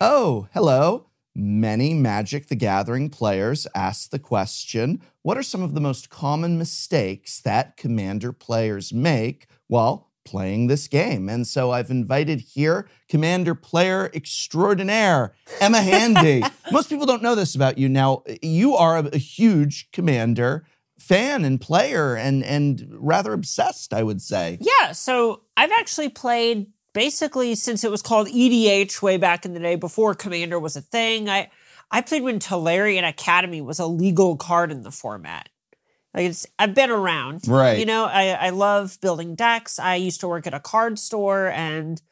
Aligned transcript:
Oh, 0.00 0.46
hello. 0.54 1.06
Many 1.34 1.92
Magic 1.92 2.46
the 2.46 2.54
Gathering 2.54 3.10
players 3.10 3.66
ask 3.74 4.10
the 4.10 4.20
question 4.20 5.00
what 5.22 5.36
are 5.36 5.42
some 5.42 5.60
of 5.60 5.74
the 5.74 5.80
most 5.80 6.08
common 6.08 6.56
mistakes 6.56 7.40
that 7.40 7.76
Commander 7.76 8.32
players 8.32 8.92
make 8.92 9.48
while 9.66 10.12
playing 10.24 10.68
this 10.68 10.86
game? 10.86 11.28
And 11.28 11.48
so 11.48 11.72
I've 11.72 11.90
invited 11.90 12.40
here 12.40 12.88
Commander 13.08 13.56
player 13.56 14.08
extraordinaire, 14.14 15.34
Emma 15.60 15.82
Handy. 15.82 16.44
most 16.70 16.88
people 16.88 17.06
don't 17.06 17.22
know 17.22 17.34
this 17.34 17.56
about 17.56 17.76
you. 17.76 17.88
Now, 17.88 18.22
you 18.40 18.76
are 18.76 18.98
a, 18.98 19.06
a 19.06 19.18
huge 19.18 19.90
Commander 19.90 20.64
fan 21.00 21.44
and 21.44 21.60
player 21.60 22.14
and 22.14 22.44
and 22.44 22.86
rather 22.92 23.32
obsessed, 23.32 23.92
I 23.92 24.04
would 24.04 24.22
say. 24.22 24.58
Yeah, 24.60 24.92
so 24.92 25.42
I've 25.56 25.72
actually 25.72 26.10
played 26.10 26.68
basically 26.98 27.54
since 27.54 27.84
it 27.84 27.92
was 27.92 28.02
called 28.02 28.26
EDH 28.26 29.00
way 29.02 29.16
back 29.18 29.44
in 29.44 29.54
the 29.54 29.60
day 29.60 29.76
before 29.76 30.16
Commander 30.16 30.58
was 30.58 30.74
a 30.74 30.80
thing. 30.80 31.28
I 31.28 31.48
I 31.92 32.00
played 32.00 32.24
when 32.24 32.40
Tolarian 32.40 33.08
Academy 33.08 33.60
was 33.60 33.78
a 33.78 33.86
legal 33.86 34.36
card 34.36 34.72
in 34.72 34.82
the 34.82 34.90
format. 34.90 35.48
Like 36.12 36.24
it's 36.24 36.44
I've 36.58 36.74
been 36.74 36.90
around. 36.90 37.46
Right. 37.46 37.78
You 37.78 37.86
know, 37.86 38.06
I, 38.06 38.30
I 38.30 38.50
love 38.50 38.98
building 39.00 39.36
decks. 39.36 39.78
I 39.78 39.94
used 39.94 40.18
to 40.22 40.28
work 40.28 40.48
at 40.48 40.54
a 40.54 40.58
card 40.58 40.98
store 40.98 41.52
and 41.52 42.02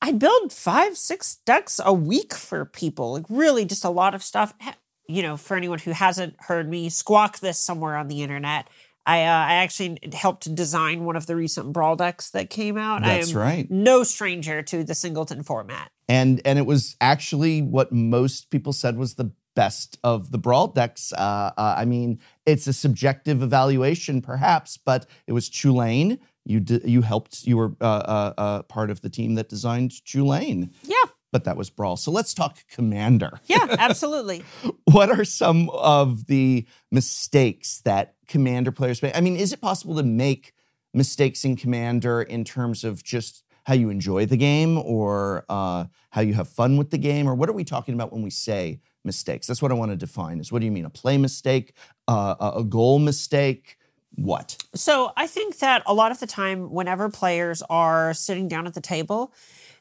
I'd 0.00 0.18
build 0.18 0.54
five, 0.54 0.96
six 0.96 1.36
decks 1.44 1.78
a 1.84 1.92
week 1.92 2.32
for 2.32 2.64
people. 2.64 3.12
Like 3.12 3.26
really 3.28 3.66
just 3.66 3.84
a 3.84 3.90
lot 3.90 4.14
of 4.14 4.22
stuff. 4.22 4.54
Eh, 4.62 4.72
you 5.06 5.22
know, 5.22 5.36
for 5.36 5.54
anyone 5.54 5.80
who 5.80 5.90
hasn't 5.90 6.34
heard 6.38 6.66
me 6.66 6.88
squawk 6.88 7.40
this 7.40 7.58
somewhere 7.58 7.96
on 7.96 8.08
the 8.08 8.22
internet, 8.22 8.68
I, 9.08 9.24
uh, 9.24 9.30
I 9.50 9.54
actually 9.64 9.98
helped 10.12 10.54
design 10.54 11.04
one 11.04 11.16
of 11.16 11.26
the 11.26 11.34
recent 11.34 11.72
brawl 11.72 11.96
decks 11.96 12.30
that 12.30 12.50
came 12.50 12.76
out. 12.76 13.02
That's 13.02 13.32
right. 13.32 13.68
No 13.70 14.02
stranger 14.04 14.62
to 14.62 14.84
the 14.84 14.94
singleton 14.94 15.42
format. 15.42 15.90
and 16.08 16.40
and 16.44 16.58
it 16.58 16.66
was 16.66 16.96
actually 17.00 17.62
what 17.62 17.90
most 17.90 18.50
people 18.50 18.72
said 18.72 18.96
was 18.96 19.14
the 19.14 19.30
best 19.56 19.98
of 20.04 20.30
the 20.30 20.38
brawl 20.38 20.68
decks. 20.68 21.12
Uh, 21.12 21.50
uh, 21.56 21.74
I 21.76 21.84
mean, 21.84 22.20
it's 22.46 22.66
a 22.68 22.72
subjective 22.72 23.42
evaluation, 23.42 24.22
perhaps, 24.22 24.76
but 24.76 25.06
it 25.26 25.32
was 25.32 25.50
Chulane. 25.50 26.18
You 26.44 26.60
d- 26.60 26.80
you 26.84 27.02
helped. 27.02 27.44
You 27.44 27.56
were 27.56 27.72
uh, 27.80 27.84
uh, 27.84 28.32
uh, 28.38 28.62
part 28.62 28.90
of 28.90 29.00
the 29.00 29.10
team 29.10 29.34
that 29.34 29.48
designed 29.48 29.90
Chulane, 29.90 30.70
Yeah, 30.84 30.97
but 31.32 31.44
that 31.44 31.56
was 31.56 31.70
brawl. 31.70 31.96
So 31.96 32.10
let's 32.10 32.34
talk 32.34 32.58
Commander. 32.68 33.40
yeah, 33.46 33.76
absolutely. 33.78 34.44
What 34.90 35.10
are 35.10 35.24
some 35.24 35.68
of 35.70 36.26
the 36.26 36.66
mistakes 36.90 37.82
that 37.84 38.14
Commander 38.26 38.72
players 38.72 39.02
make? 39.02 39.16
I 39.16 39.20
mean, 39.20 39.36
is 39.36 39.52
it 39.52 39.60
possible 39.60 39.94
to 39.96 40.02
make 40.02 40.54
mistakes 40.94 41.44
in 41.44 41.56
Commander 41.56 42.22
in 42.22 42.42
terms 42.42 42.84
of 42.84 43.04
just 43.04 43.44
how 43.64 43.74
you 43.74 43.90
enjoy 43.90 44.24
the 44.24 44.38
game 44.38 44.78
or 44.78 45.44
uh, 45.50 45.84
how 46.10 46.22
you 46.22 46.32
have 46.32 46.48
fun 46.48 46.78
with 46.78 46.88
the 46.90 46.96
game? 46.96 47.28
Or 47.28 47.34
what 47.34 47.50
are 47.50 47.52
we 47.52 47.64
talking 47.64 47.94
about 47.94 48.12
when 48.12 48.22
we 48.22 48.30
say 48.30 48.80
mistakes? 49.04 49.46
That's 49.46 49.60
what 49.60 49.70
I 49.70 49.74
want 49.74 49.90
to 49.90 49.96
define 49.96 50.40
is 50.40 50.50
what 50.50 50.60
do 50.60 50.64
you 50.64 50.72
mean? 50.72 50.86
A 50.86 50.90
play 50.90 51.18
mistake, 51.18 51.74
uh, 52.08 52.34
a 52.40 52.60
a 52.60 52.64
goal 52.64 52.98
mistake? 52.98 53.76
What? 54.14 54.56
So 54.74 55.12
I 55.18 55.26
think 55.26 55.58
that 55.58 55.82
a 55.84 55.92
lot 55.92 56.10
of 56.12 56.18
the 56.18 56.26
time, 56.26 56.72
whenever 56.72 57.10
players 57.10 57.62
are 57.68 58.14
sitting 58.14 58.48
down 58.48 58.66
at 58.66 58.72
the 58.72 58.80
table, 58.80 59.34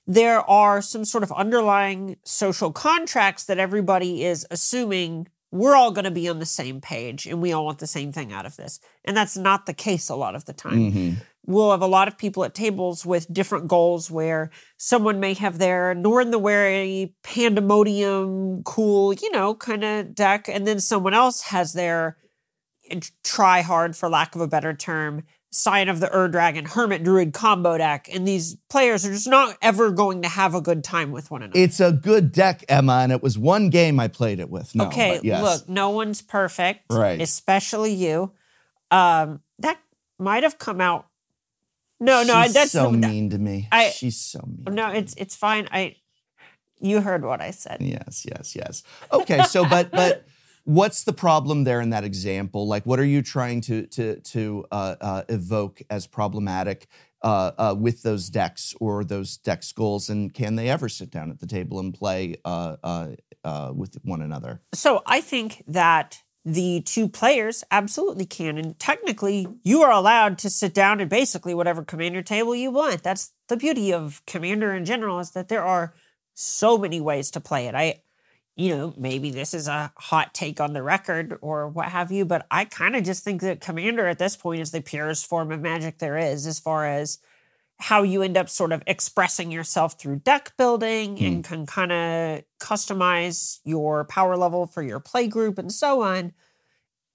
there 0.07 0.39
are 0.49 0.81
some 0.81 1.03
sort 1.05 1.23
of 1.23 1.31
underlying 1.33 2.15
social 2.23 2.71
contracts 2.71 3.43
that 3.43 3.59
everybody 3.59 4.23
is 4.23 4.47
assuming 4.49 5.27
we're 5.51 5.75
all 5.75 5.91
going 5.91 6.05
to 6.05 6.11
be 6.11 6.27
on 6.27 6.39
the 6.39 6.45
same 6.45 6.81
page 6.81 7.25
and 7.25 7.41
we 7.41 7.51
all 7.51 7.65
want 7.65 7.79
the 7.79 7.87
same 7.87 8.11
thing 8.11 8.31
out 8.33 8.45
of 8.45 8.55
this. 8.57 8.79
And 9.05 9.15
that's 9.15 9.37
not 9.37 9.65
the 9.65 9.73
case 9.73 10.09
a 10.09 10.15
lot 10.15 10.35
of 10.35 10.45
the 10.45 10.53
time. 10.53 10.91
Mhm. 10.91 11.15
We'll 11.45 11.71
have 11.71 11.81
a 11.81 11.87
lot 11.87 12.09
of 12.09 12.17
people 12.17 12.43
at 12.43 12.53
tables 12.53 13.05
with 13.05 13.31
different 13.33 13.69
goals 13.69 14.11
where 14.11 14.49
someone 14.77 15.21
may 15.21 15.33
have 15.35 15.57
their 15.57 15.95
Norin 15.95 16.31
the 16.31 16.39
Wary 16.39 17.15
pandemonium, 17.23 18.63
cool, 18.63 19.13
you 19.13 19.31
know, 19.31 19.55
kind 19.55 19.83
of 19.83 20.13
deck. 20.13 20.49
And 20.49 20.67
then 20.67 20.81
someone 20.81 21.13
else 21.13 21.43
has 21.43 21.71
their 21.71 22.17
try 23.23 23.61
hard, 23.61 23.95
for 23.95 24.09
lack 24.09 24.35
of 24.35 24.41
a 24.41 24.47
better 24.47 24.73
term, 24.73 25.23
Scion 25.49 25.89
of 25.89 25.99
the 25.99 26.13
Ur 26.15 26.27
Dragon 26.27 26.65
Hermit 26.65 27.03
Druid 27.03 27.33
combo 27.33 27.77
deck. 27.77 28.09
And 28.13 28.27
these 28.27 28.55
players 28.69 29.05
are 29.05 29.11
just 29.11 29.27
not 29.27 29.57
ever 29.61 29.91
going 29.91 30.21
to 30.23 30.27
have 30.27 30.53
a 30.53 30.61
good 30.61 30.83
time 30.83 31.11
with 31.11 31.31
one 31.31 31.41
another. 31.43 31.59
It's 31.59 31.79
a 31.79 31.91
good 31.91 32.31
deck, 32.31 32.63
Emma, 32.69 32.99
and 33.01 33.11
it 33.11 33.23
was 33.23 33.37
one 33.37 33.69
game 33.69 33.99
I 33.99 34.07
played 34.07 34.39
it 34.39 34.49
with. 34.49 34.75
No, 34.75 34.85
okay, 34.87 35.19
yes. 35.23 35.41
look, 35.41 35.69
no 35.69 35.89
one's 35.89 36.21
perfect, 36.21 36.85
Right. 36.91 37.21
Especially 37.21 37.93
you. 37.93 38.31
Um, 38.91 39.41
that 39.59 39.77
might 40.19 40.43
have 40.43 40.57
come 40.57 40.81
out. 40.81 41.07
No, 41.99 42.23
no, 42.23 42.43
She's 42.43 42.53
that's 42.53 42.71
so 42.71 42.91
mean 42.91 43.31
to 43.31 43.37
me. 43.37 43.67
I- 43.71 43.89
She's 43.89 44.17
so 44.17 44.39
mean. 44.45 44.75
No, 44.75 44.91
it's 44.91 45.15
it's 45.15 45.35
fine. 45.35 45.67
I 45.71 45.95
you 46.79 47.01
heard 47.01 47.25
what 47.25 47.41
I 47.41 47.51
said. 47.51 47.77
Yes, 47.81 48.25
yes, 48.29 48.55
yes. 48.55 48.83
Okay, 49.11 49.41
so 49.43 49.67
but 49.67 49.89
but 49.91 50.25
what's 50.67 51.05
the 51.05 51.13
problem 51.13 51.63
there 51.63 51.79
in 51.79 51.91
that 51.91 52.03
example? 52.03 52.67
Like, 52.67 52.85
what 52.85 52.99
are 52.99 53.05
you 53.05 53.21
trying 53.21 53.61
to 53.61 53.87
to 53.87 54.19
to 54.19 54.65
uh, 54.71 54.95
uh, 54.99 55.23
evoke 55.29 55.81
as 55.89 56.05
problematic 56.07 56.87
uh, 57.21 57.51
uh, 57.57 57.75
with 57.77 58.03
those 58.03 58.29
decks 58.29 58.75
or 58.79 59.03
those 59.03 59.37
deck 59.37 59.63
goals? 59.75 60.09
And 60.09 60.33
can 60.33 60.55
they 60.55 60.69
ever 60.69 60.89
sit 60.89 61.09
down 61.09 61.31
at 61.31 61.39
the 61.39 61.47
table 61.47 61.79
and 61.79 61.93
play 61.93 62.35
uh, 62.43 62.75
uh, 62.83 63.71
with 63.73 63.97
one 64.03 64.21
another? 64.21 64.61
So 64.73 65.01
I 65.05 65.21
think 65.21 65.63
that 65.67 66.21
the 66.43 66.81
two 66.81 67.07
players 67.07 67.63
absolutely 67.71 68.25
can. 68.25 68.57
And 68.57 68.77
technically, 68.77 69.47
you 69.63 69.83
are 69.83 69.91
allowed 69.91 70.37
to 70.39 70.49
sit 70.49 70.73
down 70.73 70.99
at 70.99 71.09
basically 71.09 71.53
whatever 71.53 71.83
commander 71.83 72.21
table 72.21 72.55
you 72.55 72.71
want. 72.71 73.03
That's 73.03 73.31
the 73.47 73.57
beauty 73.57 73.93
of 73.93 74.21
commander 74.25 74.73
in 74.73 74.83
general, 74.83 75.19
is 75.19 75.31
that 75.31 75.47
there 75.47 75.63
are 75.63 75.93
so 76.33 76.77
many 76.77 77.01
ways 77.01 77.31
to 77.31 77.39
play 77.39 77.67
it. 77.67 77.75
I 77.75 78.01
you 78.57 78.75
know, 78.75 78.93
maybe 78.97 79.29
this 79.31 79.53
is 79.53 79.67
a 79.67 79.93
hot 79.97 80.33
take 80.33 80.59
on 80.59 80.73
the 80.73 80.81
record 80.83 81.37
or 81.41 81.67
what 81.69 81.89
have 81.89 82.11
you, 82.11 82.25
but 82.25 82.45
I 82.51 82.65
kind 82.65 82.95
of 82.95 83.03
just 83.03 83.23
think 83.23 83.41
that 83.41 83.61
Commander 83.61 84.07
at 84.07 84.17
this 84.19 84.35
point 84.35 84.61
is 84.61 84.71
the 84.71 84.81
purest 84.81 85.27
form 85.27 85.51
of 85.51 85.61
magic 85.61 85.99
there 85.99 86.17
is 86.17 86.47
as 86.47 86.59
far 86.59 86.87
as 86.87 87.19
how 87.79 88.01
you 88.01 88.23
end 88.23 88.35
up 88.35 88.49
sort 88.49 88.71
of 88.71 88.81
expressing 88.87 89.51
yourself 89.51 89.99
through 89.99 90.15
deck 90.17 90.53
building 90.57 91.19
and 91.19 91.43
can 91.43 91.67
kind 91.67 91.91
of 91.91 92.41
customize 92.59 93.59
your 93.63 94.05
power 94.05 94.35
level 94.35 94.65
for 94.65 94.81
your 94.81 94.99
play 94.99 95.27
group 95.27 95.59
and 95.59 95.71
so 95.71 96.01
on 96.01 96.33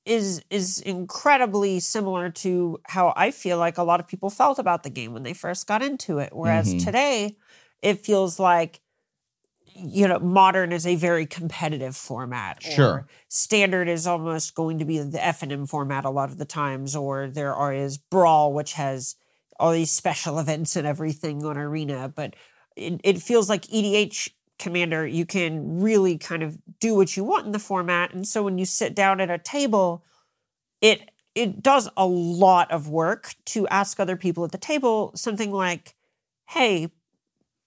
is 0.04 0.44
is 0.50 0.80
incredibly 0.80 1.80
similar 1.80 2.30
to 2.30 2.78
how 2.86 3.12
I 3.16 3.32
feel 3.32 3.58
like 3.58 3.78
a 3.78 3.82
lot 3.82 3.98
of 3.98 4.06
people 4.06 4.30
felt 4.30 4.60
about 4.60 4.84
the 4.84 4.90
game 4.90 5.12
when 5.12 5.24
they 5.24 5.32
first 5.34 5.66
got 5.66 5.82
into 5.82 6.18
it 6.18 6.32
whereas 6.32 6.72
Mhm. 6.74 6.84
today 6.84 7.36
it 7.82 8.04
feels 8.04 8.38
like 8.38 8.80
you 9.74 10.06
know 10.08 10.18
modern 10.18 10.72
is 10.72 10.86
a 10.86 10.96
very 10.96 11.26
competitive 11.26 11.96
format 11.96 12.58
or 12.66 12.70
Sure. 12.70 13.06
standard 13.28 13.88
is 13.88 14.06
almost 14.06 14.54
going 14.54 14.78
to 14.78 14.84
be 14.84 14.98
the 14.98 15.24
f&m 15.24 15.66
format 15.66 16.04
a 16.04 16.10
lot 16.10 16.30
of 16.30 16.38
the 16.38 16.44
times 16.44 16.94
or 16.96 17.28
there 17.28 17.54
are 17.54 17.72
is 17.72 17.98
brawl 17.98 18.52
which 18.52 18.74
has 18.74 19.16
all 19.58 19.72
these 19.72 19.90
special 19.90 20.38
events 20.44 20.76
and 20.76 20.86
everything 20.86 21.44
on 21.44 21.56
arena 21.56 22.12
but 22.14 22.34
it, 22.76 23.00
it 23.04 23.22
feels 23.22 23.48
like 23.48 23.66
edh 23.72 24.28
commander 24.58 25.06
you 25.06 25.26
can 25.26 25.80
really 25.80 26.16
kind 26.16 26.42
of 26.42 26.56
do 26.78 26.94
what 26.94 27.16
you 27.16 27.24
want 27.24 27.46
in 27.46 27.52
the 27.52 27.58
format 27.58 28.14
and 28.14 28.26
so 28.28 28.42
when 28.42 28.58
you 28.58 28.64
sit 28.64 28.94
down 28.94 29.20
at 29.20 29.30
a 29.30 29.38
table 29.38 30.04
it 30.80 31.10
it 31.34 31.62
does 31.62 31.88
a 31.96 32.06
lot 32.06 32.70
of 32.70 32.88
work 32.88 33.34
to 33.46 33.66
ask 33.68 33.98
other 33.98 34.16
people 34.16 34.44
at 34.44 34.52
the 34.52 34.58
table 34.58 35.10
something 35.14 35.50
like 35.50 35.94
hey 36.50 36.88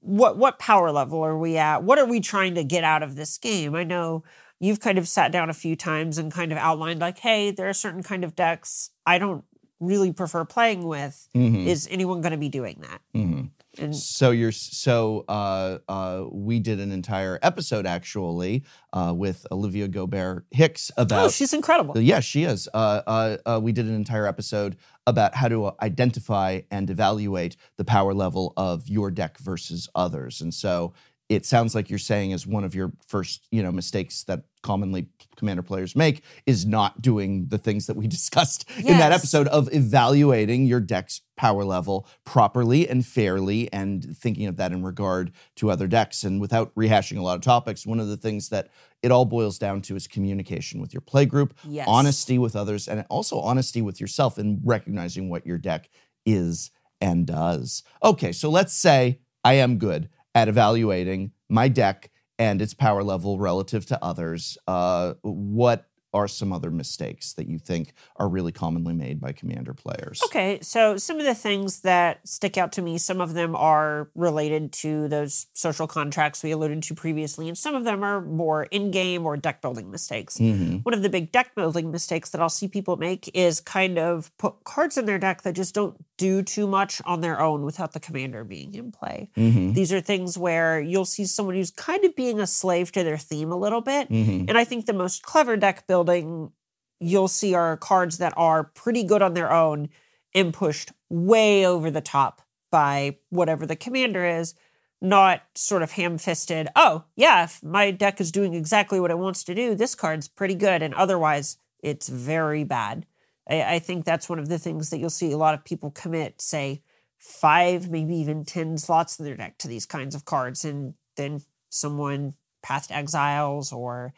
what 0.05 0.37
what 0.37 0.59
power 0.59 0.91
level 0.91 1.23
are 1.23 1.37
we 1.37 1.57
at? 1.57 1.83
What 1.83 1.97
are 1.99 2.05
we 2.05 2.19
trying 2.19 2.55
to 2.55 2.63
get 2.63 2.83
out 2.83 3.03
of 3.03 3.15
this 3.15 3.37
game? 3.37 3.75
I 3.75 3.83
know 3.83 4.23
you've 4.59 4.79
kind 4.79 4.97
of 4.97 5.07
sat 5.07 5.31
down 5.31 5.49
a 5.49 5.53
few 5.53 5.75
times 5.75 6.17
and 6.17 6.31
kind 6.31 6.51
of 6.51 6.57
outlined 6.57 6.99
like, 7.01 7.17
hey, 7.17 7.51
there 7.51 7.67
are 7.67 7.73
certain 7.73 8.03
kind 8.03 8.23
of 8.23 8.35
decks 8.35 8.91
I 9.05 9.17
don't 9.17 9.43
really 9.79 10.13
prefer 10.13 10.45
playing 10.45 10.85
with. 10.87 11.27
Mhm. 11.35 11.65
Is 11.65 11.87
anyone 11.91 12.21
going 12.21 12.31
to 12.31 12.37
be 12.37 12.49
doing 12.49 12.81
that? 12.81 13.01
Mhm. 13.13 13.49
And 13.77 13.93
So 13.93 14.31
you're 14.31 14.53
so 14.53 15.25
uh, 15.27 15.79
uh, 15.89 16.23
we 16.31 16.59
did 16.59 16.79
an 16.79 16.93
entire 16.93 17.37
episode 17.41 17.85
actually 17.85 18.63
uh, 18.93 19.13
with 19.13 19.45
Olivia 19.51 19.89
Gobert 19.89 20.45
Hicks 20.51 20.91
about 20.95 21.25
oh, 21.25 21.29
she's 21.29 21.53
incredible. 21.53 21.99
Yeah, 21.99 22.21
she 22.21 22.45
is. 22.45 22.69
Uh, 22.73 23.01
uh, 23.05 23.37
uh, 23.45 23.59
we 23.61 23.73
did 23.73 23.85
an 23.87 23.95
entire 23.95 24.27
episode 24.27 24.77
about 25.07 25.35
how 25.35 25.47
to 25.47 25.65
uh, 25.65 25.71
identify 25.81 26.61
and 26.71 26.89
evaluate 26.89 27.55
the 27.77 27.85
power 27.85 28.13
level 28.13 28.53
of 28.57 28.87
your 28.87 29.11
deck 29.11 29.37
versus 29.37 29.87
others. 29.95 30.41
And 30.41 30.53
so 30.53 30.93
it 31.27 31.45
sounds 31.45 31.73
like 31.73 31.89
you're 31.89 31.97
saying 31.97 32.33
as 32.33 32.45
one 32.45 32.63
of 32.63 32.75
your 32.75 32.91
first, 33.07 33.47
you 33.51 33.63
know, 33.63 33.71
mistakes 33.71 34.23
that 34.25 34.43
commonly 34.61 35.07
commander 35.35 35.63
players 35.63 35.95
make 35.95 36.23
is 36.45 36.65
not 36.65 37.01
doing 37.01 37.47
the 37.47 37.57
things 37.57 37.87
that 37.87 37.95
we 37.95 38.07
discussed 38.19 38.69
in 38.77 38.97
that 38.97 39.11
episode 39.11 39.47
of 39.47 39.67
evaluating 39.73 40.65
your 40.65 40.79
deck's 40.79 41.21
power 41.37 41.63
level 41.63 42.07
properly 42.25 42.87
and 42.87 43.05
fairly 43.05 43.71
and 43.73 44.15
thinking 44.17 44.45
of 44.47 44.57
that 44.57 44.71
in 44.71 44.83
regard 44.83 45.31
to 45.55 45.69
other 45.69 45.87
decks 45.87 46.23
and 46.23 46.39
without 46.41 46.73
rehashing 46.75 47.17
a 47.17 47.21
lot 47.21 47.35
of 47.35 47.41
topics 47.41 47.85
one 47.85 47.99
of 47.99 48.07
the 48.07 48.17
things 48.17 48.49
that 48.49 48.69
it 49.03 49.11
all 49.11 49.25
boils 49.25 49.59
down 49.59 49.81
to 49.81 49.95
is 49.95 50.07
communication 50.07 50.79
with 50.79 50.93
your 50.93 51.01
play 51.01 51.25
group 51.25 51.53
Yes. 51.63 51.85
honesty 51.87 52.37
with 52.39 52.55
others 52.55 52.87
and 52.87 53.05
also 53.09 53.39
honesty 53.39 53.81
with 53.81 53.99
yourself 53.99 54.39
in 54.39 54.61
recognizing 54.63 55.29
what 55.29 55.45
your 55.45 55.57
deck 55.57 55.89
is 56.25 56.71
and 57.01 57.27
does. 57.27 57.83
Okay, 58.01 58.31
so 58.31 58.49
let's 58.49 58.73
say 58.73 59.19
I 59.43 59.55
am 59.55 59.77
good 59.77 60.09
at 60.35 60.47
evaluating 60.47 61.31
my 61.49 61.67
deck 61.67 62.11
and 62.37 62.61
its 62.61 62.73
power 62.73 63.03
level 63.03 63.39
relative 63.39 63.85
to 63.87 64.03
others. 64.03 64.57
Uh, 64.67 65.13
what 65.21 65.87
are 66.13 66.27
some 66.29 66.53
other 66.53 66.71
mistakes 66.71 67.33
that 67.33 67.45
you 67.45 67.59
think 67.59 67.93
are 68.15 68.29
really 68.29 68.53
commonly 68.53 68.93
made 68.93 69.19
by 69.19 69.33
commander 69.33 69.73
players? 69.73 70.21
Okay, 70.23 70.57
so 70.61 70.95
some 70.95 71.19
of 71.19 71.25
the 71.25 71.35
things 71.35 71.81
that 71.81 72.25
stick 72.25 72.57
out 72.57 72.71
to 72.71 72.81
me, 72.81 72.97
some 72.97 73.19
of 73.19 73.33
them 73.33 73.53
are 73.53 74.09
related 74.15 74.71
to 74.71 75.09
those 75.09 75.47
social 75.51 75.87
contracts 75.87 76.41
we 76.41 76.51
alluded 76.51 76.81
to 76.83 76.95
previously, 76.95 77.49
and 77.49 77.57
some 77.57 77.75
of 77.75 77.83
them 77.83 78.01
are 78.01 78.21
more 78.21 78.63
in 78.63 78.91
game 78.91 79.25
or 79.25 79.35
deck 79.35 79.61
building 79.61 79.91
mistakes. 79.91 80.37
Mhm. 80.37 80.85
One 80.85 80.93
of 80.93 81.01
the 81.01 81.09
big 81.09 81.33
deck 81.33 81.53
building 81.53 81.91
mistakes 81.91 82.29
that 82.29 82.39
I'll 82.39 82.47
see 82.47 82.69
people 82.69 82.95
make 82.95 83.29
is 83.33 83.59
kind 83.59 83.99
of 83.99 84.31
put 84.37 84.63
cards 84.63 84.97
in 84.97 85.07
their 85.07 85.19
deck 85.19 85.41
that 85.41 85.51
just 85.51 85.75
don't 85.75 85.97
do 86.17 86.41
too 86.41 86.67
much 86.67 87.01
on 87.05 87.21
their 87.21 87.39
own 87.41 87.63
without 87.63 87.93
the 87.93 87.99
commander 87.99 88.43
being 88.43 88.73
in 88.73 88.91
play. 88.91 89.29
Mhm. 89.35 89.73
These 89.73 89.91
are 89.91 90.01
things 90.01 90.37
where 90.37 90.79
you'll 90.79 91.05
see 91.05 91.25
someone 91.25 91.55
who's 91.55 91.71
kind 91.71 92.03
of 92.05 92.15
being 92.15 92.39
a 92.39 92.47
slave 92.47 92.91
to 92.93 93.03
their 93.03 93.17
theme 93.17 93.51
a 93.51 93.57
little 93.57 93.81
bit. 93.81 94.09
Mhm. 94.09 94.47
And 94.47 94.57
I 94.57 94.63
think 94.63 94.85
the 94.85 94.93
most 94.93 95.23
clever 95.23 95.57
deck 95.57 95.87
building 95.87 96.51
you'll 96.99 97.27
see 97.27 97.53
are 97.53 97.75
cards 97.77 98.17
that 98.19 98.33
are 98.37 98.63
pretty 98.63 99.03
good 99.03 99.21
on 99.21 99.33
their 99.33 99.51
own 99.51 99.89
and 100.33 100.53
pushed 100.53 100.91
way 101.09 101.65
over 101.65 101.91
the 101.91 102.01
top 102.01 102.41
by 102.71 103.17
whatever 103.29 103.65
the 103.65 103.75
commander 103.75 104.25
is, 104.25 104.53
not 105.01 105.41
sort 105.55 105.83
of 105.83 105.91
ham 105.91 106.17
fisted. 106.17 106.69
Oh, 106.75 107.03
yeah, 107.15 107.43
if 107.43 107.61
my 107.61 107.91
deck 107.91 108.19
is 108.21 108.31
doing 108.31 108.53
exactly 108.53 108.99
what 108.99 109.11
it 109.11 109.19
wants 109.19 109.43
to 109.43 109.53
do, 109.55 109.75
this 109.75 109.95
card's 109.95 110.27
pretty 110.27 110.55
good. 110.55 110.81
And 110.81 110.93
otherwise, 110.93 111.57
it's 111.83 112.07
very 112.07 112.63
bad. 112.63 113.05
I, 113.49 113.75
I 113.75 113.79
think 113.79 114.05
that's 114.05 114.29
one 114.29 114.39
of 114.39 114.49
the 114.49 114.59
things 114.59 114.89
that 114.89 114.99
you'll 114.99 115.09
see 115.09 115.31
a 115.31 115.37
lot 115.37 115.53
of 115.53 115.63
people 115.63 115.91
commit, 115.91 116.41
say, 116.41 116.81
five, 117.19 117.89
maybe 117.89 118.15
even 118.15 118.45
10 118.45 118.77
slots 118.77 119.19
in 119.19 119.25
their 119.25 119.37
deck 119.37 119.57
to 119.59 119.67
these 119.67 119.85
kinds 119.85 120.15
of 120.15 120.25
cards. 120.25 120.65
And 120.65 120.93
then 121.17 121.41
someone 121.69 122.33
Path 122.61 122.91
Exiles 122.91 123.71
or 123.71 124.13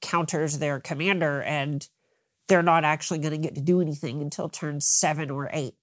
counters 0.00 0.58
their 0.58 0.80
commander 0.80 1.42
and 1.42 1.88
they're 2.48 2.62
not 2.62 2.84
actually 2.84 3.18
going 3.18 3.32
to 3.32 3.38
get 3.38 3.54
to 3.54 3.60
do 3.60 3.80
anything 3.80 4.22
until 4.22 4.48
turn 4.48 4.80
seven 4.80 5.30
or 5.30 5.50
eight. 5.52 5.74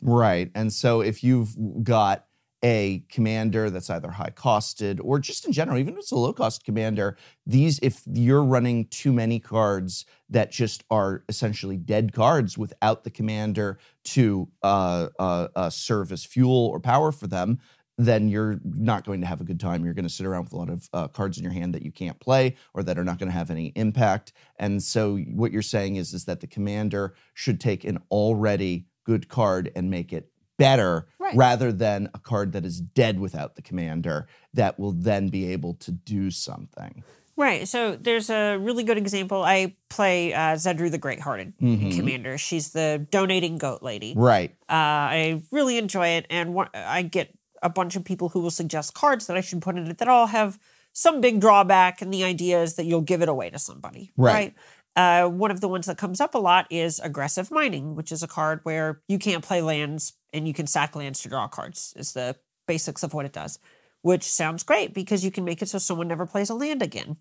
Right. 0.00 0.50
And 0.54 0.72
so 0.72 1.00
if 1.00 1.22
you've 1.22 1.54
got 1.82 2.26
a 2.62 3.04
commander 3.10 3.70
that's 3.70 3.90
either 3.90 4.10
high 4.10 4.30
costed 4.30 5.00
or 5.02 5.18
just 5.18 5.44
in 5.44 5.52
general, 5.52 5.78
even 5.78 5.94
if 5.94 6.00
it's 6.00 6.10
a 6.10 6.16
low 6.16 6.32
cost 6.32 6.64
commander, 6.64 7.16
these, 7.46 7.78
if 7.82 8.02
you're 8.06 8.44
running 8.44 8.86
too 8.86 9.12
many 9.12 9.38
cards 9.38 10.06
that 10.30 10.50
just 10.50 10.82
are 10.90 11.24
essentially 11.28 11.76
dead 11.76 12.12
cards 12.12 12.56
without 12.56 13.04
the 13.04 13.10
commander 13.10 13.78
to 14.04 14.48
uh, 14.62 15.08
uh, 15.18 15.48
uh, 15.54 15.70
serve 15.70 16.12
as 16.12 16.24
fuel 16.24 16.66
or 16.72 16.80
power 16.80 17.12
for 17.12 17.26
them, 17.26 17.58
then 17.98 18.28
you're 18.28 18.60
not 18.64 19.04
going 19.04 19.20
to 19.20 19.26
have 19.26 19.40
a 19.40 19.44
good 19.44 19.60
time. 19.60 19.84
You're 19.84 19.94
going 19.94 20.08
to 20.08 20.12
sit 20.12 20.26
around 20.26 20.44
with 20.44 20.52
a 20.52 20.56
lot 20.56 20.68
of 20.68 20.88
uh, 20.92 21.08
cards 21.08 21.38
in 21.38 21.44
your 21.44 21.52
hand 21.52 21.74
that 21.74 21.82
you 21.82 21.92
can't 21.92 22.18
play 22.20 22.56
or 22.74 22.82
that 22.82 22.98
are 22.98 23.04
not 23.04 23.18
going 23.18 23.30
to 23.30 23.36
have 23.36 23.50
any 23.50 23.68
impact. 23.74 24.32
And 24.58 24.82
so 24.82 25.16
what 25.16 25.52
you're 25.52 25.62
saying 25.62 25.96
is, 25.96 26.12
is 26.12 26.26
that 26.26 26.40
the 26.40 26.46
commander 26.46 27.14
should 27.32 27.60
take 27.60 27.84
an 27.84 27.98
already 28.10 28.86
good 29.04 29.28
card 29.28 29.70
and 29.74 29.88
make 29.88 30.12
it 30.12 30.30
better 30.58 31.06
Right. 31.18 31.34
rather 31.36 31.72
than 31.72 32.08
a 32.14 32.18
card 32.18 32.52
that 32.52 32.64
is 32.64 32.80
dead 32.80 33.18
without 33.18 33.56
the 33.56 33.62
commander 33.62 34.28
that 34.54 34.78
will 34.78 34.92
then 34.92 35.28
be 35.28 35.52
able 35.52 35.74
to 35.74 35.90
do 35.92 36.30
something. 36.30 37.02
Right. 37.36 37.68
So 37.68 37.96
there's 37.96 38.30
a 38.30 38.56
really 38.56 38.82
good 38.84 38.96
example. 38.96 39.42
I 39.42 39.74
play 39.90 40.32
uh, 40.32 40.54
Zedruu 40.54 40.90
the 40.90 40.98
Great 40.98 41.20
Hearted 41.20 41.52
Mhm. 41.60 41.94
commander. 41.96 42.38
She's 42.38 42.70
the 42.72 43.06
donating 43.10 43.58
goat 43.58 43.82
lady. 43.82 44.14
Right. 44.16 44.52
Uh, 44.70 44.72
I 45.12 45.42
really 45.50 45.76
enjoy 45.78 46.08
it, 46.08 46.26
and 46.30 46.54
one, 46.54 46.68
I 46.72 47.02
get 47.02 47.36
a 47.62 47.68
bunch 47.68 47.96
of 47.96 48.04
people 48.04 48.30
who 48.30 48.40
will 48.40 48.50
suggest 48.50 48.94
cards 48.94 49.26
that 49.26 49.36
I 49.36 49.40
should 49.42 49.60
put 49.60 49.76
in 49.76 49.86
it 49.90 49.98
that 49.98 50.08
all 50.08 50.28
have 50.28 50.58
some 50.92 51.20
big 51.20 51.40
drawback, 51.40 52.00
and 52.00 52.10
the 52.12 52.24
idea 52.24 52.62
is 52.62 52.74
that 52.76 52.86
you'll 52.86 53.02
give 53.02 53.20
it 53.20 53.28
away 53.28 53.50
to 53.50 53.58
somebody, 53.58 54.12
Right. 54.16 54.54
Uh, 54.96 55.28
one 55.28 55.50
of 55.50 55.60
the 55.60 55.68
ones 55.68 55.86
that 55.86 55.98
comes 55.98 56.20
up 56.20 56.34
a 56.34 56.38
lot 56.38 56.66
is 56.70 56.98
aggressive 57.00 57.50
mining, 57.50 57.94
which 57.94 58.10
is 58.10 58.22
a 58.22 58.28
card 58.28 58.60
where 58.62 59.02
you 59.06 59.18
can't 59.18 59.44
play 59.44 59.60
lands 59.60 60.14
and 60.32 60.48
you 60.48 60.54
can 60.54 60.66
sack 60.66 60.96
lands 60.96 61.20
to 61.20 61.28
draw 61.28 61.46
cards. 61.46 61.92
Is 61.96 62.12
the 62.12 62.36
basics 62.66 63.02
of 63.02 63.14
what 63.14 63.26
it 63.26 63.32
does, 63.32 63.58
which 64.02 64.24
sounds 64.24 64.62
great 64.62 64.94
because 64.94 65.24
you 65.24 65.30
can 65.30 65.44
make 65.44 65.62
it 65.62 65.68
so 65.68 65.78
someone 65.78 66.08
never 66.08 66.26
plays 66.26 66.50
a 66.50 66.54
land 66.54 66.82
again. 66.82 67.16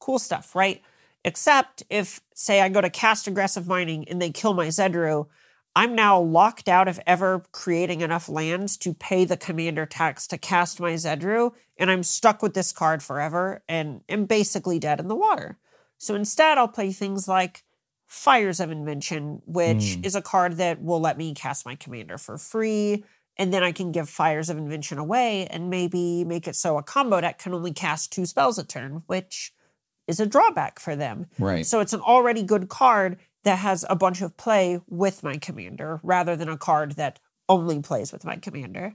Cool 0.00 0.18
stuff, 0.18 0.54
right? 0.54 0.82
Except 1.24 1.82
if, 1.88 2.20
say, 2.34 2.60
I 2.60 2.68
go 2.68 2.82
to 2.82 2.90
cast 2.90 3.26
aggressive 3.26 3.66
mining 3.66 4.06
and 4.08 4.20
they 4.20 4.30
kill 4.30 4.52
my 4.52 4.68
Zedruu, 4.68 5.26
I'm 5.74 5.94
now 5.94 6.20
locked 6.20 6.68
out 6.68 6.86
of 6.86 7.00
ever 7.06 7.42
creating 7.50 8.02
enough 8.02 8.28
lands 8.28 8.76
to 8.78 8.94
pay 8.94 9.24
the 9.24 9.36
commander 9.36 9.86
tax 9.86 10.26
to 10.28 10.38
cast 10.38 10.78
my 10.78 10.92
Zedruu, 10.92 11.52
and 11.78 11.90
I'm 11.90 12.02
stuck 12.02 12.42
with 12.42 12.54
this 12.54 12.70
card 12.70 13.02
forever 13.02 13.62
and 13.68 14.02
am 14.08 14.26
basically 14.26 14.78
dead 14.78 15.00
in 15.00 15.08
the 15.08 15.16
water. 15.16 15.58
So 15.98 16.14
instead, 16.14 16.58
I'll 16.58 16.68
play 16.68 16.92
things 16.92 17.26
like 17.28 17.64
Fires 18.06 18.60
of 18.60 18.70
Invention, 18.70 19.42
which 19.46 19.94
Hmm. 19.94 20.04
is 20.04 20.14
a 20.14 20.22
card 20.22 20.56
that 20.58 20.82
will 20.82 21.00
let 21.00 21.16
me 21.18 21.34
cast 21.34 21.64
my 21.66 21.74
commander 21.74 22.18
for 22.18 22.36
free. 22.38 23.04
And 23.36 23.52
then 23.52 23.64
I 23.64 23.72
can 23.72 23.90
give 23.90 24.08
Fires 24.08 24.48
of 24.48 24.58
Invention 24.58 24.98
away 24.98 25.46
and 25.48 25.68
maybe 25.70 26.22
make 26.24 26.46
it 26.46 26.54
so 26.54 26.78
a 26.78 26.82
combo 26.82 27.20
deck 27.20 27.38
can 27.38 27.52
only 27.54 27.72
cast 27.72 28.12
two 28.12 28.26
spells 28.26 28.58
a 28.58 28.64
turn, 28.64 29.02
which 29.06 29.52
is 30.06 30.20
a 30.20 30.26
drawback 30.26 30.78
for 30.78 30.94
them. 30.94 31.26
Right. 31.38 31.66
So 31.66 31.80
it's 31.80 31.92
an 31.94 32.00
already 32.00 32.42
good 32.42 32.68
card 32.68 33.18
that 33.42 33.58
has 33.58 33.84
a 33.88 33.96
bunch 33.96 34.20
of 34.22 34.36
play 34.36 34.80
with 34.88 35.22
my 35.22 35.36
commander 35.38 35.98
rather 36.02 36.36
than 36.36 36.48
a 36.48 36.56
card 36.58 36.92
that 36.92 37.18
only 37.48 37.80
plays 37.80 38.12
with 38.12 38.24
my 38.24 38.36
commander. 38.36 38.94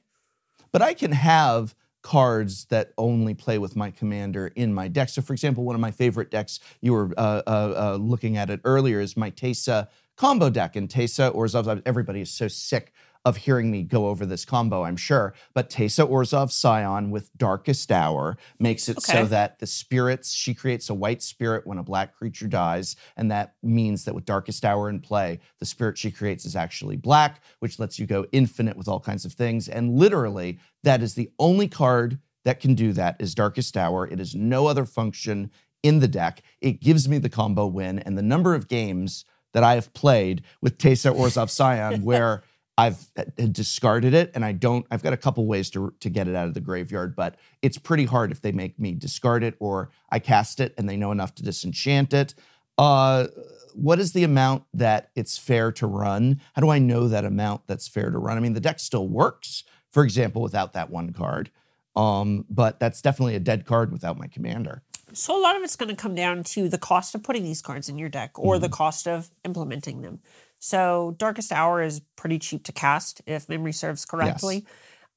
but 0.72 0.82
I 0.84 0.94
can 0.94 1.12
have 1.14 1.74
cards 2.02 2.66
that 2.66 2.92
only 2.98 3.34
play 3.34 3.58
with 3.58 3.76
my 3.76 3.92
commander 3.92 4.48
in 4.56 4.74
my 4.74 4.88
deck. 4.88 5.10
So, 5.10 5.22
for 5.22 5.34
example, 5.34 5.64
one 5.64 5.76
of 5.76 5.82
my 5.82 5.92
favorite 5.92 6.32
decks 6.32 6.60
you 6.82 6.94
were 6.94 7.12
uh, 7.18 7.42
uh, 7.46 7.74
uh, 7.76 7.98
looking 8.00 8.38
at 8.38 8.50
it 8.50 8.62
earlier 8.64 9.00
is 9.00 9.18
my 9.18 9.32
Teysa 9.32 9.88
combo 10.16 10.50
deck. 10.50 10.76
And 10.76 10.88
Teysa 10.88 11.34
or 11.34 11.46
Orzhov, 11.46 11.82
everybody 11.86 12.22
is 12.22 12.32
so 12.32 12.48
sick 12.48 12.94
of 13.26 13.38
hearing 13.38 13.70
me 13.70 13.84
go 13.84 14.08
over 14.08 14.26
this 14.26 14.46
combo, 14.46 14.84
I'm 14.84 14.96
sure. 14.96 15.34
But 15.54 15.70
Teysa 15.70 16.10
Orzhov 16.10 16.52
Scion 16.52 17.12
with 17.12 17.36
Darkest 17.38 17.92
Hour 17.92 18.38
makes 18.60 18.88
it 18.88 19.02
so 19.02 19.26
that 19.26 19.60
the 19.60 19.68
spirits, 19.68 20.32
she 20.32 20.54
creates 20.54 20.90
a 20.90 20.94
white 20.94 21.22
spirit 21.22 21.68
when 21.68 21.78
a 21.78 21.84
black 21.84 22.16
creature 22.16 22.48
dies. 22.48 22.96
And 23.18 23.30
that 23.32 23.56
means 23.62 24.06
that 24.06 24.16
with 24.16 24.26
Darkest 24.26 24.64
Hour 24.64 24.90
in 24.90 25.02
play, 25.02 25.40
the 25.60 25.66
spirit 25.66 25.98
she 25.98 26.12
creates 26.12 26.46
is 26.46 26.56
actually 26.56 26.96
black, 26.96 27.44
which 27.60 27.78
lets 27.78 28.00
you 28.00 28.06
go 28.06 28.26
infinite 28.32 28.78
with 28.78 28.88
all 28.88 29.00
kinds 29.00 29.26
of 29.26 29.34
things. 29.34 29.68
And 29.68 29.96
literally, 29.96 30.60
that 30.84 31.02
is 31.02 31.16
the 31.16 31.32
only 31.40 31.68
card 31.68 32.20
that 32.46 32.62
can 32.62 32.74
do 32.74 32.94
that 32.94 33.18
is 33.20 33.36
Darkest 33.36 33.76
Hour. 33.76 34.08
It 34.08 34.20
is 34.20 34.34
no 34.34 34.68
other 34.68 34.86
function 34.86 35.52
in 35.84 36.00
the 36.00 36.08
deck. 36.08 36.42
It 36.62 36.82
gives 36.82 37.08
me 37.10 37.18
the 37.18 37.30
combo 37.30 37.68
win. 37.68 38.00
And 38.00 38.18
the 38.18 38.24
number 38.24 38.56
of 38.56 38.68
games 38.68 39.26
that 39.54 39.64
I 39.64 39.76
have 39.76 39.94
played 39.94 40.44
with 40.62 40.78
Teysa 40.78 41.16
Orzhov 41.16 41.50
Scion 41.50 42.04
where 42.04 42.44
I've 42.80 43.08
uh, 43.18 43.26
discarded 43.52 44.14
it 44.14 44.32
and 44.34 44.46
I 44.46 44.54
don't, 44.54 44.86
I've 44.90 45.04
got 45.04 45.12
a 45.12 45.18
couple 45.18 45.46
ways 45.46 45.70
to, 45.72 45.94
to 46.00 46.10
get 46.10 46.30
it 46.30 46.36
out 46.36 46.48
of 46.48 46.54
the 46.54 46.62
graveyard, 46.62 47.14
but 47.14 47.36
it's 47.62 47.78
pretty 47.78 48.06
hard 48.06 48.32
if 48.32 48.42
they 48.42 48.54
make 48.54 48.80
me 48.80 48.94
discard 48.94 49.44
it 49.44 49.56
or 49.60 49.92
I 50.10 50.20
cast 50.20 50.62
it 50.62 50.76
and 50.78 50.88
they 50.88 50.96
know 50.96 51.12
enough 51.12 51.36
to 51.36 51.44
disenchant 51.44 52.14
it. 52.14 52.36
Uh, 52.78 53.28
what 53.74 54.00
is 54.00 54.14
the 54.14 54.24
amount 54.24 54.64
that 54.74 55.10
it's 55.14 55.38
fair 55.38 55.74
to 55.74 55.88
run? 55.88 56.40
How 56.54 56.62
do 56.62 56.70
I 56.70 56.80
know 56.80 57.10
that 57.10 57.26
amount 57.26 57.68
that's 57.68 57.90
fair 57.90 58.12
to 58.12 58.18
run? 58.18 58.38
I 58.38 58.40
mean, 58.40 58.54
the 58.54 58.62
deck 58.62 58.80
still 58.80 59.10
works, 59.10 59.66
for 59.92 60.06
example, 60.06 60.42
without 60.42 60.72
that 60.72 60.90
one 60.90 61.12
card. 61.12 61.52
Um, 61.98 62.46
but 62.50 62.80
that's 62.80 63.02
definitely 63.02 63.36
a 63.36 63.42
dead 63.42 63.66
card 63.66 63.92
without 63.92 64.18
my 64.18 64.28
commander. 64.28 64.84
So 65.12 65.38
a 65.38 65.42
lot 65.42 65.58
of 65.58 65.64
it's 65.64 65.76
going 65.76 65.90
to 65.90 65.96
come 65.96 66.16
down 66.16 66.44
to 66.46 66.70
the 66.70 66.78
cost 66.78 67.14
of 67.14 67.24
putting 67.24 67.44
these 67.44 67.62
cards 67.62 67.90
in 67.90 67.98
your 67.98 68.10
deck 68.10 68.32
or 68.40 68.58
the 68.60 68.70
cost 68.70 69.08
of 69.08 69.32
implementing 69.44 70.02
them. 70.02 70.20
So 70.60 71.16
Darkest 71.18 71.52
Hour 71.52 71.82
is 71.82 72.02
pretty 72.16 72.38
cheap 72.38 72.64
to 72.66 72.72
cast 72.72 73.22
if 73.26 73.50
memory 73.50 73.72
serves 73.72 74.06
correctly. 74.06 74.66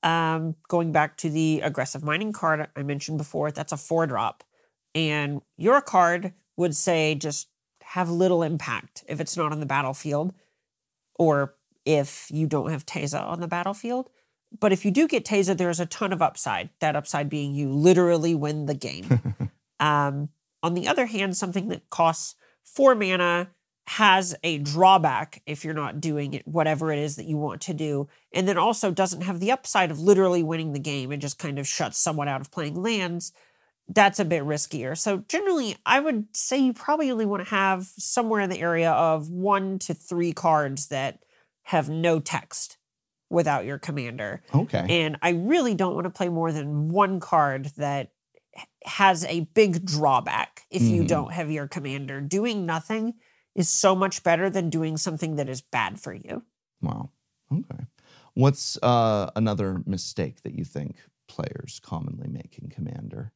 Um, 0.03 0.57
going 0.69 0.93
back 0.93 1.17
to 1.19 1.31
the 1.31 1.61
aggressive 1.63 2.03
mining 2.03 2.33
card 2.33 2.69
I 2.75 2.83
mentioned 2.83 3.19
before, 3.19 3.51
that's 3.51 3.73
a 3.73 3.77
four 3.77 4.07
drop. 4.07 4.45
And 4.95 5.43
your 5.57 5.81
card 5.81 6.33
would 6.57 6.75
say 6.75 7.15
just 7.15 7.49
have 7.83 8.09
little 8.09 8.43
impact 8.43 9.05
if 9.09 9.21
it's 9.21 9.37
not 9.37 9.53
on 9.53 9.61
the 9.61 9.67
battlefield 9.67 10.33
or 11.17 11.55
if 11.85 12.29
you 12.31 12.47
don't 12.47 12.71
have 12.71 12.87
Teysa 12.87 13.23
on 13.23 13.41
the 13.41 13.49
battlefield. 13.49 14.11
But 14.61 14.73
if 14.73 14.85
you 14.85 14.91
do 14.91 15.09
get 15.09 15.25
Teysa, 15.25 15.57
there's 15.57 15.81
a 15.81 15.87
ton 15.87 16.13
of 16.13 16.23
upside. 16.23 16.71
That 16.81 16.95
upside 16.95 17.29
being 17.29 17.55
you 17.55 17.71
literally 17.71 18.35
win 18.35 18.67
the 18.67 18.75
game. 18.75 19.23
Um, 19.81 20.29
on 20.63 20.75
the 20.75 20.87
other 20.87 21.07
hand, 21.07 21.37
something 21.37 21.69
that 21.69 21.91
costs 21.91 22.37
four 22.63 22.95
mana 22.95 23.51
has 23.89 24.35
a 24.45 24.59
drawback 24.59 25.43
if 25.47 25.65
you're 25.65 25.75
not 25.75 26.01
doing 26.01 26.35
it, 26.35 26.47
whatever 26.47 26.93
it 26.93 26.99
is 26.99 27.17
that 27.17 27.27
you 27.27 27.37
want 27.37 27.61
to 27.63 27.75
do, 27.75 28.09
and 28.33 28.47
then 28.47 28.57
also 28.57 28.91
doesn't 28.91 29.23
have 29.23 29.41
the 29.41 29.51
upside 29.51 29.91
of 29.91 29.99
literally 29.99 30.43
winning 30.43 30.73
the 30.73 30.79
game 30.79 31.11
and 31.11 31.21
just 31.21 31.39
kind 31.39 31.59
of 31.59 31.67
shuts 31.67 31.99
someone 31.99 32.29
out 32.29 32.41
of 32.41 32.51
playing 32.51 32.81
lands. 32.81 33.33
That's 33.89 34.21
a 34.21 34.25
bit 34.25 34.45
riskier. 34.45 34.97
So, 34.97 35.25
generally, 35.29 35.77
I 35.85 35.99
would 35.99 36.27
say 36.35 36.59
you 36.59 36.73
probably 36.73 37.11
only 37.11 37.27
want 37.27 37.43
to 37.43 37.51
have 37.51 37.87
somewhere 37.99 38.41
in 38.41 38.51
the 38.51 38.61
area 38.61 38.93
of 38.93 39.29
one 39.29 39.81
to 39.81 39.95
three 39.95 40.33
cards 40.33 40.87
that 40.87 41.19
have 41.65 41.91
no 41.91 42.21
text 42.21 42.79
without 43.29 43.65
your 43.65 43.79
commander. 43.79 44.43
Okay. 44.55 44.87
And 44.89 45.19
I 45.23 45.31
really 45.31 45.75
don't 45.75 45.95
want 45.95 46.05
to 46.05 46.11
play 46.11 46.29
more 46.29 46.53
than 46.53 46.91
one 46.91 47.19
card 47.19 47.67
that 47.77 48.13
has 48.85 49.25
a 49.25 49.41
big 49.55 49.85
drawback 49.85 50.63
if 50.71 50.83
you 50.83 51.03
Mhm. 51.03 51.09
don't 51.09 51.33
have 51.33 51.51
your 51.51 51.67
commander. 51.67 52.21
Doing 52.21 52.67
nothing 52.67 53.15
is 53.55 53.69
so 53.69 53.95
much 53.95 54.23
better 54.23 54.49
than 54.49 54.71
doing 54.71 54.97
something 54.97 55.37
that 55.37 55.49
is 55.49 55.61
bad 55.61 56.01
for 56.01 56.13
you. 56.13 56.43
Wow. 56.81 57.11
Okay. 57.53 57.85
What's 58.35 58.79
uh, 58.83 59.31
another 59.37 59.83
mistake 59.87 60.43
that 60.43 60.55
you 60.55 60.65
think 60.65 60.97
players 61.29 61.81
commonly 61.83 62.29
make 62.29 62.59
in 62.59 62.71
Commander? 62.71 63.33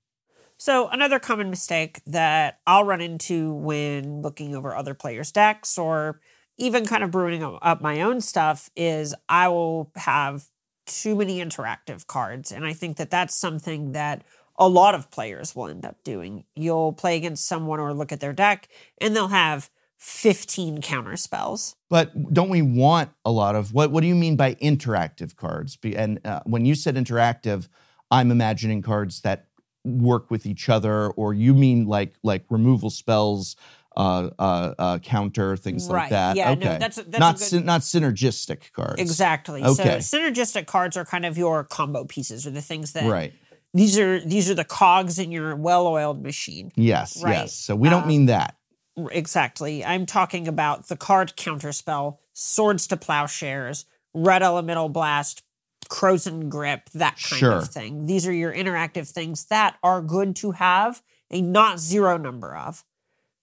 So, 0.58 0.88
another 0.88 1.18
common 1.18 1.50
mistake 1.50 2.00
that 2.06 2.60
I'll 2.66 2.84
run 2.84 3.02
into 3.02 3.52
when 3.52 4.22
looking 4.22 4.56
over 4.56 4.74
other 4.74 4.94
players' 4.94 5.30
decks 5.30 5.76
or 5.76 6.20
even 6.56 6.86
kind 6.86 7.04
of 7.04 7.10
brewing 7.10 7.42
up 7.44 7.82
my 7.82 8.00
own 8.00 8.22
stuff 8.22 8.70
is 8.74 9.14
I 9.28 9.48
will 9.48 9.90
have 9.96 10.46
too 10.86 11.14
many 11.14 11.44
interactive 11.44 12.06
cards. 12.06 12.50
And 12.52 12.64
I 12.64 12.72
think 12.72 12.96
that 12.96 13.10
that's 13.10 13.34
something 13.34 13.92
that 13.92 14.22
a 14.58 14.68
lot 14.68 14.94
of 14.94 15.10
players 15.10 15.54
will 15.54 15.66
end 15.66 15.84
up 15.84 16.02
doing. 16.02 16.44
You'll 16.54 16.92
play 16.92 17.16
against 17.16 17.46
someone 17.46 17.80
or 17.80 17.92
look 17.92 18.12
at 18.12 18.20
their 18.20 18.32
deck, 18.32 18.68
and 18.98 19.14
they'll 19.14 19.28
have 19.28 19.70
15 19.98 20.80
counter 20.82 21.16
spells. 21.16 21.74
But 21.90 22.32
don't 22.32 22.48
we 22.48 22.62
want 22.62 23.10
a 23.24 23.30
lot 23.30 23.54
of 23.56 23.72
what? 23.72 23.90
What 23.90 24.00
do 24.02 24.06
you 24.06 24.14
mean 24.14 24.36
by 24.36 24.54
interactive 24.56 25.36
cards? 25.36 25.78
And 25.84 26.20
uh, 26.26 26.40
when 26.44 26.64
you 26.64 26.74
said 26.74 26.96
interactive, 26.96 27.68
I'm 28.10 28.30
imagining 28.30 28.82
cards 28.82 29.20
that 29.22 29.46
work 29.84 30.30
with 30.30 30.46
each 30.46 30.68
other, 30.68 31.08
or 31.10 31.32
you 31.34 31.54
mean 31.54 31.86
like 31.86 32.14
like 32.22 32.44
removal 32.50 32.90
spells, 32.90 33.56
uh, 33.96 34.30
uh, 34.38 34.74
uh, 34.78 34.98
counter 34.98 35.56
things 35.56 35.88
like 35.88 36.10
that. 36.10 36.36
Yeah, 36.36 36.54
no, 36.54 36.66
okay, 36.66 36.78
that's 36.78 36.98
a- 36.98 37.02
that's 37.04 37.16
a 37.16 37.20
not 37.20 37.38
good- 37.38 37.44
syn- 37.44 37.64
not 37.64 37.80
synergistic 37.82 38.72
cards. 38.72 39.00
Exactly. 39.00 39.62
Okay. 39.62 40.00
So 40.00 40.18
synergistic 40.18 40.66
cards 40.66 40.96
are 40.96 41.04
kind 41.04 41.24
of 41.24 41.38
your 41.38 41.64
combo 41.64 42.04
pieces 42.04 42.46
or 42.46 42.50
the 42.50 42.60
things 42.62 42.92
that 42.92 43.08
Right. 43.08 43.32
these 43.72 43.96
are 43.98 44.20
these 44.20 44.50
are 44.50 44.54
the 44.54 44.64
cogs 44.64 45.18
in 45.18 45.30
your 45.32 45.54
well-oiled 45.56 46.22
machine. 46.22 46.72
Yes. 46.74 47.22
Right. 47.22 47.32
Yes. 47.32 47.54
So 47.54 47.74
we 47.76 47.88
don't 47.88 48.02
Um, 48.02 48.08
mean 48.08 48.26
that. 48.26 48.55
Exactly. 48.96 49.84
I'm 49.84 50.06
talking 50.06 50.48
about 50.48 50.88
the 50.88 50.96
card 50.96 51.34
counterspell, 51.36 52.18
swords 52.32 52.86
to 52.88 52.96
plowshares, 52.96 53.84
red 54.14 54.42
elemental 54.42 54.88
blast, 54.88 55.42
Krosan 55.88 56.48
Grip, 56.48 56.88
that 56.94 57.16
kind 57.22 57.40
Sure. 57.40 57.52
of 57.52 57.68
thing. 57.68 58.06
These 58.06 58.26
are 58.26 58.32
your 58.32 58.52
interactive 58.52 59.08
things 59.08 59.44
that 59.46 59.76
are 59.82 60.00
good 60.00 60.34
to 60.36 60.52
have 60.52 61.02
a 61.30 61.40
not 61.42 61.78
zero 61.78 62.16
number 62.16 62.56
of, 62.56 62.84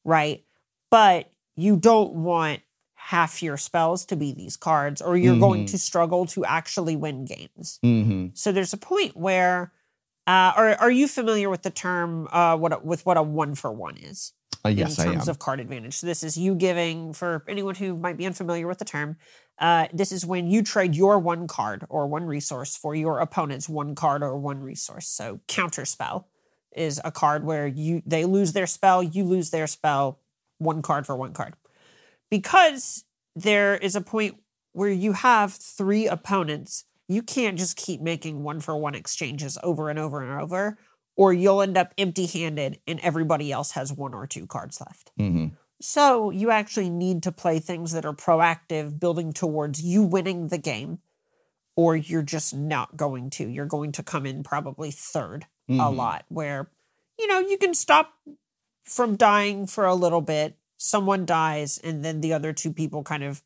right? 0.03 0.43
But 0.89 1.31
you 1.55 1.75
don't 1.77 2.13
want 2.13 2.62
half 2.95 3.43
your 3.43 3.57
spells 3.57 4.05
to 4.05 4.15
be 4.15 4.31
these 4.33 4.57
cards, 4.57 5.01
or 5.01 5.15
you're 5.17 5.38
going 5.38 5.65
Mhm. 5.65 5.72
to 5.72 5.77
struggle 5.77 6.25
to 6.27 6.45
actually 6.45 6.95
win 6.95 7.25
games. 7.25 7.79
hmm 7.83 8.27
So 8.33 8.51
there's 8.51 8.74
a 8.74 8.77
point 8.77 9.15
where, 9.15 9.72
uh, 10.25 10.53
are 10.55 10.75
are 10.75 10.91
you 10.91 11.07
familiar 11.07 11.50
with 11.50 11.63
the 11.63 11.69
term 11.69 12.27
uh, 12.31 12.57
what 12.57 12.72
a, 12.74 12.79
with 12.79 13.05
what 13.05 13.17
a 13.17 13.22
one 13.24 13.55
for 13.55 13.72
one 13.72 13.98
is? 13.98 14.33
Uh, 14.65 14.70
yes, 14.70 14.98
in 14.98 15.12
terms 15.12 15.27
of 15.27 15.39
card 15.39 15.60
advantage. 15.60 15.96
So 15.96 16.08
this 16.08 16.24
is 16.24 16.38
you 16.38 16.55
giving 16.55 17.13
for 17.13 17.43
anyone 17.50 17.75
who 17.75 17.98
might 17.98 18.15
be 18.15 18.25
unfamiliar 18.25 18.65
with 18.65 18.77
the 18.77 18.86
term. 18.86 19.17
Uh, 19.60 19.88
this 19.93 20.12
is 20.12 20.25
when 20.25 20.48
you 20.48 20.63
trade 20.63 20.96
your 20.96 21.20
one 21.20 21.48
card 21.48 21.86
or 21.89 22.08
one 22.08 22.24
resource 22.24 22.77
for 22.77 22.96
your 22.96 23.20
opponent's 23.20 23.67
one 23.67 23.93
card 23.93 24.24
or 24.24 24.38
one 24.38 24.62
resource. 24.62 25.08
So 25.08 25.41
counter 25.48 25.86
spell 25.86 26.29
is 26.75 27.00
a 27.03 27.12
card 27.12 27.43
where 27.43 27.67
you 27.67 28.01
they 28.05 28.25
lose 28.25 28.53
their 28.53 28.65
spell, 28.65 29.03
you 29.03 29.25
lose 29.25 29.50
their 29.50 29.67
spell, 29.67 30.20
one 30.60 30.82
card 30.82 31.05
for 31.05 31.15
one 31.15 31.34
card. 31.34 31.55
Because 32.32 33.03
there 33.36 33.75
is 33.75 33.96
a 33.96 34.01
point 34.01 34.36
where 34.72 34.89
you 34.89 35.12
have 35.13 35.53
three 35.53 36.08
opponents, 36.08 36.86
you 37.08 37.22
can't 37.22 37.60
just 37.60 37.77
keep 37.77 38.01
making 38.01 38.43
one 38.43 38.60
for 38.60 38.75
one 38.75 38.96
exchanges 38.96 39.58
over 39.62 39.89
and 39.89 40.00
over 40.00 40.24
and 40.24 40.41
over, 40.41 40.79
or 41.15 41.34
you'll 41.34 41.62
end 41.62 41.77
up 41.77 41.93
empty 41.98 42.25
handed 42.25 42.79
and 42.88 43.00
everybody 43.01 43.51
else 43.51 43.72
has 43.72 43.93
one 43.93 44.13
or 44.13 44.27
two 44.27 44.48
cards 44.48 44.79
left. 44.82 45.12
hmm 45.17 45.48
So 45.82 46.29
you 46.29 46.50
actually 46.50 46.89
need 46.89 47.24
to 47.24 47.32
play 47.32 47.60
things 47.60 47.91
that 47.91 48.05
are 48.05 48.13
proactive, 48.13 49.00
building 49.00 49.34
towards 49.34 49.82
you 49.82 50.01
winning 50.03 50.48
the 50.48 50.58
game, 50.58 51.00
or 51.75 51.96
you're 51.96 52.22
just 52.24 52.53
not 52.55 52.96
going 52.96 53.29
to. 53.32 53.48
You're 53.48 53.65
going 53.65 53.91
to 53.93 54.03
come 54.03 54.25
in 54.25 54.43
probably 54.43 54.91
3rd 54.91 55.46
a 55.70 55.74
Mhm. 55.74 55.96
lot, 55.96 56.25
where, 56.29 56.72
you 57.20 57.27
know, 57.27 57.39
you 57.39 57.58
can 57.58 57.74
stop 57.74 58.13
from 58.86 59.15
dying 59.15 59.65
for 59.67 59.86
a 59.86 59.96
little 59.96 60.22
bit. 60.22 60.58
Someone 60.77 61.25
dies, 61.25 61.77
and 61.77 62.03
then 62.03 62.22
the 62.22 62.34
other 62.34 62.53
two 62.53 62.72
people 62.74 63.03
kind 63.03 63.24
of 63.24 63.43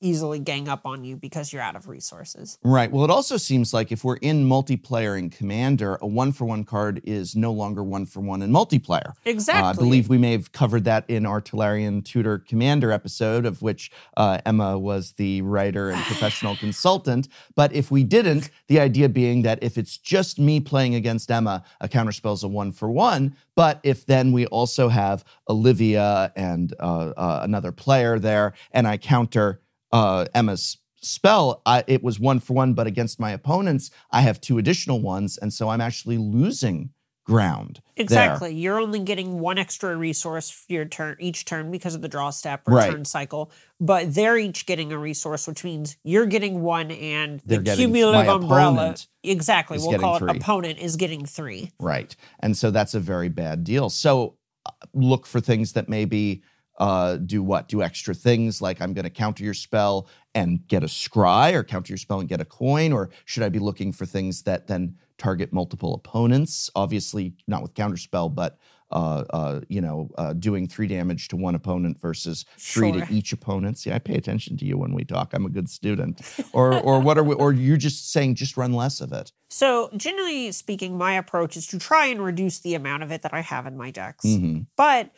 easily 0.00 0.38
gang 0.38 0.68
up 0.68 0.84
on 0.84 1.04
you 1.04 1.16
because 1.16 1.52
you're 1.52 1.62
out 1.62 1.76
of 1.76 1.88
resources. 1.88 2.58
Right. 2.62 2.90
Well, 2.90 3.04
it 3.04 3.10
also 3.10 3.36
seems 3.36 3.72
like 3.72 3.90
if 3.90 4.04
we're 4.04 4.16
in 4.16 4.48
multiplayer 4.48 5.18
in 5.18 5.30
Commander, 5.30 5.98
a 6.00 6.06
one 6.06 6.32
for 6.32 6.44
one 6.44 6.64
card 6.64 7.00
is 7.04 7.34
no 7.34 7.52
longer 7.52 7.82
one 7.82 8.06
for 8.06 8.20
one 8.20 8.42
in 8.42 8.50
multiplayer. 8.50 9.12
Exactly. 9.24 9.62
Uh, 9.62 9.70
I 9.70 9.72
believe 9.72 10.08
we 10.08 10.18
may 10.18 10.32
have 10.32 10.52
covered 10.52 10.84
that 10.84 11.08
in 11.08 11.24
our 11.24 11.40
Tolarian 11.40 12.04
Tutor 12.04 12.38
Commander 12.38 12.92
episode, 12.92 13.46
of 13.46 13.62
which 13.62 13.90
uh, 14.16 14.38
Emma 14.44 14.78
was 14.78 15.12
the 15.12 15.42
writer 15.42 15.90
and 15.90 16.02
professional 16.04 16.56
consultant. 16.56 17.28
But 17.54 17.72
if 17.72 17.90
we 17.90 18.04
didn't, 18.04 18.50
the 18.68 18.80
idea 18.80 19.08
being 19.08 19.42
that 19.42 19.58
if 19.62 19.78
it's 19.78 19.96
just 19.96 20.38
me 20.38 20.60
playing 20.60 20.94
against 20.94 21.30
Emma, 21.30 21.64
a 21.80 21.88
counterspell 21.88 22.34
is 22.34 22.42
a 22.42 22.48
one 22.48 22.72
for 22.72 22.90
one. 22.90 23.36
But 23.54 23.80
if 23.82 24.04
then 24.04 24.32
we 24.32 24.46
also 24.46 24.88
have 24.88 25.24
Olivia 25.48 26.30
and 26.36 26.74
uh, 26.78 27.12
uh, 27.16 27.40
another 27.42 27.72
player 27.72 28.18
there, 28.18 28.52
and 28.72 28.86
I 28.86 28.98
counter 28.98 29.60
uh, 29.92 30.26
Emma's 30.34 30.78
spell, 31.02 31.62
I, 31.66 31.84
it 31.86 32.02
was 32.02 32.18
one 32.18 32.40
for 32.40 32.54
one. 32.54 32.74
But 32.74 32.86
against 32.86 33.20
my 33.20 33.30
opponents, 33.32 33.90
I 34.10 34.22
have 34.22 34.40
two 34.40 34.58
additional 34.58 35.00
ones, 35.00 35.38
and 35.38 35.52
so 35.52 35.68
I'm 35.68 35.80
actually 35.80 36.18
losing 36.18 36.90
ground. 37.26 37.80
there. 37.96 38.04
Exactly. 38.04 38.54
You're 38.54 38.80
only 38.80 39.00
getting 39.00 39.40
one 39.40 39.58
extra 39.58 39.96
resource 39.96 40.48
for 40.48 40.72
your 40.72 40.84
turn 40.84 41.16
each 41.18 41.44
turn 41.44 41.72
because 41.72 41.96
of 41.96 42.00
the 42.00 42.08
draw 42.08 42.30
step 42.30 42.62
or 42.68 42.74
Right. 42.74 42.90
turn 42.92 43.04
cycle, 43.04 43.50
but 43.80 44.14
they're 44.14 44.38
each 44.38 44.64
getting 44.64 44.92
a 44.92 44.98
resource, 44.98 45.48
which 45.48 45.64
means 45.64 45.96
you're 46.04 46.26
getting 46.26 46.62
one 46.62 46.92
and 46.92 47.42
They're 47.44 47.58
the 47.58 47.74
cumulative 47.74 48.28
umbrella. 48.28 48.94
Exactly. 49.24 49.76
We'll 49.78 49.98
call 49.98 50.16
it 50.16 50.18
three. 50.20 50.30
opponent 50.38 50.78
is 50.78 50.94
getting 50.94 51.26
three. 51.26 51.72
Right. 51.80 52.14
And 52.38 52.56
so 52.56 52.70
that's 52.70 52.94
a 52.94 53.00
very 53.00 53.28
bad 53.28 53.64
deal. 53.64 53.90
So 53.90 54.36
uh, 54.64 54.70
look 54.94 55.26
for 55.26 55.40
things 55.40 55.72
that 55.72 55.88
maybe 55.88 56.42
uh, 56.78 57.16
do 57.16 57.42
what? 57.42 57.68
Do 57.68 57.82
extra 57.82 58.14
things 58.14 58.60
like 58.60 58.80
I'm 58.80 58.92
going 58.92 59.04
to 59.04 59.10
counter 59.10 59.44
your 59.44 59.54
spell 59.54 60.08
and 60.34 60.66
get 60.68 60.82
a 60.82 60.86
scry 60.86 61.54
or 61.54 61.64
counter 61.64 61.92
your 61.92 61.98
spell 61.98 62.20
and 62.20 62.28
get 62.28 62.40
a 62.40 62.44
coin? 62.44 62.92
Or 62.92 63.10
should 63.24 63.42
I 63.42 63.48
be 63.48 63.58
looking 63.58 63.92
for 63.92 64.06
things 64.06 64.42
that 64.42 64.66
then 64.66 64.96
target 65.18 65.52
multiple 65.52 65.94
opponents? 65.94 66.70
Obviously, 66.74 67.34
not 67.46 67.62
with 67.62 67.74
counterspell, 67.74 68.34
but. 68.34 68.58
Uh, 68.88 69.24
uh, 69.30 69.60
you 69.68 69.80
know, 69.80 70.08
uh, 70.16 70.32
doing 70.32 70.68
three 70.68 70.86
damage 70.86 71.26
to 71.26 71.34
one 71.34 71.56
opponent 71.56 72.00
versus 72.00 72.44
three 72.56 72.92
Sure. 72.92 73.04
to 73.04 73.12
each 73.12 73.32
opponent. 73.32 73.76
See, 73.78 73.90
I 73.90 73.98
pay 73.98 74.14
attention 74.14 74.56
to 74.58 74.64
you 74.64 74.78
when 74.78 74.92
we 74.94 75.02
talk. 75.04 75.34
I'm 75.34 75.44
a 75.44 75.48
good 75.48 75.68
student. 75.68 76.20
Or, 76.52 76.78
or 76.78 77.00
what 77.00 77.18
are 77.18 77.24
we? 77.24 77.34
Or 77.34 77.52
you're 77.52 77.76
just 77.78 78.12
saying 78.12 78.36
just 78.36 78.56
run 78.56 78.72
less 78.72 79.00
of 79.00 79.12
it. 79.12 79.32
So, 79.50 79.90
generally 79.96 80.52
speaking, 80.52 80.96
my 80.96 81.14
approach 81.14 81.56
is 81.56 81.66
to 81.66 81.80
try 81.80 82.06
and 82.06 82.22
reduce 82.24 82.60
the 82.60 82.74
amount 82.76 83.02
of 83.02 83.10
it 83.10 83.22
that 83.22 83.34
I 83.34 83.40
have 83.40 83.66
in 83.66 83.76
my 83.76 83.90
decks. 83.90 84.24
hmm 84.24 84.60
But 84.76 85.10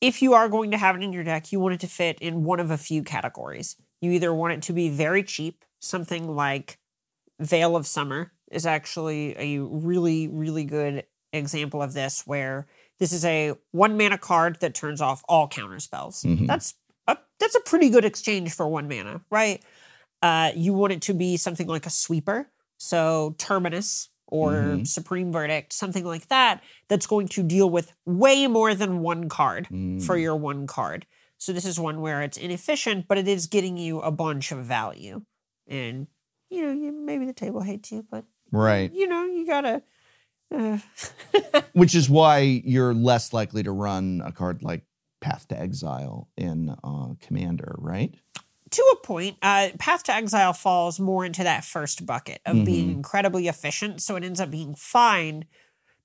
if 0.00 0.22
you 0.22 0.34
are 0.34 0.48
going 0.48 0.70
to 0.70 0.78
have 0.78 0.96
it 0.96 1.02
in 1.02 1.12
your 1.12 1.24
deck, 1.24 1.52
you 1.52 1.60
want 1.60 1.74
it 1.74 1.80
to 1.80 1.86
fit 1.86 2.18
in 2.20 2.44
one 2.44 2.60
of 2.60 2.70
a 2.70 2.76
few 2.78 3.02
categories. 3.02 3.76
You 4.00 4.12
either 4.12 4.32
want 4.32 4.52
it 4.54 4.62
to 4.62 4.72
be 4.72 4.88
very 4.88 5.22
cheap, 5.22 5.64
something 5.80 6.28
like 6.34 6.78
Veil 7.40 7.76
of 7.76 7.86
Summer 7.86 8.32
is 8.50 8.64
actually 8.66 9.34
a 9.38 9.60
really, 9.62 10.28
really 10.28 10.64
good 10.64 11.04
example 11.32 11.82
of 11.82 11.92
this, 11.92 12.22
where 12.26 12.66
this 12.98 13.12
is 13.12 13.24
a 13.24 13.54
one 13.72 13.96
mana 13.98 14.18
card 14.18 14.58
that 14.60 14.74
turns 14.74 15.00
off 15.00 15.22
all 15.28 15.46
counter 15.48 15.78
spells. 15.80 16.22
Mhm. 16.22 16.46
That's 16.46 16.74
a, 17.06 17.16
that's 17.38 17.54
a 17.54 17.60
pretty 17.60 17.90
good 17.90 18.04
exchange 18.04 18.52
for 18.54 18.66
one 18.68 18.88
mana, 18.88 19.20
right? 19.30 19.62
Uh, 20.22 20.52
you 20.56 20.72
want 20.72 20.92
it 20.92 21.02
to 21.02 21.14
be 21.14 21.36
something 21.36 21.66
like 21.66 21.86
a 21.86 21.90
sweeper, 21.90 22.50
so 22.76 23.34
Terminus 23.38 24.08
or 24.28 24.52
Mhm. 24.52 24.86
Supreme 24.86 25.32
Verdict, 25.32 25.72
something 25.72 26.04
like 26.04 26.28
that, 26.28 26.62
that's 26.88 27.06
going 27.06 27.28
to 27.28 27.42
deal 27.42 27.68
with 27.68 27.92
way 28.04 28.46
more 28.46 28.74
than 28.74 29.00
one 29.00 29.28
card 29.28 29.66
for 29.68 30.16
Mm. 30.16 30.22
your 30.22 30.36
one 30.36 30.66
card. 30.66 31.06
So 31.38 31.52
this 31.52 31.64
is 31.64 31.78
one 31.78 32.00
where 32.00 32.22
it's 32.22 32.36
inefficient, 32.36 33.06
but 33.08 33.16
it 33.18 33.28
is 33.28 33.46
getting 33.46 33.76
you 33.76 34.00
a 34.00 34.10
bunch 34.10 34.50
of 34.52 34.64
value. 34.64 35.22
And 35.66 36.06
you 36.50 36.62
know, 36.62 36.72
you, 36.72 36.92
maybe 36.92 37.26
the 37.26 37.32
table 37.34 37.60
hates 37.60 37.92
you, 37.92 38.06
but 38.10 38.24
Right. 38.50 38.90
you 38.92 39.06
know, 39.06 39.24
you 39.24 39.46
gotta. 39.46 39.82
Uh, 40.54 40.78
Which 41.74 41.94
is 41.94 42.08
why 42.08 42.38
you're 42.40 42.94
less 42.94 43.32
likely 43.34 43.62
to 43.62 43.70
run 43.70 44.22
a 44.24 44.32
card 44.32 44.62
like 44.62 44.84
Path 45.20 45.46
to 45.48 45.60
Exile 45.60 46.28
in 46.36 46.70
uh, 46.82 47.14
Commander, 47.20 47.74
right? 47.78 48.14
Point, 49.08 49.36
uh, 49.42 49.70
Path 49.78 50.02
to 50.04 50.14
Exile 50.14 50.52
falls 50.52 51.00
more 51.00 51.24
into 51.24 51.42
that 51.42 51.64
first 51.64 52.04
bucket 52.06 52.40
of 52.46 52.64
being 52.64 52.88
Mhm. 52.88 52.92
incredibly 52.96 53.48
efficient. 53.48 54.02
So 54.02 54.14
it 54.16 54.22
ends 54.24 54.38
up 54.40 54.50
being 54.50 54.74
fine 54.76 55.46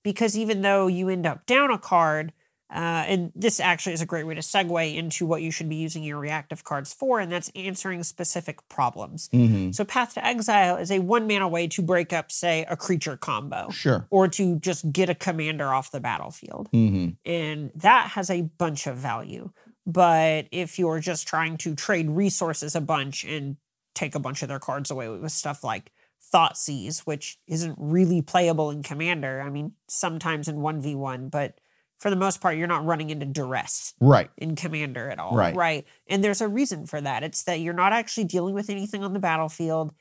because 0.04 0.38
even 0.38 0.62
though 0.62 0.88
you 0.88 1.10
end 1.10 1.26
up 1.28 1.46
down 1.46 1.70
a 1.72 1.78
card, 1.78 2.34
Uh, 2.74 3.06
and 3.08 3.32
this 3.36 3.60
actually 3.60 3.94
is 3.94 4.02
a 4.02 4.06
great 4.06 4.26
way 4.26 4.34
to 4.34 4.42
segue 4.42 4.96
into 4.96 5.28
what 5.28 5.44
you 5.44 5.52
should 5.52 5.70
be 5.70 5.76
using 5.76 6.02
your 6.02 6.18
reactive 6.18 6.64
cards 6.64 6.92
for, 6.92 7.20
and 7.20 7.32
that's 7.32 7.52
answering 7.56 8.02
specific 8.02 8.68
problems. 8.68 9.30
Mhm. 9.32 9.76
So, 9.76 9.86
Path 9.86 10.16
to 10.16 10.26
Exile 10.26 10.78
is 10.78 10.90
a 10.90 10.98
one 10.98 11.28
mana 11.28 11.48
way 11.48 11.68
to 11.68 11.84
break 11.84 12.12
up, 12.12 12.32
say, 12.32 12.66
a 12.68 12.76
creature 12.76 13.16
combo, 13.16 13.70
Sure. 13.70 14.08
or 14.10 14.28
to 14.30 14.56
just 14.58 14.92
get 14.92 15.08
a 15.08 15.14
commander 15.14 15.72
off 15.72 15.92
the 15.92 16.00
battlefield. 16.00 16.68
hmm 16.72 17.10
And 17.26 17.70
that 17.76 18.08
has 18.16 18.32
a 18.32 18.42
bunch 18.42 18.88
of 18.88 18.98
value. 18.98 19.52
But 19.86 20.48
if 20.52 20.80
you're 20.80 21.00
just 21.00 21.28
trying 21.28 21.58
to 21.58 21.76
trade 21.76 22.10
resources 22.10 22.76
a 22.76 22.82
bunch 22.82 23.24
and 23.26 23.58
take 23.96 24.16
a 24.16 24.20
bunch 24.20 24.42
of 24.42 24.48
their 24.48 24.60
cards 24.60 24.90
away 24.90 25.10
with 25.10 25.32
stuff 25.32 25.64
like 25.64 25.92
Thoughtseize, 26.34 27.00
which 27.00 27.38
isn't 27.48 27.76
really 27.78 28.22
playable 28.22 28.72
in 28.72 28.82
Commander, 28.82 29.42
I 29.42 29.50
mean, 29.50 29.74
sometimes 29.90 30.48
in 30.48 30.58
1v1, 30.58 31.30
but 31.30 31.60
for 32.00 32.10
the 32.10 32.16
most 32.16 32.42
part, 32.42 32.58
you're 32.58 32.68
not 32.68 32.86
running 32.86 33.10
into 33.10 33.26
duress 33.26 33.94
Right. 34.00 34.30
in 34.38 34.56
Commander 34.56 35.10
at 35.10 35.20
all. 35.20 35.36
Right. 35.36 35.56
Right. 35.56 35.86
And 36.08 36.24
there's 36.24 36.42
a 36.42 36.48
reason 36.48 36.86
for 36.86 37.00
that. 37.00 37.24
It's 37.24 37.44
that 37.44 37.60
you're 37.60 37.74
not 37.74 37.94
actually 37.94 38.26
dealing 38.26 38.56
with 38.56 38.70
anything 38.70 39.04
on 39.04 39.14
the 39.14 39.20
battlefield. 39.20 39.94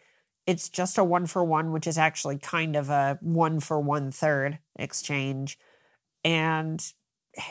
It's 0.47 0.69
just 0.69 0.99
a 0.99 1.05
one 1.05 1.27
for 1.27 1.45
one, 1.45 1.71
which 1.71 1.87
is 1.87 1.99
actually 1.99 2.39
kind 2.39 2.75
of 2.77 2.89
a 2.91 3.19
one 3.21 3.61
for 3.61 3.79
one 3.79 4.11
third 4.11 4.59
exchange. 4.77 5.59
And 6.25 6.85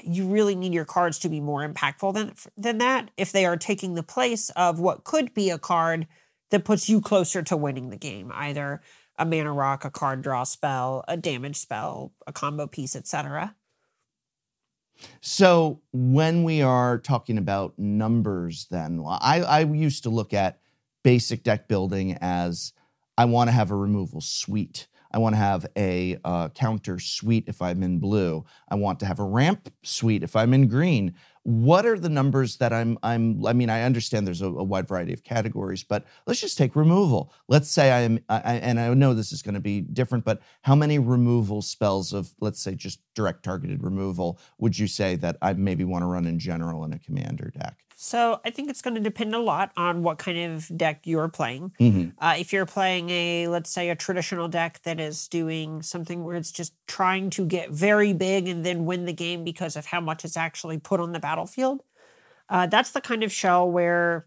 you 0.04 0.28
really 0.28 0.56
need 0.56 0.74
your 0.74 0.86
cards 0.86 1.20
to 1.20 1.30
be 1.30 1.40
more 1.40 1.68
impactful 1.68 2.14
than 2.14 2.34
than 2.56 2.78
that 2.78 3.10
if 3.18 3.32
they 3.32 3.46
are 3.46 3.58
taking 3.58 3.96
the 3.96 4.04
place 4.04 4.50
of 4.52 4.80
what 4.80 5.04
could 5.04 5.34
be 5.34 5.50
a 5.50 5.58
card 5.58 6.08
that 6.52 6.66
puts 6.66 6.90
you 6.90 7.02
closer 7.02 7.42
to 7.42 7.58
winning 7.58 7.90
the 7.90 7.98
game, 7.98 8.32
either 8.36 8.82
a 9.18 9.26
mana 9.26 9.52
rock, 9.52 9.86
a 9.86 9.90
card 9.90 10.22
draw 10.22 10.44
spell, 10.44 11.04
a 11.08 11.18
damage 11.18 11.56
spell, 11.56 12.14
a 12.28 12.34
combo 12.34 12.68
piece, 12.68 12.96
etc. 12.96 13.56
So 15.22 15.82
when 15.92 16.44
we 16.44 16.62
are 16.62 16.98
talking 17.00 17.38
about 17.38 17.78
numbers, 17.78 18.68
then 18.70 19.04
I, 19.06 19.42
I 19.42 19.60
used 19.62 20.04
to 20.04 20.10
look 20.10 20.34
at 20.34 20.60
basic 21.04 21.44
deck 21.44 21.68
building 21.68 22.18
as 22.22 22.74
I 23.18 23.26
want 23.26 23.48
to 23.48 23.52
have 23.52 23.72
a 23.72 23.76
removal 23.76 24.22
suite. 24.22 24.88
I 25.14 25.20
want 25.20 25.34
to 25.34 25.40
have 25.40 25.66
a 25.78 26.18
uh, 26.24 26.50
counter 26.50 27.00
suite 27.00 27.46
if 27.48 27.62
I'm 27.62 27.84
in 27.84 28.00
blue. 28.00 28.46
I 28.70 28.76
want 28.76 29.00
to 29.02 29.06
have 29.06 29.20
a 29.20 29.24
ramp 29.24 29.72
suite 29.84 30.24
if 30.24 30.36
I'm 30.36 30.54
in 30.54 30.68
green. 30.68 31.14
What 31.44 31.86
are 31.86 31.98
the 31.98 32.10
numbers 32.10 32.58
that 32.58 32.72
I'm? 32.72 33.00
I'm. 33.02 33.46
I 33.46 33.54
mean, 33.54 33.70
I 33.70 33.82
understand 33.82 34.28
there's 34.28 34.42
a, 34.42 34.48
a 34.48 34.64
wide 34.64 34.88
variety 34.88 35.12
of 35.12 35.24
categories, 35.24 35.84
but 35.84 36.06
let's 36.28 36.40
just 36.40 36.58
take 36.58 36.76
removal. 36.76 37.34
Let's 37.48 37.70
say 37.70 37.92
I 37.92 38.02
am, 38.02 38.20
I, 38.30 38.40
and 38.58 38.80
I 38.80 38.94
know 38.94 39.16
this 39.16 39.32
is 39.32 39.42
going 39.42 39.56
to 39.56 39.62
be 39.62 39.82
different, 39.82 40.24
but 40.24 40.42
how 40.62 40.76
many 40.76 41.00
removal 41.00 41.64
spells 41.64 42.14
of, 42.14 42.34
let's 42.42 42.62
say, 42.62 42.76
just 42.76 43.00
direct 43.16 43.44
targeted 43.44 43.84
removal 43.84 44.40
would 44.60 44.78
you 44.78 44.86
say 44.88 45.16
that 45.16 45.38
I 45.42 45.54
maybe 45.54 45.84
want 45.84 46.04
to 46.04 46.08
run 46.08 46.28
in 46.28 46.38
general 46.38 46.86
in 46.86 46.94
a 46.94 47.00
commander 47.00 47.52
deck? 47.58 47.78
So 48.04 48.42
I 48.44 48.50
think 48.50 48.72
it's 48.72 48.82
going 48.82 48.96
to 48.96 49.00
depend 49.00 49.36
a 49.36 49.40
lot 49.40 49.72
on 49.78 50.02
what 50.02 50.18
kind 50.18 50.56
of 50.56 50.76
deck 50.76 51.02
you're 51.04 51.28
playing. 51.28 51.72
Mhm. 51.80 52.14
Uh, 52.18 52.34
if 52.40 52.52
you're 52.52 52.66
playing 52.66 53.12
a, 53.12 53.48
let's 53.48 53.70
say, 53.70 53.92
a 53.92 53.96
traditional 53.96 54.48
deck 54.48 54.82
that 54.86 55.00
is 55.00 55.28
doing 55.28 55.84
something 55.84 56.24
where 56.24 56.36
it's 56.36 56.52
just 56.52 56.74
trying 56.88 57.30
to 57.30 57.46
get 57.46 57.70
very 57.70 58.12
big 58.12 58.48
and 58.48 58.66
then 58.66 58.86
win 58.86 59.06
the 59.06 59.14
game 59.14 59.44
because 59.44 59.76
of 59.76 59.86
how 59.86 60.02
much 60.02 60.26
it's 60.26 60.36
actually 60.36 60.80
put 60.80 61.00
on 61.00 61.12
the 61.12 61.20
battlefield, 61.32 61.82
uh, 62.50 62.68
that's 62.68 62.92
the 62.92 63.02
kind 63.02 63.24
of 63.24 63.32
show 63.32 63.66
where 63.66 64.26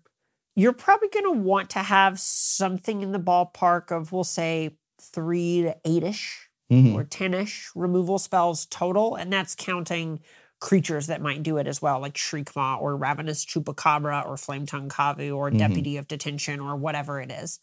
you're 0.56 0.73
probably 0.73 1.08
going 1.08 1.25
to 1.25 1.30
want 1.42 1.68
to 1.70 1.80
have 1.80 2.18
something 2.18 3.02
in 3.02 3.12
the 3.12 3.18
ballpark 3.18 3.90
of, 3.90 4.12
we'll 4.12 4.25
say, 4.25 4.76
three 5.00 5.62
to 5.62 5.76
eight 5.84 6.02
ish 6.02 6.49
Mhm. 6.70 6.94
or 6.94 7.04
10 7.04 7.34
ish 7.34 7.70
removal 7.75 8.18
spells 8.18 8.64
total. 8.66 9.16
And 9.16 9.33
that's 9.33 9.55
counting 9.55 10.20
creatures 10.61 11.09
that 11.09 11.20
might 11.20 11.42
do 11.42 11.59
it 11.59 11.66
as 11.66 11.83
well, 11.83 11.98
like 12.00 12.14
Shriekmaw 12.14 12.81
or 12.81 12.96
Ravenous 12.96 13.44
Chupacabra 13.44 14.24
or 14.24 14.37
Flame 14.38 14.64
Tongue 14.64 14.88
Kavu 14.88 15.37
or 15.37 15.50
Mhm. 15.50 15.59
Deputy 15.59 15.96
of 15.98 16.09
Detention 16.09 16.61
or 16.61 16.76
whatever 16.76 17.20
it 17.20 17.31
is. 17.31 17.59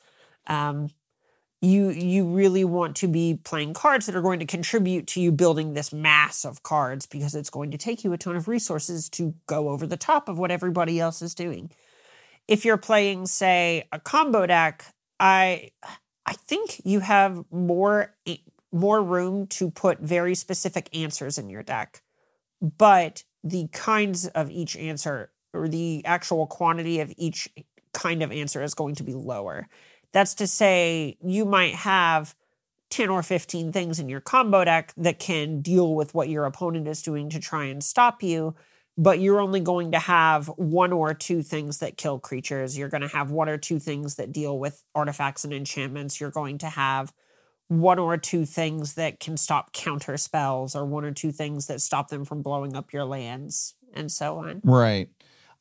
Um, 0.45 0.89
you 1.61 1.89
you 1.91 2.25
really 2.25 2.63
want 2.63 2.95
to 2.97 3.07
be 3.07 3.39
playing 3.43 3.73
cards 3.73 4.07
that 4.07 4.15
are 4.15 4.21
going 4.21 4.39
to 4.39 4.45
contribute 4.45 5.05
to 5.07 5.21
you 5.21 5.31
building 5.31 5.73
this 5.73 5.93
mass 5.93 6.43
of 6.43 6.63
cards 6.63 7.05
because 7.05 7.35
it's 7.35 7.51
going 7.51 7.71
to 7.71 7.77
take 7.77 8.03
you 8.03 8.13
a 8.13 8.17
ton 8.17 8.35
of 8.35 8.47
resources 8.47 9.09
to 9.09 9.35
go 9.45 9.69
over 9.69 9.85
the 9.85 9.97
top 9.97 10.27
of 10.27 10.39
what 10.39 10.51
everybody 10.51 10.99
else 10.99 11.21
is 11.21 11.35
doing. 11.35 11.69
If 12.47 12.65
you're 12.65 12.77
playing, 12.77 13.27
say, 13.27 13.87
a 13.91 13.99
combo 13.99 14.47
deck, 14.47 14.85
I 15.19 15.69
I 16.25 16.33
think 16.33 16.81
you 16.83 16.99
have 16.99 17.43
more 17.51 18.15
eh, 18.25 18.37
more 18.71 19.03
room 19.03 19.45
to 19.47 19.69
put 19.69 19.99
very 19.99 20.33
specific 20.33 20.89
answers 20.95 21.37
in 21.37 21.49
your 21.49 21.61
deck, 21.61 22.01
but 22.59 23.23
the 23.43 23.67
kinds 23.71 24.27
of 24.27 24.49
each 24.49 24.75
answer 24.75 25.31
or 25.53 25.67
the 25.67 26.01
actual 26.05 26.47
quantity 26.47 27.01
of 27.01 27.13
each 27.17 27.49
kind 27.93 28.23
of 28.23 28.31
answer 28.31 28.63
is 28.63 28.73
going 28.73 28.95
to 28.95 29.03
be 29.03 29.13
lower. 29.13 29.67
That's 30.13 30.35
to 30.35 30.47
say, 30.47 31.17
you 31.23 31.45
might 31.45 31.75
have 31.75 32.35
10 32.89 33.09
or 33.09 33.23
15 33.23 33.71
things 33.71 33.99
in 33.99 34.09
your 34.09 34.19
combo 34.19 34.65
deck 34.65 34.93
that 34.97 35.19
can 35.19 35.61
deal 35.61 35.95
with 35.95 36.13
what 36.13 36.29
your 36.29 36.45
opponent 36.45 36.87
is 36.87 37.01
doing 37.01 37.29
to 37.29 37.39
try 37.39 37.65
and 37.65 37.83
stop 37.83 38.21
you, 38.21 38.53
but 38.97 39.19
you're 39.19 39.39
only 39.39 39.61
going 39.61 39.93
to 39.93 39.99
have 39.99 40.47
one 40.57 40.91
or 40.91 41.13
two 41.13 41.41
things 41.41 41.79
that 41.79 41.97
kill 41.97 42.19
creatures. 42.19 42.77
You're 42.77 42.89
going 42.89 43.01
to 43.01 43.07
have 43.07 43.31
one 43.31 43.47
or 43.47 43.57
two 43.57 43.79
things 43.79 44.15
that 44.15 44.33
deal 44.33 44.59
with 44.59 44.83
artifacts 44.93 45.45
and 45.45 45.53
enchantments. 45.53 46.19
You're 46.19 46.31
going 46.31 46.57
to 46.59 46.69
have 46.69 47.13
one 47.69 47.99
or 47.99 48.17
two 48.17 48.45
things 48.45 48.95
that 48.95 49.21
can 49.21 49.37
stop 49.37 49.71
counter 49.71 50.17
spells, 50.17 50.75
or 50.75 50.85
one 50.85 51.05
or 51.05 51.11
two 51.11 51.31
things 51.31 51.67
that 51.67 51.79
stop 51.79 52.09
them 52.09 52.25
from 52.25 52.41
blowing 52.41 52.75
up 52.75 52.91
your 52.91 53.05
lands, 53.05 53.75
and 53.93 54.11
so 54.11 54.39
on. 54.39 54.59
Right. 54.65 55.09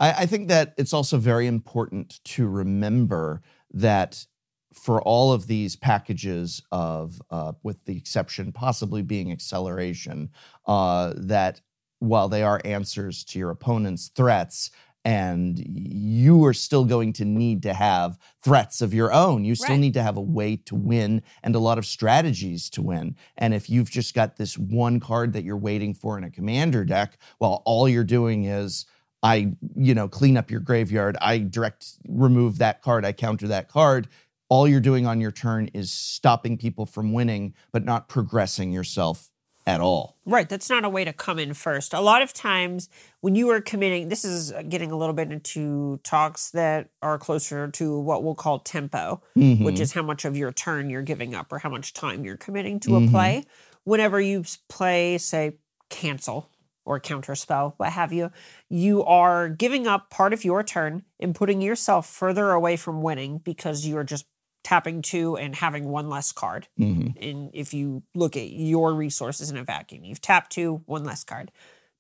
I, 0.01 0.13
I 0.13 0.27
think 0.27 0.49
that 0.49 0.75
it's 0.77 0.93
also 0.93 1.19
very 1.19 1.47
important 1.47 2.19
to 2.25 2.49
remember 2.49 3.43
that 3.73 4.27
for 4.73 5.03
all 5.03 5.33
of 5.33 5.47
these 5.47 5.77
packages 5.77 6.63
of, 6.71 7.21
uh, 7.31 7.53
with 7.63 7.85
the 7.87 7.97
exception 7.97 8.53
possibly 8.53 9.03
being 9.03 9.33
acceleration, 9.33 10.31
uh, 10.67 11.13
that 11.17 11.61
while 11.99 12.29
they 12.29 12.43
are 12.43 12.61
answers 12.65 13.25
to 13.25 13.39
your 13.39 13.51
opponent's 13.51 14.09
threats, 14.09 14.71
and 15.05 15.59
you 15.67 16.45
are 16.45 16.53
still 16.53 16.85
going 16.85 17.11
to 17.15 17.25
need 17.25 17.63
to 17.63 17.73
have 17.73 18.19
threats 18.43 18.83
of 18.83 18.93
your 18.93 19.11
own. 19.13 19.45
You 19.47 19.55
still 19.55 19.75
Right. 19.75 19.81
need 19.81 19.95
to 19.95 20.03
have 20.03 20.19
a 20.19 20.21
way 20.21 20.57
to 20.57 20.75
win 20.75 21.23
and 21.43 21.55
a 21.55 21.59
lot 21.59 21.79
of 21.79 21.87
strategies 21.87 22.69
to 22.71 22.83
win. 22.83 23.17
And 23.39 23.55
if 23.55 23.71
you've 23.71 23.91
just 23.91 24.15
got 24.15 24.37
this 24.37 24.59
one 24.59 25.01
card 25.01 25.33
that 25.33 25.43
you're 25.43 25.57
waiting 25.57 25.95
for 25.95 26.19
in 26.19 26.25
a 26.25 26.31
commander 26.31 26.85
deck, 26.85 27.17
well, 27.41 27.63
all 27.65 27.89
you're 27.89 28.05
doing 28.05 28.45
is 28.45 28.85
I, 29.23 29.55
you 29.75 29.95
know, 29.95 30.09
clean 30.09 30.37
up 30.37 30.51
your 30.51 30.61
graveyard, 30.61 31.17
I 31.21 31.39
direct 31.39 31.87
remove 32.09 32.59
that 32.59 32.83
card, 32.83 33.05
I 33.05 33.13
counter 33.13 33.49
that 33.49 33.69
card. 33.69 34.09
All 34.51 34.67
you're 34.67 34.81
doing 34.81 35.07
on 35.07 35.21
your 35.21 35.31
turn 35.31 35.69
is 35.73 35.93
stopping 35.93 36.59
people 36.59 36.85
from 36.85 37.13
winning, 37.13 37.55
but 37.73 37.85
not 37.85 38.09
progressing 38.09 38.73
yourself 38.73 39.31
at 39.65 39.81
all. 39.81 40.17
Right. 40.27 40.49
That's 40.49 40.69
not 40.69 40.85
a 40.85 40.89
way 40.89 41.05
to 41.05 41.13
come 41.13 41.39
in 41.39 41.55
first. 41.55 41.95
A 41.95 42.01
lot 42.01 42.21
of 42.21 42.33
times 42.33 42.89
when 43.21 43.37
you 43.37 43.49
are 43.51 43.61
committing, 43.61 44.09
this 44.09 44.25
is 44.25 44.53
getting 44.69 44.91
a 44.91 44.97
little 44.97 45.15
bit 45.15 45.31
into 45.31 46.01
talks 46.03 46.51
that 46.51 46.89
are 47.01 47.17
closer 47.17 47.69
to 47.69 48.01
what 48.01 48.25
we'll 48.25 48.35
call 48.35 48.59
tempo, 48.59 49.23
which 49.35 49.45
Mhm. 49.77 49.81
is 49.81 49.93
how 49.93 50.03
much 50.03 50.25
of 50.25 50.37
your 50.37 50.51
turn 50.51 50.91
you're 50.91 51.03
giving 51.03 51.33
up 51.35 51.53
or 51.53 51.61
how 51.61 51.69
much 51.69 51.93
time 51.93 52.25
you're 52.25 52.37
committing 52.37 52.81
to 52.81 52.91
Mhm. 52.91 53.07
a 53.07 53.11
play. 53.11 53.45
Whenever 53.85 54.21
you 54.21 54.45
play, 54.69 55.17
say, 55.19 55.59
cancel 55.91 56.49
or 56.85 56.99
counterspell, 56.99 57.75
what 57.77 57.93
have 57.93 58.13
you, 58.13 58.33
you 58.69 59.05
are 59.05 59.49
giving 59.49 59.87
up 59.87 60.11
part 60.11 60.33
of 60.33 60.45
your 60.45 60.65
turn 60.65 61.05
and 61.21 61.37
putting 61.37 61.61
yourself 61.63 62.09
further 62.09 62.51
away 62.51 62.75
from 62.77 63.01
winning 63.03 63.39
because 63.39 63.87
you're 63.87 64.03
just 64.05 64.25
tapping 64.63 65.03
two 65.03 65.37
and 65.37 65.55
having 65.55 65.89
one 65.89 66.09
less 66.09 66.33
card. 66.33 66.69
Mhm. 66.79 67.15
And 67.21 67.51
if 67.55 67.73
you 67.73 68.03
look 68.15 68.37
at 68.37 68.51
your 68.51 68.95
resources 68.95 69.51
in 69.51 69.57
a 69.57 69.65
vacuum, 69.65 70.05
you've 70.05 70.21
tapped 70.21 70.53
two, 70.53 70.83
one 70.87 71.05
less 71.05 71.25
card 71.25 71.51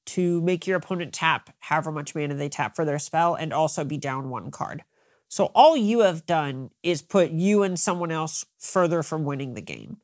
to 0.07 0.41
make 0.43 0.67
your 0.67 0.77
opponent 0.77 1.13
tap 1.13 1.55
however 1.61 1.93
much 1.93 2.15
mana 2.15 2.35
they 2.35 2.49
tap 2.49 2.75
for 2.75 2.85
their 2.85 2.99
spell 2.99 3.35
and 3.35 3.53
also 3.53 3.85
be 3.85 3.97
down 3.97 4.31
one 4.31 4.51
card. 4.51 4.85
So 5.29 5.47
all 5.55 5.77
you 5.77 6.01
have 6.01 6.27
done 6.27 6.71
is 6.83 7.03
put 7.03 7.31
you 7.31 7.63
and 7.63 7.79
someone 7.79 8.11
else 8.11 8.45
further 8.59 9.03
from 9.03 9.25
winning 9.25 9.55
the 9.55 9.61
game. 9.61 9.99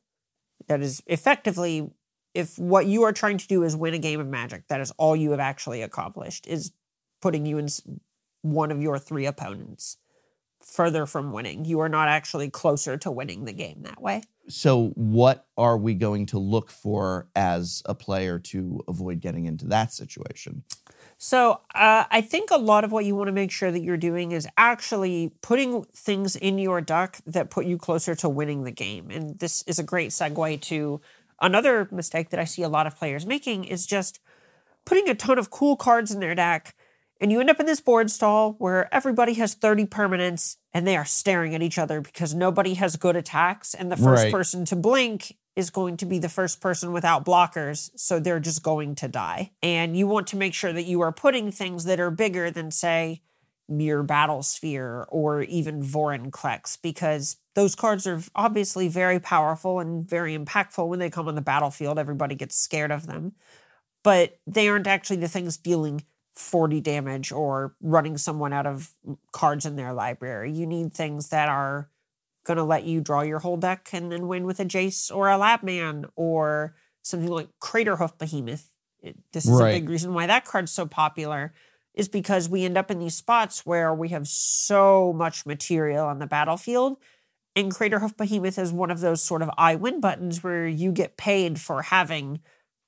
That 0.67 0.81
is 0.81 1.03
effectively 1.07 1.91
if 2.33 2.57
what 2.59 2.85
you 2.85 3.03
are 3.03 3.11
trying 3.11 3.37
to 3.39 3.47
do 3.47 3.63
is 3.63 3.75
win 3.75 3.95
a 3.95 3.99
game 3.99 4.19
of 4.19 4.27
magic, 4.27 4.67
that 4.67 4.79
is 4.79 4.91
all 4.91 5.15
you 5.15 5.31
have 5.31 5.39
actually 5.39 5.81
accomplished 5.81 6.45
is 6.47 6.71
putting 7.19 7.45
you 7.45 7.57
in 7.57 7.67
one 8.43 8.71
of 8.71 8.81
your 8.81 8.99
three 8.99 9.25
opponents 9.25 9.97
further 10.67 11.05
from 11.05 11.31
winning. 11.31 11.65
You 11.65 11.79
are 11.79 11.89
not 11.89 12.07
actually 12.07 12.49
closer 12.49 12.97
to 12.97 13.09
winning 13.11 13.45
the 13.45 13.53
game 13.53 13.83
that 13.83 14.01
way. 14.01 14.23
So, 14.49 14.89
what 14.95 15.47
are 15.57 15.77
we 15.77 15.93
going 15.93 16.27
to 16.27 16.39
look 16.39 16.69
for 16.69 17.27
as 17.35 17.81
a 17.85 17.95
player 17.95 18.39
to 18.39 18.83
avoid 18.87 19.19
getting 19.19 19.45
into 19.45 19.65
that 19.67 19.91
situation? 19.91 20.63
So 21.17 21.61
uh, 21.73 22.05
I 22.11 22.21
think 22.21 22.51
a 22.51 22.57
lot 22.57 22.83
of 22.83 22.91
what 22.91 23.05
you 23.05 23.15
want 23.15 23.27
to 23.27 23.33
make 23.33 23.51
sure 23.51 23.71
that 23.71 23.81
you're 23.81 23.97
doing 23.97 24.31
is 24.31 24.47
actually 24.55 25.31
putting 25.41 25.83
things 25.85 26.35
in 26.35 26.59
your 26.59 26.79
deck 26.79 27.21
that 27.25 27.49
put 27.49 27.65
you 27.65 27.77
closer 27.77 28.13
to 28.15 28.29
winning 28.29 28.63
the 28.63 28.71
game. 28.71 29.09
And 29.09 29.37
this 29.39 29.63
is 29.63 29.79
a 29.79 29.83
great 29.83 30.11
segue 30.11 30.61
to 30.61 31.01
another 31.41 31.87
mistake 31.91 32.29
that 32.29 32.39
I 32.39 32.43
see 32.43 32.61
a 32.61 32.69
lot 32.69 32.85
of 32.85 32.95
players 32.95 33.25
making 33.25 33.63
is 33.63 33.87
just 33.87 34.19
putting 34.85 35.09
a 35.09 35.15
ton 35.15 35.39
of 35.39 35.49
cool 35.49 35.75
cards 35.75 36.11
in 36.11 36.19
their 36.19 36.35
deck. 36.35 36.75
And 37.19 37.31
you 37.31 37.39
end 37.39 37.49
up 37.49 37.59
in 37.59 37.65
this 37.65 37.81
board 37.81 38.11
stall 38.11 38.53
where 38.59 38.93
everybody 38.93 39.33
has 39.35 39.53
30 39.53 39.85
permanents 39.85 40.57
and 40.73 40.85
they 40.85 40.95
are 40.95 41.05
staring 41.05 41.55
at 41.55 41.63
each 41.63 41.77
other 41.79 42.01
because 42.01 42.33
nobody 42.33 42.75
has 42.75 42.95
good 42.95 43.15
attacks. 43.15 43.73
And 43.73 43.91
the 43.91 43.97
first 43.97 44.23
Right. 44.23 44.31
person 44.31 44.65
to 44.65 44.75
blink 44.75 45.35
is 45.55 45.71
going 45.71 45.97
to 45.97 46.05
be 46.05 46.19
the 46.19 46.29
first 46.29 46.61
person 46.61 46.91
without 46.91 47.25
blockers. 47.25 47.89
So 47.95 48.19
they're 48.19 48.39
just 48.39 48.61
going 48.61 48.93
to 48.95 49.07
die. 49.07 49.51
And 49.63 49.97
you 49.97 50.05
want 50.07 50.27
to 50.27 50.37
make 50.37 50.53
sure 50.53 50.71
that 50.71 50.83
you 50.85 51.01
are 51.01 51.11
putting 51.11 51.51
things 51.51 51.85
that 51.85 51.99
are 51.99 52.11
bigger 52.11 52.51
than, 52.51 52.69
say, 52.69 53.23
Myr 53.67 54.03
Battlesphere 54.03 55.05
or 55.09 55.41
even 55.41 55.81
Vorinclex 55.81 56.77
because 56.81 57.37
those 57.55 57.75
cards 57.75 58.05
are 58.07 58.21
obviously 58.35 58.87
very 58.87 59.19
powerful 59.19 59.79
and 59.79 60.07
very 60.07 60.37
impactful 60.37 60.87
when 60.87 60.99
they 60.99 61.09
come 61.09 61.27
on 61.27 61.35
the 61.35 61.41
battlefield. 61.41 61.99
Everybody 61.99 62.35
gets 62.35 62.55
scared 62.55 62.91
of 62.91 63.07
them, 63.07 63.33
but 64.03 64.39
they 64.45 64.69
aren't 64.69 64.87
actually 64.87 65.17
the 65.17 65.27
things 65.27 65.57
dealing 65.57 66.05
40 66.37 66.81
damage 66.81 67.31
or 67.31 67.75
running 67.81 68.17
someone 68.17 68.53
out 68.53 68.67
of 68.67 68.91
cards 69.31 69.65
in 69.65 69.75
their 69.75 69.93
library. 69.93 70.51
You 70.51 70.65
need 70.67 70.93
things 70.93 71.29
that 71.29 71.49
are 71.49 71.89
going 72.45 72.57
to 72.57 72.63
let 72.63 72.83
you 72.83 73.01
draw 73.01 73.21
your 73.21 73.39
whole 73.39 73.57
deck 73.57 73.89
and 73.91 74.11
then 74.11 74.27
win 74.27 74.45
with 74.45 74.59
a 74.59 74.65
Jace 74.65 75.13
or 75.13 75.29
a 75.29 75.37
Labman 75.37 76.05
or 76.15 76.75
something 77.01 77.29
like 77.29 77.49
Craterhoof 77.59 78.17
Behemoth. 78.17 78.69
It- 79.01 79.17
this 79.33 79.45
is 79.45 79.51
Right. 79.59 79.69
a 79.75 79.79
big 79.79 79.89
reason 79.89 80.13
why 80.13 80.27
that 80.27 80.45
card's 80.45 80.71
so 80.71 80.85
popular 80.85 81.53
is 81.93 82.07
because 82.07 82.47
we 82.47 82.63
end 82.63 82.77
up 82.77 82.91
in 82.91 82.99
these 82.99 83.15
spots 83.15 83.65
where 83.65 83.93
we 83.93 84.09
have 84.09 84.27
so 84.27 85.11
much 85.13 85.45
material 85.45 86.05
on 86.05 86.19
the 86.19 86.27
battlefield. 86.27 86.97
And 87.55 87.71
Craterhoof 87.73 88.15
Behemoth 88.15 88.59
is 88.59 88.71
one 88.71 88.91
of 88.91 88.99
those 88.99 89.23
sort 89.23 89.41
of 89.41 89.49
I 89.57 89.73
win 89.75 89.99
buttons 89.99 90.43
where 90.43 90.67
you 90.67 90.91
get 90.91 91.17
paid 91.17 91.59
for 91.59 91.81
having 91.81 92.41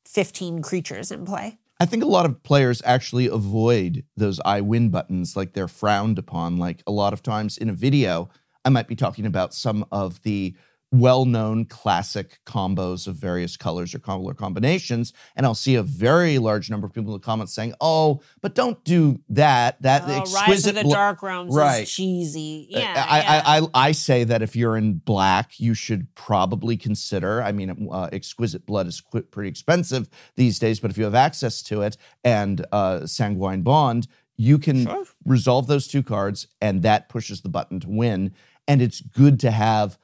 15 0.05 0.61
creatures 0.61 1.11
in 1.11 1.25
play. 1.25 1.57
I 1.79 1.85
think 1.85 2.03
a 2.03 2.07
lot 2.07 2.25
of 2.25 2.43
players 2.43 2.81
actually 2.83 3.27
avoid 3.27 4.03
those 4.17 4.41
I 4.43 4.59
win 4.59 4.89
buttons 4.89 5.37
like 5.37 5.53
they're 5.53 5.69
frowned 5.69 6.19
upon. 6.19 6.57
Like 6.57 6.83
a 6.85 6.91
lot 6.91 7.13
of 7.13 7.23
times 7.23 7.57
in 7.57 7.69
a 7.69 7.73
video, 7.73 8.29
I 8.65 8.69
might 8.69 8.87
be 8.87 8.95
talking 8.95 9.25
about 9.25 9.53
some 9.53 9.85
of 9.91 10.21
the 10.23 10.55
well 10.91 11.25
known 11.25 11.65
classic 11.65 12.39
combos 12.47 13.05
of 13.07 13.15
various 13.15 13.55
colors 13.55 13.93
or 13.93 13.99
color 13.99 14.33
combinations. 14.33 15.13
And 15.35 15.45
I'll 15.45 15.53
see 15.53 15.75
a 15.75 15.83
very 15.83 16.39
large 16.39 16.69
number 16.71 16.87
of 16.87 16.93
people 16.93 17.13
in 17.13 17.19
the 17.21 17.25
comments 17.25 17.53
saying, 17.53 17.75
oh, 17.79 18.21
but 18.41 18.55
don't 18.55 18.83
do 18.83 19.19
that. 19.29 19.79
That 19.83 20.03
Oh, 20.05 20.07
Rise 20.07 20.33
exquisite 20.35 20.77
of 20.77 20.83
the 20.85 20.89
Dark 20.89 21.21
Realms 21.21 21.53
Right. 21.55 21.83
is 21.83 21.91
cheesy. 21.91 22.67
Yeah, 22.71 23.05
I, 23.07 23.17
yeah. 23.19 23.43
I, 23.45 23.59
I, 23.59 23.67
I 23.87 23.91
say 23.91 24.23
that 24.23 24.41
if 24.41 24.55
you're 24.55 24.77
in 24.77 24.95
black, 24.95 25.59
you 25.59 25.75
should 25.75 26.13
probably 26.15 26.75
consider. 26.75 27.43
I 27.43 27.51
mean, 27.51 27.87
uh, 27.91 28.09
exquisite 28.11 28.65
blood 28.65 28.87
is 28.87 28.99
qu- 28.99 29.21
pretty 29.21 29.49
expensive 29.49 30.09
these 30.37 30.57
days, 30.57 30.79
but 30.79 30.89
if 30.89 30.97
you 30.97 31.03
have 31.03 31.15
access 31.15 31.61
to 31.63 31.81
it 31.83 31.97
and 32.23 32.65
uh, 32.71 33.05
sanguine 33.05 33.61
bond, 33.61 34.07
you 34.37 34.57
can 34.57 34.85
Sure. 34.85 35.03
resolve 35.25 35.67
those 35.67 35.85
two 35.87 36.01
cards, 36.01 36.47
and 36.61 36.81
that 36.81 37.09
pushes 37.09 37.41
the 37.41 37.49
button 37.49 37.79
to 37.81 37.89
win. 37.89 38.33
And 38.67 38.81
it's 38.81 39.01
good 39.01 39.39
to 39.41 39.51
have 39.51 39.97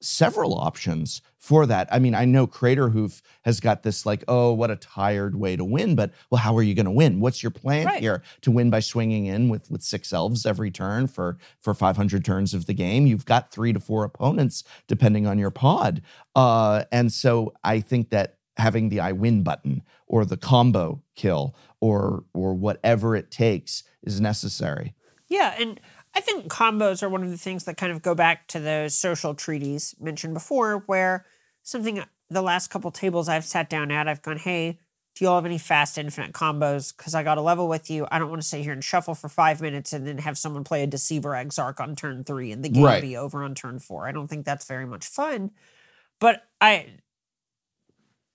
several 0.00 0.54
options 0.54 1.22
for 1.38 1.64
that. 1.66 1.88
I 1.90 1.98
mean, 1.98 2.14
I 2.14 2.24
know 2.24 2.46
Crater 2.46 2.88
Hoof 2.90 3.22
has 3.44 3.60
got 3.60 3.82
this 3.82 4.04
like, 4.04 4.24
oh, 4.28 4.52
what 4.52 4.70
a 4.70 4.76
tired 4.76 5.36
way 5.36 5.56
to 5.56 5.64
win, 5.64 5.94
but 5.94 6.12
well, 6.30 6.40
how 6.40 6.56
are 6.56 6.62
you 6.62 6.74
going 6.74 6.86
to 6.86 6.90
win? 6.92 7.20
What's 7.20 7.42
your 7.42 7.50
plan 7.50 7.86
Right. 7.86 8.00
here 8.00 8.22
to 8.42 8.50
win 8.50 8.68
by 8.70 8.80
swinging 8.80 9.26
in 9.26 9.48
with 9.48 9.70
with 9.70 9.82
six 9.82 10.12
elves 10.12 10.44
every 10.44 10.70
turn 10.70 11.06
for 11.06 11.38
for 11.60 11.72
500 11.74 12.24
turns 12.24 12.52
of 12.54 12.66
the 12.66 12.74
game? 12.74 13.06
You've 13.06 13.24
got 13.26 13.50
three 13.52 13.72
to 13.72 13.80
four 13.80 14.04
opponents 14.04 14.64
depending 14.88 15.26
on 15.26 15.38
your 15.38 15.50
pod, 15.50 16.02
uh, 16.34 16.84
and 16.92 17.12
so 17.12 17.54
I 17.64 17.80
think 17.80 18.10
that 18.10 18.38
having 18.58 18.88
the 18.88 19.00
I 19.00 19.12
win 19.12 19.42
button 19.42 19.82
or 20.06 20.24
the 20.24 20.36
combo 20.36 21.02
kill 21.14 21.54
or 21.80 22.24
or 22.34 22.54
whatever 22.54 23.14
it 23.14 23.30
takes 23.30 23.82
is 24.02 24.20
necessary. 24.20 24.94
Yeah, 25.28 25.54
and 25.58 25.80
I 26.16 26.20
think 26.20 26.48
combos 26.48 27.02
are 27.02 27.10
one 27.10 27.22
of 27.22 27.30
the 27.30 27.36
things 27.36 27.64
that 27.64 27.76
kind 27.76 27.92
of 27.92 28.00
go 28.00 28.14
back 28.14 28.48
to 28.48 28.58
those 28.58 28.96
social 28.96 29.34
treaties 29.34 29.94
mentioned 30.00 30.32
before, 30.32 30.82
where 30.86 31.26
something 31.62 32.02
the 32.30 32.40
last 32.40 32.70
couple 32.70 32.90
tables 32.90 33.28
I've 33.28 33.44
sat 33.44 33.68
down 33.68 33.90
at, 33.90 34.08
I've 34.08 34.22
gone, 34.22 34.38
hey, 34.38 34.78
do 35.14 35.24
you 35.24 35.28
all 35.28 35.36
have 35.36 35.44
any 35.44 35.58
fast 35.58 35.98
infinite 35.98 36.32
combos? 36.32 36.96
Because 36.96 37.14
I 37.14 37.22
got 37.22 37.36
a 37.36 37.42
level 37.42 37.68
with 37.68 37.90
you. 37.90 38.06
I 38.10 38.18
don't 38.18 38.30
want 38.30 38.40
to 38.40 38.48
sit 38.48 38.62
here 38.62 38.72
and 38.72 38.82
shuffle 38.82 39.14
for 39.14 39.28
five 39.28 39.60
minutes 39.60 39.92
and 39.92 40.06
then 40.06 40.16
have 40.18 40.38
someone 40.38 40.64
play 40.64 40.82
a 40.82 40.86
Deceiver 40.86 41.34
Exarch 41.34 41.80
on 41.80 41.96
turn 41.96 42.24
three 42.24 42.50
and 42.50 42.64
the 42.64 42.70
game 42.70 42.84
Right. 42.84 43.02
be 43.02 43.16
over 43.16 43.42
on 43.42 43.54
turn 43.54 43.78
four. 43.78 44.08
I 44.08 44.12
don't 44.12 44.26
think 44.26 44.46
that's 44.46 44.64
very 44.64 44.86
much 44.86 45.06
fun. 45.06 45.50
But 46.18 46.44
I 46.62 46.86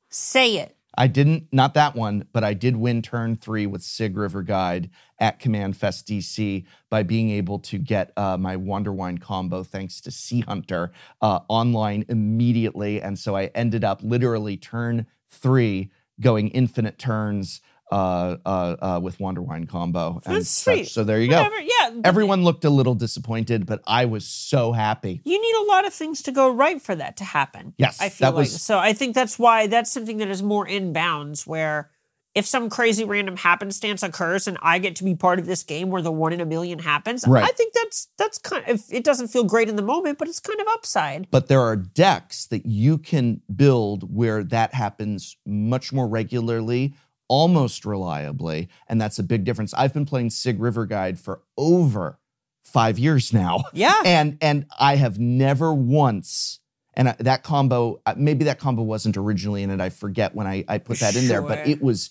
say 0.09 0.57
it. 0.57 0.75
I 0.97 1.07
didn't, 1.07 1.47
not 1.51 1.73
that 1.75 1.95
one, 1.95 2.27
but 2.33 2.43
I 2.43 2.53
did 2.53 2.75
win 2.75 3.01
turn 3.01 3.37
three 3.37 3.65
with 3.65 3.81
Sygg 3.81 4.17
River 4.17 4.43
Guide 4.43 4.89
at 5.19 5.39
Command 5.39 5.77
Fest 5.77 6.07
DC 6.07 6.65
by 6.89 7.03
being 7.03 7.29
able 7.29 7.59
to 7.59 7.77
get 7.77 8.11
uh, 8.17 8.37
my 8.37 8.57
Wanderwine 8.57 9.21
combo 9.21 9.63
thanks 9.63 10.01
to 10.01 10.11
Sea 10.11 10.41
Hunter 10.41 10.91
uh, 11.21 11.39
online 11.47 12.03
immediately. 12.09 13.01
And 13.01 13.17
so 13.17 13.37
I 13.37 13.45
ended 13.55 13.83
up 13.83 14.01
literally 14.03 14.57
turn 14.57 15.05
three 15.29 15.91
going 16.19 16.49
infinite 16.49 16.97
turns 16.97 17.61
uh, 17.91 18.37
uh, 18.45 18.49
uh, 18.49 18.99
with 19.03 19.17
Wanderwine 19.19 19.67
combo. 19.67 20.21
and 20.25 20.45
such. 20.47 20.73
sweet. 20.75 20.87
So 20.87 21.03
there 21.03 21.19
you 21.19 21.27
go. 21.29 21.37
Whatever. 21.43 21.61
Yeah. 21.61 22.01
Everyone 22.05 22.43
looked 22.43 22.63
a 22.65 22.69
little 22.69 22.95
disappointed, 22.95 23.65
but 23.65 23.81
I 23.85 24.05
was 24.05 24.25
so 24.25 24.71
happy. 24.71 25.21
you 25.25 25.41
need 25.41 25.55
a 25.65 25.67
lot 25.71 25.85
of 25.85 25.93
things 25.93 26.21
to 26.23 26.31
go 26.31 26.49
right 26.49 26.81
for 26.81 26.95
that 26.95 27.17
to 27.17 27.23
happen. 27.23 27.73
Yes, 27.77 27.99
I 28.01 28.09
feel 28.09 28.29
like 28.31 28.35
was- 28.37 28.61
so. 28.61 28.77
I 28.79 28.93
think 28.93 29.13
that's 29.15 29.37
why 29.37 29.67
that's 29.67 29.91
something 29.91 30.17
that 30.17 30.29
is 30.29 30.41
more 30.41 30.67
in 30.67 30.93
bounds. 30.93 31.45
Where 31.45 31.89
if 32.33 32.45
some 32.45 32.69
crazy 32.69 33.03
random 33.03 33.35
happenstance 33.35 34.03
occurs 34.03 34.47
and 34.47 34.57
I 34.61 34.79
get 34.79 34.95
to 34.97 35.03
be 35.03 35.15
part 35.15 35.37
of 35.37 35.45
this 35.45 35.63
game 35.63 35.89
where 35.89 36.01
the 36.01 36.13
one 36.13 36.31
in 36.31 36.39
a 36.39 36.45
million 36.45 36.79
happens, 36.79 37.27
Right. 37.27 37.43
I 37.43 37.47
think 37.47 37.73
that's 37.73 38.07
that's 38.17 38.37
kind 38.37 38.63
of 38.69 38.81
it 38.89 39.03
doesn't 39.03 39.27
feel 39.27 39.43
great 39.43 39.67
in 39.67 39.75
the 39.75 39.81
moment, 39.81 40.17
but 40.17 40.29
it's 40.29 40.39
kind 40.39 40.61
of 40.61 40.67
upside. 40.69 41.29
but 41.29 41.47
there 41.47 41.59
are 41.59 41.75
decks 41.75 42.45
that 42.47 42.65
you 42.65 42.97
can 42.97 43.41
build 43.53 44.15
where 44.15 44.45
that 44.45 44.73
happens 44.73 45.35
much 45.45 45.91
more 45.91 46.07
regularly 46.07 46.93
almost 47.31 47.85
reliably 47.85 48.67
and 48.89 48.99
that's 48.99 49.17
a 49.17 49.23
big 49.23 49.45
difference. 49.45 49.73
I've 49.73 49.93
been 49.93 50.05
playing 50.05 50.29
Sygg 50.31 50.57
river 50.59 50.85
guide 50.85 51.17
for 51.17 51.41
over 51.57 52.19
five 52.61 52.99
years 52.99 53.31
now. 53.31 53.63
Yeah. 53.73 53.99
and 54.05 54.37
and 54.41 54.65
i 54.77 54.95
have 54.97 55.17
never 55.17 55.73
once 55.73 56.59
and 56.93 57.09
I- 57.09 57.15
that 57.19 57.43
combo 57.43 58.01
uh, 58.05 58.15
maybe 58.17 58.45
that 58.45 58.59
combo 58.59 58.83
wasn't 58.83 59.15
originally 59.17 59.63
in 59.63 59.69
it 59.71 59.79
i 59.81 59.89
forget 59.89 60.35
when 60.35 60.45
i, 60.45 60.63
I 60.67 60.77
put 60.77 60.99
that 60.99 61.15
in 61.15 61.27
there 61.27 61.41
but 61.41 61.67
it 61.67 61.81
was 61.81 62.09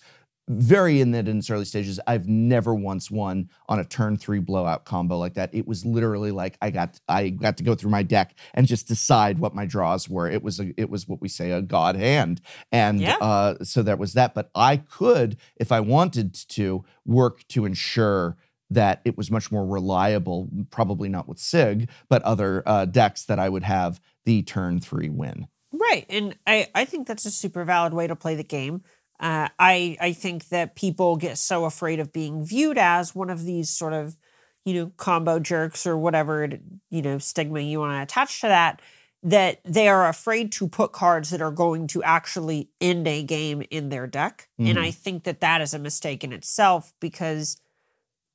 very 0.52 1.00
in 1.00 1.12
that 1.12 1.28
in 1.28 1.38
its 1.38 1.48
early 1.48 1.64
stages 1.64 2.00
i've 2.08 2.26
never 2.26 2.74
once 2.74 3.08
won 3.08 3.48
on 3.68 3.78
a 3.78 3.84
turn 3.84 4.16
three 4.16 4.40
blowout 4.40 4.84
combo 4.84 5.16
like 5.16 5.34
that 5.34 5.48
it 5.54 5.64
was 5.66 5.86
literally 5.86 6.32
like 6.32 6.56
i 6.60 6.70
got 6.70 6.98
i 7.08 7.28
got 7.28 7.56
to 7.56 7.62
go 7.62 7.74
through 7.76 7.90
my 7.90 8.02
deck 8.02 8.34
and 8.54 8.66
just 8.66 8.88
decide 8.88 9.38
what 9.38 9.54
my 9.54 9.64
draws 9.64 10.08
were 10.08 10.28
it 10.28 10.42
was 10.42 10.58
a, 10.58 10.72
it 10.76 10.90
was 10.90 11.06
what 11.06 11.20
we 11.20 11.28
say 11.28 11.52
a 11.52 11.62
god 11.62 11.94
hand 11.94 12.40
and 12.72 13.00
Yeah. 13.00 13.16
uh, 13.20 13.62
so 13.62 13.82
that 13.84 13.98
was 14.00 14.14
that 14.14 14.34
but 14.34 14.50
i 14.56 14.76
could 14.76 15.36
if 15.56 15.70
i 15.70 15.78
wanted 15.78 16.34
to 16.34 16.84
work 17.06 17.46
to 17.48 17.64
ensure 17.64 18.36
that 18.70 19.00
it 19.04 19.16
was 19.16 19.30
much 19.30 19.52
more 19.52 19.64
reliable 19.66 20.48
probably 20.70 21.08
not 21.08 21.28
with 21.28 21.38
Sygg 21.38 21.88
but 22.08 22.22
other 22.22 22.64
uh, 22.66 22.86
decks 22.86 23.24
that 23.26 23.38
i 23.38 23.48
would 23.48 23.62
have 23.62 24.00
the 24.24 24.42
turn 24.42 24.80
three 24.80 25.08
win 25.10 25.46
Right. 25.72 26.04
And 26.10 26.36
I, 26.48 26.66
I 26.74 26.84
think 26.84 27.06
that's 27.06 27.24
a 27.26 27.30
super 27.30 27.64
valid 27.64 27.94
way 27.94 28.08
to 28.08 28.16
play 28.16 28.34
the 28.34 28.42
game. 28.42 28.82
Uh, 29.20 29.48
I, 29.58 29.96
I 30.00 30.12
think 30.12 30.48
that 30.48 30.76
people 30.76 31.16
get 31.16 31.38
so 31.38 31.66
afraid 31.66 32.00
of 32.00 32.12
being 32.12 32.44
viewed 32.44 32.78
as 32.78 33.14
one 33.14 33.30
of 33.30 33.44
these 33.44 33.70
sort 33.70 33.92
of, 33.92 34.16
you 34.64 34.74
know, 34.74 34.92
combo 34.96 35.38
jerks 35.38 35.86
or 35.86 35.98
whatever, 35.98 36.48
you 36.90 37.02
know, 37.02 37.18
stigma 37.18 37.60
you 37.60 37.80
want 37.80 37.92
to 37.98 38.02
attach 38.02 38.40
to 38.40 38.48
that, 38.48 38.80
that 39.22 39.60
they 39.64 39.88
are 39.88 40.08
afraid 40.08 40.52
to 40.52 40.68
put 40.68 40.92
cards 40.92 41.30
that 41.30 41.42
are 41.42 41.50
going 41.50 41.86
to 41.88 42.02
actually 42.02 42.70
end 42.80 43.06
a 43.06 43.22
game 43.22 43.62
in 43.70 43.90
their 43.90 44.06
deck. 44.06 44.48
And 44.64 44.78
Mhm. 44.78 44.82
I 44.84 44.90
think 44.90 45.24
that 45.24 45.40
that 45.40 45.60
is 45.60 45.74
a 45.74 45.78
mistake 45.78 46.24
in 46.24 46.32
itself 46.32 46.94
because 47.00 47.58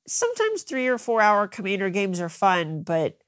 sometimes 0.08 0.64
three 0.64 0.88
or 0.88 0.98
four 0.98 1.22
hour 1.22 1.48
commander 1.48 1.90
games 1.90 2.20
are 2.20 2.30
fun, 2.30 2.84
but 2.84 3.22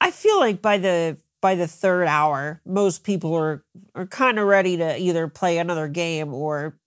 I 0.00 0.10
feel 0.10 0.38
like 0.38 0.62
by 0.62 0.78
the 0.78 1.18
by 1.44 1.54
the 1.54 1.66
third 1.66 2.06
hour, 2.06 2.62
most 2.64 3.04
people 3.04 3.34
are 3.34 3.62
are 3.94 4.06
kind 4.06 4.38
of 4.38 4.46
ready 4.46 4.78
to 4.78 4.98
either 4.98 5.28
play 5.28 5.58
another 5.58 5.88
game 5.88 6.32
or 6.32 6.78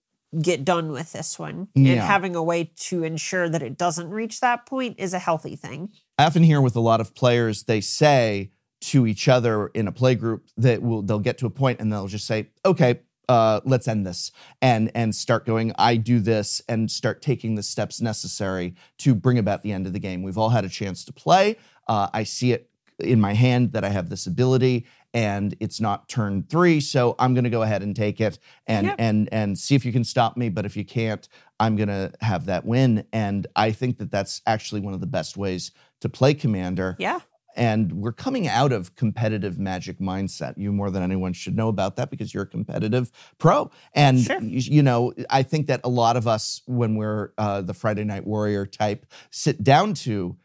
get 0.42 0.64
done 0.64 0.90
with 0.90 1.12
this 1.12 1.38
one. 1.38 1.68
And 1.76 2.00
having 2.00 2.34
a 2.34 2.42
way 2.42 2.72
to 2.88 3.04
ensure 3.04 3.48
that 3.48 3.62
it 3.62 3.78
doesn't 3.78 4.10
reach 4.10 4.40
that 4.40 4.66
point 4.66 4.96
is 4.98 5.14
a 5.14 5.20
healthy 5.20 5.54
thing. 5.54 5.90
I 6.18 6.24
often 6.24 6.42
hear 6.42 6.60
with 6.60 6.74
a 6.74 6.80
lot 6.80 7.00
of 7.00 7.14
players, 7.14 7.62
they 7.62 7.80
say 7.80 8.50
to 8.80 9.06
each 9.06 9.28
other 9.28 9.68
in 9.68 9.86
a 9.86 9.92
play 9.92 10.16
group 10.16 10.48
that 10.56 10.82
will 10.82 11.02
they'll 11.02 11.20
get 11.20 11.38
to 11.38 11.46
a 11.46 11.50
point 11.50 11.80
and 11.80 11.92
they'll 11.92 12.08
just 12.08 12.26
say, 12.26 12.48
"Okay, 12.66 12.98
uh, 13.28 13.60
let's 13.64 13.86
end 13.86 14.04
this," 14.04 14.32
and 14.60 14.90
and 14.92 15.14
start 15.14 15.46
going. 15.46 15.72
I 15.78 15.94
do 15.94 16.18
this 16.18 16.62
and 16.68 16.90
start 16.90 17.22
taking 17.22 17.54
the 17.54 17.62
steps 17.62 18.00
necessary 18.00 18.74
to 18.98 19.14
bring 19.14 19.38
about 19.38 19.62
the 19.62 19.70
end 19.70 19.86
of 19.86 19.92
the 19.92 20.00
game. 20.00 20.24
We've 20.24 20.36
all 20.36 20.50
had 20.50 20.64
a 20.64 20.68
chance 20.68 21.04
to 21.04 21.12
play. 21.12 21.58
Uh, 21.86 22.08
I 22.12 22.24
see 22.24 22.50
it 22.50 22.68
in 23.00 23.20
my 23.20 23.32
hand 23.34 23.72
that 23.72 23.84
I 23.84 23.88
have 23.90 24.08
this 24.10 24.26
ability, 24.26 24.86
and 25.14 25.54
it's 25.60 25.80
not 25.80 26.08
turn 26.08 26.42
three, 26.48 26.80
so 26.80 27.14
I'm 27.18 27.32
going 27.34 27.44
to 27.44 27.50
go 27.50 27.62
ahead 27.62 27.82
and 27.82 27.94
take 27.96 28.20
it 28.20 28.38
and 28.66 28.86
Yep. 28.88 28.96
and 28.98 29.28
and 29.32 29.58
see 29.58 29.74
if 29.74 29.84
you 29.84 29.92
can 29.92 30.04
stop 30.04 30.36
me. 30.36 30.48
But 30.48 30.66
if 30.66 30.76
you 30.76 30.84
can't, 30.84 31.26
I'm 31.60 31.76
going 31.76 31.88
to 31.88 32.12
have 32.20 32.46
that 32.46 32.64
win. 32.66 33.04
And 33.12 33.46
I 33.56 33.72
think 33.72 33.98
that 33.98 34.10
that's 34.10 34.42
actually 34.46 34.80
one 34.80 34.94
of 34.94 35.00
the 35.00 35.06
best 35.06 35.36
ways 35.36 35.70
to 36.00 36.08
play 36.08 36.34
Commander. 36.34 36.96
Yeah. 36.98 37.20
And 37.56 37.94
we're 37.94 38.12
coming 38.12 38.46
out 38.46 38.70
of 38.70 38.94
competitive 38.94 39.58
magic 39.58 39.98
mindset. 39.98 40.54
You 40.56 40.70
more 40.72 40.90
than 40.90 41.02
anyone 41.02 41.32
should 41.32 41.56
know 41.56 41.66
about 41.68 41.96
that 41.96 42.08
because 42.10 42.32
you're 42.32 42.44
a 42.44 42.46
competitive 42.46 43.10
pro. 43.38 43.70
And 43.94 44.20
Sure. 44.20 44.40
you, 44.40 44.60
you 44.76 44.82
know, 44.82 45.12
I 45.30 45.42
think 45.42 45.66
that 45.66 45.80
a 45.82 45.88
lot 45.88 46.16
of 46.16 46.28
us, 46.28 46.62
when 46.66 46.94
we're 46.94 47.30
uh, 47.38 47.62
the 47.62 47.74
Friday 47.74 48.04
Night 48.04 48.26
Warrior 48.26 48.64
type, 48.66 49.06
sit 49.30 49.64
down 49.64 49.94
to 49.94 50.36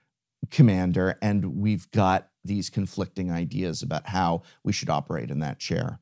Commander 0.50 1.18
and 1.22 1.58
we've 1.58 1.90
got 1.92 2.30
these 2.46 2.70
conflicting 2.70 3.32
ideas 3.32 3.82
about 3.82 4.08
how 4.08 4.44
we 4.64 4.74
should 4.74 4.90
operate 4.90 5.32
in 5.32 5.40
that 5.40 5.60
chair. 5.60 6.00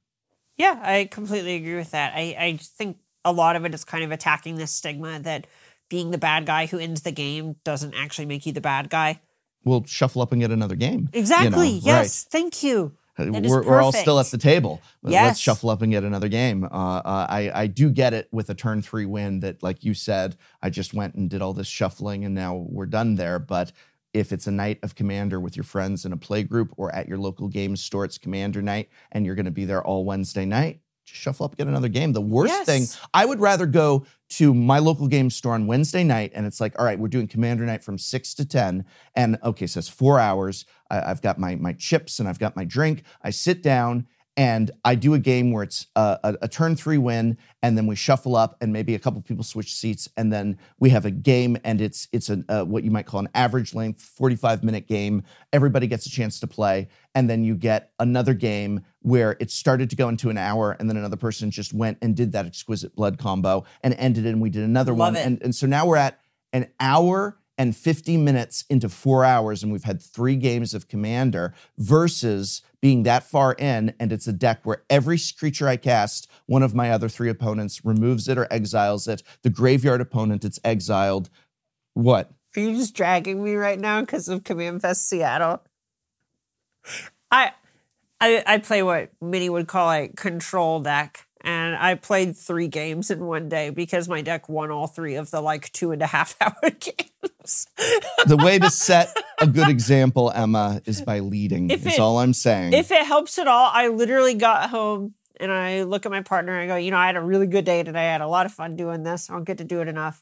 Yeah, 0.58 0.80
I 0.84 1.06
completely 1.06 1.56
agree 1.56 1.76
with 1.76 1.92
that. 1.92 2.14
I, 2.16 2.36
I 2.40 2.58
think 2.62 2.98
a 3.26 3.32
lot 3.32 3.56
of 3.56 3.66
it 3.66 3.74
is 3.74 3.84
kind 3.84 4.04
of 4.04 4.12
attacking 4.12 4.56
this 4.56 4.72
stigma 4.72 5.20
that 5.20 5.48
being 5.90 6.12
the 6.12 6.18
bad 6.18 6.46
guy 6.46 6.66
who 6.66 6.80
ends 6.80 7.02
the 7.02 7.12
game 7.12 7.56
doesn't 7.64 7.94
actually 7.96 8.26
make 8.26 8.46
you 8.46 8.54
the 8.54 8.62
bad 8.62 8.90
guy. 8.90 9.20
We'll 9.64 9.84
shuffle 9.86 10.22
up 10.22 10.32
and 10.32 10.42
get 10.42 10.52
another 10.52 10.76
game. 10.76 11.02
you 11.02 11.06
know, 11.06 11.20
Exactly. 11.20 11.74
right. 11.74 11.82
yes. 11.84 12.24
Thank 12.24 12.64
you. 12.64 12.94
We're, 13.18 13.64
we're 13.64 13.82
all 13.82 13.92
still 13.92 14.20
at 14.20 14.28
the 14.28 14.38
table. 14.38 14.82
But 15.04 15.12
Let's 15.12 15.40
shuffle 15.40 15.70
up 15.70 15.82
and 15.82 15.92
get 15.92 16.04
another 16.04 16.30
game. 16.30 16.64
Uh, 16.64 16.68
uh, 16.68 17.28
I, 17.30 17.52
I 17.54 17.68
do 17.68 17.92
get 17.92 18.14
it 18.14 18.28
with 18.32 18.50
a 18.50 18.56
turn 18.56 18.82
three 18.82 19.06
win 19.06 19.42
that, 19.42 19.62
like 19.62 19.84
you 19.84 19.94
said, 19.94 20.38
I 20.62 20.70
just 20.70 20.94
went 20.94 21.16
and 21.16 21.30
did 21.30 21.42
all 21.42 21.54
this 21.54 21.68
shuffling 21.68 22.26
and 22.26 22.34
now 22.34 22.56
we're 22.56 22.86
done 22.88 23.16
there. 23.16 23.38
But 23.38 23.72
if 24.14 24.32
it's 24.32 24.48
a 24.48 24.52
night 24.52 24.80
of 24.84 24.96
Commander 24.96 25.40
with 25.40 25.56
your 25.56 25.64
friends 25.64 26.06
in 26.06 26.14
a 26.14 26.18
play 26.18 26.44
group 26.44 26.74
or 26.78 26.94
at 26.94 27.08
your 27.08 27.18
local 27.18 27.48
game 27.48 27.76
store, 27.76 28.06
it's 28.06 28.18
Commander 28.18 28.62
night 28.62 28.90
and 29.12 29.26
you're 29.26 29.36
going 29.36 29.46
to 29.46 29.52
be 29.52 29.66
there 29.66 29.84
all 29.84 30.04
Wednesday 30.06 30.46
night, 30.46 30.82
just 31.06 31.22
shuffle 31.22 31.46
up 31.46 31.56
get 31.58 31.68
another 31.68 31.88
game. 31.88 32.12
The 32.14 32.22
worst 32.22 32.52
Yes. 32.52 32.66
thing, 32.66 33.08
I 33.14 33.26
would 33.26 33.40
rather 33.40 33.66
go 33.66 34.06
to 34.32 34.54
my 34.54 34.80
local 34.80 35.08
game 35.08 35.30
store 35.30 35.54
on 35.54 35.66
Wednesday 35.68 36.04
night 36.04 36.32
and 36.36 36.46
it's 36.46 36.60
like, 36.62 36.78
all 36.78 36.86
right, 36.86 37.00
we're 37.00 37.08
doing 37.08 37.28
Commander 37.28 37.66
night 37.66 37.84
from 37.84 37.98
six 37.98 38.34
to 38.36 38.46
10. 38.46 38.86
And 39.16 39.38
okay, 39.44 39.68
so 39.68 39.78
it's 39.80 39.88
four 39.90 40.20
hours. 40.20 40.66
I, 40.90 41.10
I've 41.12 41.22
got 41.22 41.40
my, 41.40 41.56
my 41.56 41.74
chips 41.74 42.20
and 42.20 42.28
I've 42.28 42.40
got 42.40 42.56
my 42.56 42.66
drink. 42.66 43.04
I 43.22 43.30
sit 43.30 43.62
down 43.64 44.08
and 44.38 44.72
I 44.86 44.96
do 44.96 45.14
a 45.14 45.20
game 45.20 45.52
where 45.52 45.64
it's 45.64 45.88
a, 45.96 46.20
a, 46.24 46.38
a 46.44 46.48
turn 46.48 46.76
three 46.76 46.98
win, 46.98 47.38
and 47.62 47.78
then 47.78 47.86
we 47.86 47.96
shuffle 47.96 48.36
up, 48.36 48.58
and 48.62 48.72
maybe 48.72 48.96
a 48.96 49.00
couple 49.00 49.22
people 49.22 49.44
switch 49.44 49.76
seats, 49.76 50.08
and 50.16 50.32
then 50.32 50.58
we 50.80 50.90
have 50.92 51.06
a 51.06 51.12
game, 51.12 51.58
and 51.64 51.82
it's 51.82 52.08
it's 52.12 52.30
a 52.30 52.44
uh, 52.48 52.64
what 52.64 52.84
you 52.84 52.92
might 52.92 53.06
call 53.06 53.20
an 53.20 53.30
average 53.36 53.74
length, 53.74 54.02
forty 54.02 54.36
five 54.36 54.64
minute 54.64 54.88
game. 54.88 55.24
Everybody 55.52 55.88
gets 55.88 56.06
a 56.06 56.10
chance 56.10 56.40
to 56.40 56.48
play, 56.48 56.88
and 57.14 57.30
then 57.30 57.44
you 57.44 57.56
get 57.56 57.92
another 58.00 58.34
game 58.34 58.82
where 59.02 59.36
it 59.40 59.52
started 59.52 59.90
to 59.90 59.96
go 59.96 60.08
into 60.08 60.30
an 60.30 60.38
hour, 60.38 60.78
and 60.80 60.90
then 60.90 60.98
another 60.98 61.18
person 61.18 61.52
just 61.52 61.74
went 61.74 61.98
and 62.02 62.16
did 62.16 62.32
that 62.32 62.46
exquisite 62.46 62.96
blood 62.96 63.18
combo 63.18 63.66
and 63.84 63.94
ended 63.96 64.26
it, 64.26 64.30
and 64.30 64.42
we 64.42 64.50
did 64.50 64.64
another 64.64 64.94
Love 64.94 65.14
one, 65.14 65.16
it. 65.18 65.26
and 65.26 65.42
and 65.44 65.56
so 65.56 65.68
now 65.68 65.86
we're 65.86 65.98
at 65.98 66.20
an 66.54 66.68
hour 66.80 67.38
and 67.62 67.78
50 67.78 68.18
minutes 68.18 68.66
into 68.72 68.90
four 68.90 69.24
hours, 69.24 69.62
and 69.62 69.72
we've 69.72 69.84
had 69.84 70.02
three 70.02 70.36
games 70.36 70.74
of 70.74 70.88
Commander 70.88 71.54
versus 71.78 72.64
being 72.82 73.04
that 73.04 73.22
far 73.22 73.54
in, 73.54 73.94
and 74.00 74.12
it's 74.12 74.26
a 74.26 74.34
deck 74.34 74.62
where 74.64 74.82
every 74.90 75.20
creature 75.38 75.68
I 75.68 75.78
cast, 75.78 76.28
one 76.48 76.64
of 76.64 76.74
my 76.74 76.90
other 76.90 77.08
three 77.08 77.30
opponents 77.30 77.86
removes 77.86 78.28
it 78.28 78.40
or 78.40 78.48
exiles 78.50 79.08
it. 79.08 79.22
The 79.44 79.52
graveyard 79.52 80.02
opponent, 80.02 80.44
it's 80.44 80.60
exiled. 80.64 81.30
What? 81.94 82.32
Are 82.58 82.62
you 82.62 82.76
just 82.76 82.96
dragging 82.96 83.44
me 83.44 83.54
right 83.54 83.80
now 83.80 84.02
because 84.02 84.28
of 84.28 84.44
Command 84.44 84.82
Fest 84.82 85.08
Seattle? 85.08 85.62
I, 87.30 87.52
I 88.20 88.44
I 88.48 88.58
play 88.58 88.82
what 88.82 89.12
many 89.22 89.52
would 89.52 89.68
call 89.68 89.92
a 89.92 90.08
control 90.08 90.80
deck, 90.80 91.28
and 91.44 91.76
I 91.76 91.96
played 91.96 92.36
three 92.38 92.68
games 92.68 93.12
in 93.12 93.26
one 93.26 93.50
day 93.50 93.70
because 93.70 94.08
my 94.08 94.22
deck 94.22 94.48
won 94.50 94.72
all 94.72 94.88
three 94.88 95.16
of 95.16 95.32
the 95.32 95.42
like 95.42 95.72
two 95.72 95.92
and 95.92 96.02
a 96.02 96.08
half 96.08 96.36
hour 96.42 96.70
games. 96.72 97.68
The 98.28 98.38
way 98.38 98.60
to 98.60 98.70
set 98.70 99.16
a 99.40 99.48
good 99.48 99.70
example, 99.70 100.32
Emma, 100.34 100.82
is 100.86 101.02
by 101.02 101.20
leading. 101.20 101.70
If 101.70 101.86
is 101.86 101.94
it- 101.96 102.00
all 102.00 102.20
I'm 102.20 102.34
saying. 102.34 102.74
if 102.74 102.92
it 102.92 103.06
helps 103.06 103.38
at 103.40 103.48
all, 103.48 103.70
I 103.74 103.88
literally 103.88 104.36
got 104.36 104.70
home 104.70 105.14
and 105.40 105.52
I 105.52 105.84
look 105.84 106.06
at 106.06 106.12
my 106.12 106.22
partner 106.22 106.54
and 106.54 106.62
I 106.72 106.74
go, 106.74 106.76
you 106.78 106.92
know, 106.92 106.98
I 106.98 107.08
had 107.08 107.16
a 107.16 107.22
really 107.22 107.48
good 107.48 107.66
day 107.66 107.82
today. 107.84 108.08
I 108.10 108.12
had 108.12 108.22
a 108.22 108.28
lot 108.28 108.46
of 108.46 108.52
fun 108.52 108.76
doing 108.76 109.02
this. 109.04 109.30
I 109.30 109.34
don't 109.34 109.44
get 109.44 109.58
to 109.58 109.64
do 109.64 109.82
it 109.82 109.88
enough. 109.88 110.22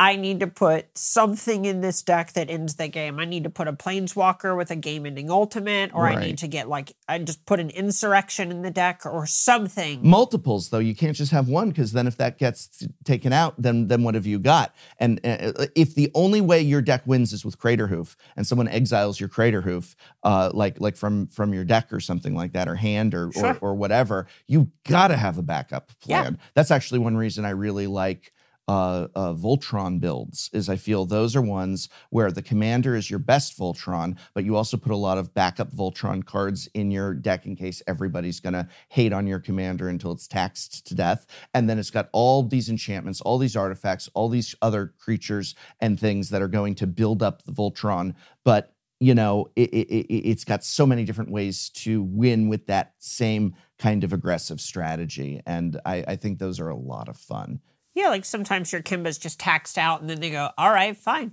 I 0.00 0.14
need 0.14 0.38
to 0.40 0.46
put 0.46 0.86
something 0.96 1.64
in 1.64 1.80
this 1.80 2.02
deck 2.02 2.34
that 2.34 2.48
ends 2.48 2.76
the 2.76 2.86
game. 2.86 3.18
I 3.18 3.24
need 3.24 3.42
to 3.44 3.50
put 3.50 3.66
a 3.66 3.72
planeswalker 3.72 4.56
with 4.56 4.70
a 4.70 4.76
game 4.76 5.06
ending 5.06 5.28
ultimate, 5.28 5.90
or 5.92 6.06
I 6.06 6.14
need 6.24 6.38
to 6.38 6.46
get 6.48 6.68
like 6.68 6.92
I 7.08 7.18
just 7.18 7.44
put 7.46 7.58
an 7.58 7.70
insurrection 7.70 8.50
in 8.52 8.62
the 8.62 8.70
deck 8.70 9.02
or 9.04 9.26
something. 9.26 10.00
multiples 10.08 10.68
though 10.70 10.78
you 10.78 10.94
can't 10.94 11.16
just 11.16 11.32
have 11.32 11.48
one 11.48 11.70
because 11.70 11.92
then 11.92 12.06
if 12.06 12.16
that 12.18 12.38
gets 12.38 12.86
taken 13.04 13.32
out 13.32 13.54
then 13.60 13.88
then 13.88 14.02
what 14.04 14.14
have 14.14 14.26
you 14.26 14.38
got 14.38 14.74
and 14.98 15.18
uh, 15.24 15.66
if 15.74 15.94
the 15.94 16.10
only 16.14 16.40
way 16.40 16.60
your 16.60 16.80
deck 16.82 17.02
wins 17.06 17.32
is 17.32 17.44
with 17.44 17.58
crater 17.58 17.86
hoof 17.88 18.16
and 18.36 18.46
someone 18.46 18.68
exiles 18.68 19.18
your 19.18 19.28
crater 19.28 19.62
hoof 19.62 19.96
uh, 20.22 20.50
like 20.54 20.80
like 20.80 20.96
from 20.96 21.26
from 21.26 21.52
your 21.52 21.64
deck 21.64 21.92
or 21.92 21.98
something 22.00 22.34
like 22.34 22.52
that 22.52 22.68
or 22.68 22.74
hand 22.76 23.14
or 23.14 23.32
Sure. 23.32 23.54
or, 23.60 23.70
or 23.70 23.74
whatever 23.74 24.26
you 24.46 24.70
gotta 24.86 25.16
have 25.16 25.38
a 25.38 25.42
backup 25.42 25.90
Yeah. 26.04 26.22
plan 26.22 26.38
that's 26.54 26.70
actually 26.70 27.00
one 27.00 27.16
reason 27.16 27.44
i 27.44 27.50
really 27.50 27.86
like 27.88 28.32
uh, 28.68 29.08
uh, 29.14 29.32
Voltron 29.32 29.98
builds 29.98 30.50
is 30.52 30.68
I 30.68 30.76
feel 30.76 31.06
those 31.06 31.34
are 31.34 31.40
ones 31.42 31.88
where 32.10 32.30
the 32.30 32.42
commander 32.42 32.94
is 32.94 33.08
your 33.10 33.18
best 33.18 33.58
Voltron, 33.58 34.18
but 34.34 34.44
you 34.44 34.56
also 34.56 34.76
put 34.76 34.92
a 34.92 34.96
lot 34.96 35.18
of 35.18 35.32
backup 35.34 35.72
Voltron 35.74 36.24
cards 36.24 36.68
in 36.74 36.90
your 36.90 37.14
deck 37.14 37.46
in 37.46 37.56
case 37.56 37.82
everybody's 37.86 38.40
gonna 38.40 38.68
hate 38.90 39.12
on 39.12 39.26
your 39.26 39.40
commander 39.40 39.88
until 39.88 40.12
it's 40.12 40.28
taxed 40.28 40.86
to 40.86 40.94
death. 40.94 41.26
And 41.54 41.68
then 41.68 41.78
it's 41.78 41.90
got 41.90 42.10
all 42.12 42.42
these 42.42 42.68
enchantments, 42.68 43.20
all 43.22 43.38
these 43.38 43.56
artifacts, 43.56 44.08
all 44.14 44.28
these 44.28 44.54
other 44.62 44.92
creatures 44.98 45.54
and 45.80 45.98
things 45.98 46.28
that 46.30 46.42
are 46.42 46.48
going 46.48 46.74
to 46.76 46.86
build 46.86 47.22
up 47.22 47.44
the 47.44 47.52
Voltron. 47.52 48.14
But 48.44 48.74
you 49.00 49.14
know, 49.14 49.48
it, 49.56 49.70
it, 49.72 49.88
it- 50.12 50.28
it's 50.28 50.44
got 50.44 50.64
so 50.64 50.84
many 50.86 51.04
different 51.04 51.30
ways 51.30 51.70
to 51.70 52.02
win 52.02 52.48
with 52.48 52.66
that 52.66 52.94
same 52.98 53.54
kind 53.78 54.02
of 54.04 54.12
aggressive 54.12 54.60
strategy. 54.60 55.40
And 55.46 55.80
I, 55.86 56.04
I 56.08 56.16
think 56.16 56.38
those 56.38 56.58
are 56.60 56.68
a 56.68 56.76
lot 56.76 57.08
of 57.08 57.16
fun. 57.16 57.60
Yeah, 57.98 58.10
like 58.10 58.24
sometimes 58.24 58.72
your 58.72 58.80
Kemba's 58.80 59.18
just 59.18 59.40
taxed 59.40 59.76
out 59.76 60.00
and 60.00 60.08
then 60.08 60.20
they 60.20 60.30
go, 60.30 60.50
all 60.56 60.70
right, 60.70 60.96
fine. 60.96 61.32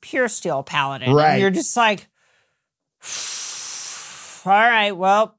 Puresteel 0.00 0.64
paladin. 0.64 1.12
Right. 1.12 1.32
And 1.32 1.40
you're 1.42 1.50
just 1.50 1.76
like, 1.76 2.08
all 4.46 4.52
right, 4.52 4.92
well, 4.92 5.36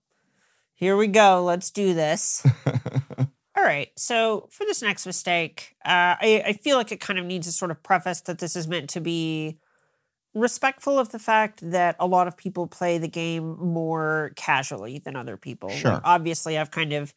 here 0.75 0.95
we 0.95 1.07
go. 1.07 1.43
Let's 1.43 1.71
do 1.71 1.93
this. 1.95 2.45
All 3.57 3.63
right. 3.63 3.89
So 3.97 4.47
for 4.51 4.63
this 4.65 4.81
next 4.81 5.05
mistake, 5.05 5.75
uh, 5.85 6.15
I, 6.21 6.43
I 6.47 6.53
feel 6.53 6.77
like 6.77 6.91
it 6.91 6.99
kind 6.99 7.19
of 7.19 7.25
needs 7.25 7.47
a 7.47 7.51
sort 7.51 7.69
of 7.71 7.83
preface 7.83 8.21
that 8.21 8.39
this 8.39 8.55
is 8.55 8.67
meant 8.67 8.89
to 8.91 9.01
be 9.01 9.57
respectful 10.33 10.97
of 10.97 11.11
the 11.11 11.19
fact 11.19 11.69
that 11.71 11.95
a 11.99 12.07
lot 12.07 12.27
of 12.27 12.37
people 12.37 12.65
play 12.67 12.97
the 12.97 13.07
game 13.07 13.57
more 13.59 14.31
casually 14.35 14.99
than 14.99 15.15
other 15.15 15.37
people. 15.37 15.69
Like, 15.69 15.77
Sure. 15.79 16.01
obviously, 16.03 16.57
I've 16.57 16.71
kind 16.71 16.93
of 16.93 17.13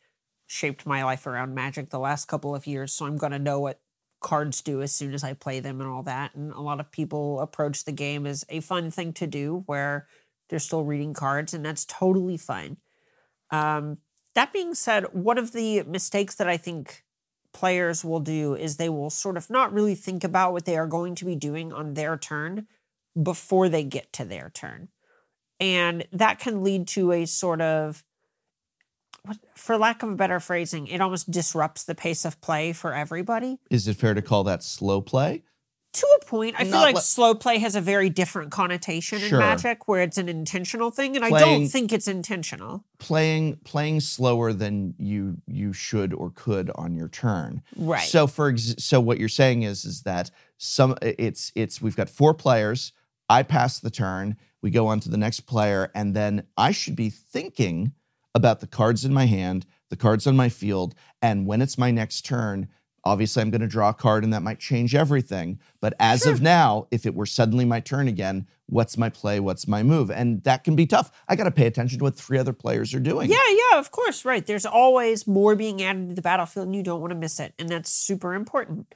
shaped 0.47 0.87
my 0.87 1.05
life 1.05 1.27
around 1.27 1.55
Magic 1.55 1.91
the 1.91 1.99
last 1.99 2.27
couple 2.27 2.55
of 2.55 2.67
years, 2.67 2.93
so 2.93 3.07
I'm 3.07 3.17
going 3.17 3.33
to 3.33 3.39
know 3.39 3.61
what 3.61 3.81
cards 4.21 4.63
do 4.63 4.81
as 4.81 4.95
soon 4.95 5.13
as 5.13 5.23
I 5.23 5.35
play 5.35 5.61
them 5.61 5.81
and 5.81 5.91
all 5.91 6.03
that. 6.05 6.35
And 6.35 6.53
a 6.53 6.61
lot 6.61 6.81
of 6.81 6.91
people 6.91 7.41
approach 7.41 7.85
the 7.85 7.93
game 7.93 8.27
as 8.27 8.45
a 8.49 8.61
fun 8.61 8.91
thing 8.91 9.13
to 9.15 9.27
do 9.27 9.65
where 9.67 10.07
they're 10.49 10.59
still 10.59 10.85
reading 10.85 11.15
cards, 11.15 11.55
and 11.55 11.65
that's 11.65 11.85
totally 11.85 12.37
fine. 12.37 12.77
Um, 13.51 13.99
that 14.35 14.53
being 14.53 14.75
said, 14.75 15.05
one 15.13 15.39
of 15.39 15.53
the 15.53 15.83
mistakes 15.85 16.35
that 16.37 16.49
I 16.49 16.57
think 16.57 17.05
players 17.53 18.05
will 18.05 18.21
do 18.21 18.55
is 18.55 18.77
they 18.77 18.89
will 18.89 19.11
sort 19.11 19.37
of 19.37 19.49
not 19.49 19.73
really 19.73 19.95
think 19.95 20.25
about 20.25 20.53
what 20.53 20.65
they 20.65 20.77
are 20.77 20.87
going 20.87 21.15
to 21.15 21.25
be 21.25 21.37
doing 21.37 21.73
on 21.73 21.95
their 21.95 22.17
turn 22.17 22.67
before 23.21 23.69
they 23.69 23.85
get 23.85 24.13
to 24.15 24.25
their 24.25 24.51
turn. 24.53 24.89
And 25.61 26.05
that 26.13 26.41
can 26.41 26.65
lead 26.65 26.89
to 26.89 27.13
a 27.13 27.27
sort 27.27 27.61
of, 27.61 28.03
for 29.55 29.77
lack 29.79 30.03
of 30.03 30.11
a 30.11 30.15
better 30.15 30.41
phrasing, 30.41 30.87
it 30.87 31.01
almost 31.01 31.31
disrupts 31.31 31.85
the 31.85 31.95
pace 31.95 32.25
of 32.25 32.41
play 32.41 32.73
for 32.73 32.95
everybody. 32.95 33.59
Is 33.71 33.89
it 33.89 33.97
fair 33.97 34.15
to 34.15 34.23
call 34.23 34.45
that 34.45 34.63
slow 34.63 35.01
play? 35.01 35.43
To 35.95 36.07
a 36.21 36.25
point, 36.25 36.57
I 36.59 36.65
feel 36.65 36.73
like 36.81 36.97
li- 36.97 37.01
slow 37.01 37.37
play 37.37 37.59
has 37.59 37.77
a 37.77 37.81
very 37.81 38.11
different 38.11 38.51
connotation 38.51 39.21
Sure. 39.21 39.39
in 39.41 39.47
Magic 39.47 39.87
where 39.87 40.03
it's 40.03 40.19
an 40.19 40.29
intentional 40.29 40.91
thing, 40.91 41.15
and 41.15 41.25
I 41.25 41.31
don't 41.31 41.69
think 41.69 41.93
it's 41.93 42.09
intentional. 42.09 42.85
Playing 42.99 43.59
playing 43.65 44.01
slower 44.01 44.53
than 44.53 44.95
you 44.99 45.37
you 45.47 45.73
should 45.73 46.13
or 46.13 46.31
could 46.31 46.73
on 46.75 46.97
your 46.97 47.07
turn. 47.09 47.63
Right. 47.77 48.09
So 48.09 48.27
for 48.27 48.49
ex- 48.51 48.75
so 48.79 49.01
what 49.01 49.19
you're 49.21 49.29
saying 49.29 49.63
is 49.63 49.85
is 49.85 50.03
that 50.03 50.33
some 50.59 50.97
it's 51.01 51.53
it's 51.55 51.81
we've 51.81 51.95
got 51.97 52.09
four 52.11 52.35
players. 52.35 52.93
I 53.29 53.45
pass 53.45 53.79
the 53.79 53.91
turn. 53.91 54.37
We 54.63 54.71
go 54.71 54.89
on 54.89 54.99
to 54.99 55.09
the 55.09 55.17
next 55.17 55.41
player, 55.43 55.93
and 55.95 56.13
then 56.13 56.43
I 56.57 56.73
should 56.73 56.97
be 56.97 57.09
thinking 57.09 57.93
about 58.35 58.61
the 58.61 58.67
cards 58.67 59.05
in 59.05 59.13
my 59.15 59.27
hand, 59.27 59.67
the 59.91 59.97
cards 59.97 60.27
on 60.27 60.37
my 60.37 60.49
field, 60.49 60.95
and 61.23 61.47
when 61.47 61.63
it's 61.63 61.79
my 61.79 61.91
next 61.91 62.23
turn, 62.23 62.69
Obviously, 63.07 63.43
I'm 63.43 63.51
going 63.51 63.61
to 63.61 63.67
draw 63.67 63.91
a 63.91 63.95
card 63.95 64.25
and 64.25 64.33
that 64.33 64.43
might 64.43 64.59
change 64.59 64.95
everything. 64.95 65.61
But 65.81 65.93
as 66.01 66.23
Sure. 66.23 66.33
of 66.33 66.41
now, 66.41 66.87
if 66.91 67.05
it 67.05 67.15
were 67.15 67.27
suddenly 67.27 67.67
my 67.67 67.81
turn 67.81 68.09
again, 68.09 68.47
what's 68.67 68.97
my 68.97 69.11
play? 69.11 69.41
What's 69.41 69.69
my 69.69 69.83
move? 69.83 70.11
And 70.11 70.43
that 70.45 70.65
can 70.65 70.75
be 70.75 70.87
tough. 70.87 71.13
I 71.29 71.37
got 71.37 71.45
to 71.45 71.51
pay 71.51 71.67
attention 71.67 71.99
to 71.99 72.03
what 72.05 72.17
three 72.17 72.39
other 72.39 72.55
players 72.55 72.95
are 72.95 73.01
doing. 73.01 73.31
Yeah, 73.31 73.37
yeah, 73.51 73.79
of 73.79 73.91
course, 73.91 74.25
right. 74.25 74.45
There's 74.45 74.65
always 74.65 75.27
more 75.27 75.55
being 75.55 75.83
added 75.83 76.09
to 76.09 76.15
the 76.15 76.23
battlefield 76.23 76.67
and 76.67 76.75
you 76.75 76.83
don't 76.83 77.01
want 77.03 77.11
to 77.11 77.19
miss 77.19 77.39
it. 77.41 77.53
And 77.59 77.69
that's 77.69 77.91
super 77.91 78.33
important. 78.33 78.95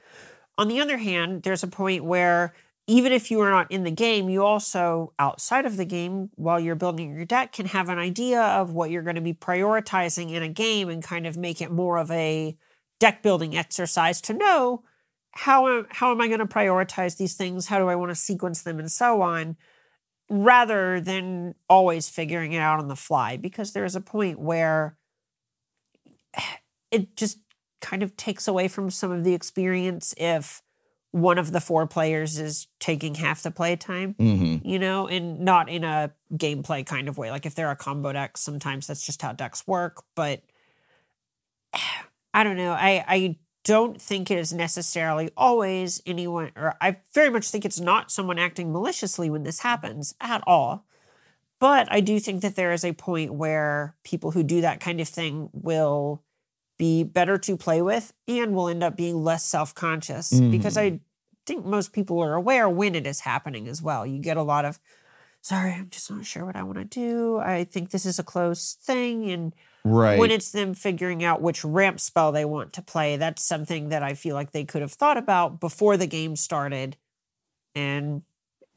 On 0.57 0.67
the 0.67 0.81
other 0.81 0.97
hand, 0.97 1.43
there's 1.43 1.61
a 1.63 1.67
point 1.67 2.03
where 2.03 2.53
even 2.89 3.11
if 3.11 3.29
you 3.29 3.39
are 3.41 3.51
not 3.51 3.71
in 3.71 3.83
the 3.83 3.91
game, 3.91 4.29
you 4.29 4.43
also, 4.43 5.13
outside 5.19 5.65
of 5.65 5.77
the 5.77 5.85
game, 5.85 6.29
while 6.35 6.59
you're 6.59 6.75
building 6.75 7.15
your 7.15 7.25
deck, 7.25 7.53
can 7.53 7.67
have 7.67 7.89
an 7.89 7.99
idea 7.99 8.41
of 8.41 8.73
what 8.73 8.89
you're 8.89 9.03
going 9.03 9.15
to 9.15 9.21
be 9.21 9.33
prioritizing 9.33 10.31
in 10.31 10.43
a 10.43 10.49
game 10.49 10.89
and 10.89 11.03
kind 11.03 11.27
of 11.27 11.37
make 11.37 11.61
it 11.61 11.71
more 11.71 11.97
of 11.97 12.09
a 12.11 12.57
deck 12.99 13.21
building 13.21 13.55
exercise 13.55 14.19
to 14.21 14.33
know 14.33 14.83
how 15.31 15.67
am, 15.67 15.87
how 15.89 16.11
am 16.11 16.19
I 16.19 16.27
going 16.27 16.39
to 16.39 16.45
prioritize 16.45 17.17
these 17.17 17.35
things? 17.35 17.67
How 17.67 17.77
do 17.77 17.87
I 17.87 17.95
want 17.95 18.09
to 18.09 18.15
sequence 18.15 18.63
them 18.63 18.79
and 18.79 18.91
so 18.91 19.21
on? 19.21 19.55
rather 20.29 21.01
than 21.01 21.55
always 21.67 22.07
figuring 22.07 22.53
it 22.53 22.59
out 22.59 22.79
on 22.79 22.87
the 22.87 22.95
fly 22.95 23.35
because 23.35 23.73
there's 23.73 23.95
a 23.95 24.01
point 24.01 24.39
where 24.39 24.95
it 26.91 27.15
just 27.15 27.39
kind 27.81 28.03
of 28.03 28.15
takes 28.15 28.47
away 28.47 28.67
from 28.67 28.89
some 28.89 29.11
of 29.11 29.23
the 29.23 29.33
experience 29.33 30.13
if 30.17 30.61
one 31.11 31.37
of 31.39 31.51
the 31.51 31.61
four 31.61 31.87
players 31.87 32.37
is 32.37 32.67
taking 32.79 33.15
half 33.15 33.41
the 33.41 33.51
play 33.51 33.75
time 33.75 34.13
hmm 34.13 34.57
you 34.63 34.77
know 34.77 35.07
and 35.07 35.39
not 35.39 35.67
in 35.69 35.83
a 35.83 36.11
gameplay 36.33 36.85
kind 36.85 37.07
of 37.07 37.17
way. 37.17 37.31
Like 37.31 37.45
if 37.45 37.55
there 37.55 37.67
are 37.67 37.75
combo 37.75 38.13
decks 38.13 38.41
sometimes 38.41 38.87
that's 38.87 39.05
just 39.05 39.21
how 39.21 39.33
decks 39.33 39.65
work 39.67 40.03
but 40.15 40.43
i 42.33 42.43
don't 42.43 42.57
know. 42.57 42.71
I 42.71 43.03
i 43.07 43.37
don't 43.65 44.01
think 44.01 44.31
it 44.31 44.37
is 44.37 44.53
necessarily 44.53 45.29
always 45.35 46.01
anyone 46.05 46.51
or 46.55 46.75
i 46.81 46.97
very 47.13 47.29
much 47.29 47.49
think 47.49 47.65
it's 47.65 47.79
not 47.79 48.11
someone 48.11 48.39
acting 48.39 48.71
maliciously 48.71 49.29
when 49.29 49.43
this 49.43 49.59
happens 49.59 50.13
at 50.21 50.43
all. 50.47 50.85
But 51.59 51.91
i 51.91 51.99
do 51.99 52.19
think 52.19 52.41
that 52.41 52.55
there 52.55 52.71
is 52.71 52.85
a 52.85 52.93
point 52.93 53.33
where 53.33 53.95
people 54.03 54.31
who 54.31 54.43
do 54.43 54.61
that 54.61 54.79
kind 54.79 55.01
of 55.01 55.07
thing 55.07 55.49
will 55.53 56.23
be 56.79 57.03
better 57.03 57.37
to 57.37 57.55
play 57.55 57.83
with 57.83 58.11
and 58.27 58.55
will 58.55 58.69
end 58.69 58.81
up 58.81 58.97
being 58.97 59.23
less 59.23 59.43
self-conscious 59.43 60.31
because 60.39 60.75
mm. 60.77 60.81
i 60.81 60.99
think 61.45 61.65
most 61.65 61.93
people 61.93 62.19
are 62.19 62.35
aware 62.35 62.69
when 62.69 62.93
it 62.93 63.07
is 63.07 63.21
happening 63.21 63.67
as 63.67 63.81
well. 63.81 64.05
You 64.05 64.19
get 64.19 64.37
a 64.37 64.43
lot 64.43 64.65
of 64.65 64.79
sorry 65.41 65.71
i'm 65.73 65.89
just 65.89 66.09
not 66.11 66.25
sure 66.25 66.45
what 66.45 66.55
i 66.55 66.63
want 66.63 66.77
to 66.77 66.85
do. 66.85 67.37
I 67.37 67.63
think 67.63 67.91
this 67.91 68.05
is 68.05 68.17
a 68.17 68.23
close 68.23 68.73
thing 68.73 69.29
and 69.29 69.53
Right. 69.85 70.19
when 70.19 70.29
it's 70.29 70.51
them 70.51 70.73
figuring 70.73 71.23
out 71.23 71.41
which 71.41 71.63
ramp 71.63 72.01
spell 72.01 72.33
they 72.33 72.43
want 72.43 72.73
to 72.73 72.81
play 72.81 73.15
that's 73.15 73.41
something 73.41 73.89
that 73.89 74.03
i 74.03 74.13
feel 74.13 74.35
like 74.35 74.51
they 74.51 74.65
could 74.65 74.81
have 74.81 74.91
thought 74.91 75.15
about 75.17 75.61
before 75.61 75.95
the 75.95 76.05
game 76.05 76.35
started 76.35 76.97
and 77.73 78.23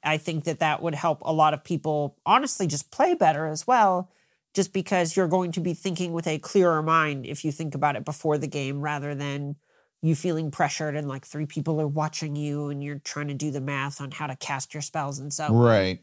i 0.05 0.17
think 0.17 0.45
that 0.45 0.61
that 0.61 0.81
would 0.81 0.95
help 0.95 1.21
a 1.23 1.33
lot 1.33 1.55
of 1.55 1.65
people 1.65 2.17
honestly 2.25 2.69
just 2.69 2.93
play 2.93 3.15
better 3.15 3.47
as 3.47 3.67
well 3.67 4.13
just 4.55 4.73
because 4.73 5.17
you're 5.17 5.29
going 5.29 5.53
to 5.53 5.61
be 5.61 5.75
thinking 5.75 6.13
with 6.13 6.27
a 6.27 6.39
clearer 6.39 6.83
mind 6.83 7.27
if 7.27 7.45
you 7.45 7.53
think 7.53 7.75
about 7.75 7.97
it 7.97 8.05
before 8.05 8.39
the 8.39 8.47
game 8.47 8.81
rather 8.81 9.15
than 9.15 9.57
you 10.03 10.15
feeling 10.15 10.51
pressured 10.51 10.97
and 10.97 11.09
like 11.09 11.25
three 11.25 11.47
people 11.47 11.81
are 11.81 11.87
watching 11.87 12.35
you 12.35 12.69
and 12.69 12.83
you're 12.83 12.99
trying 12.99 13.29
to 13.29 13.35
do 13.35 13.51
the 13.51 13.61
math 13.61 14.01
on 14.01 14.11
how 14.11 14.27
to 14.27 14.37
cast 14.37 14.75
your 14.75 14.81
spells 14.81 15.19
and 15.19 15.33
so. 15.33 15.53
Right. 15.55 16.01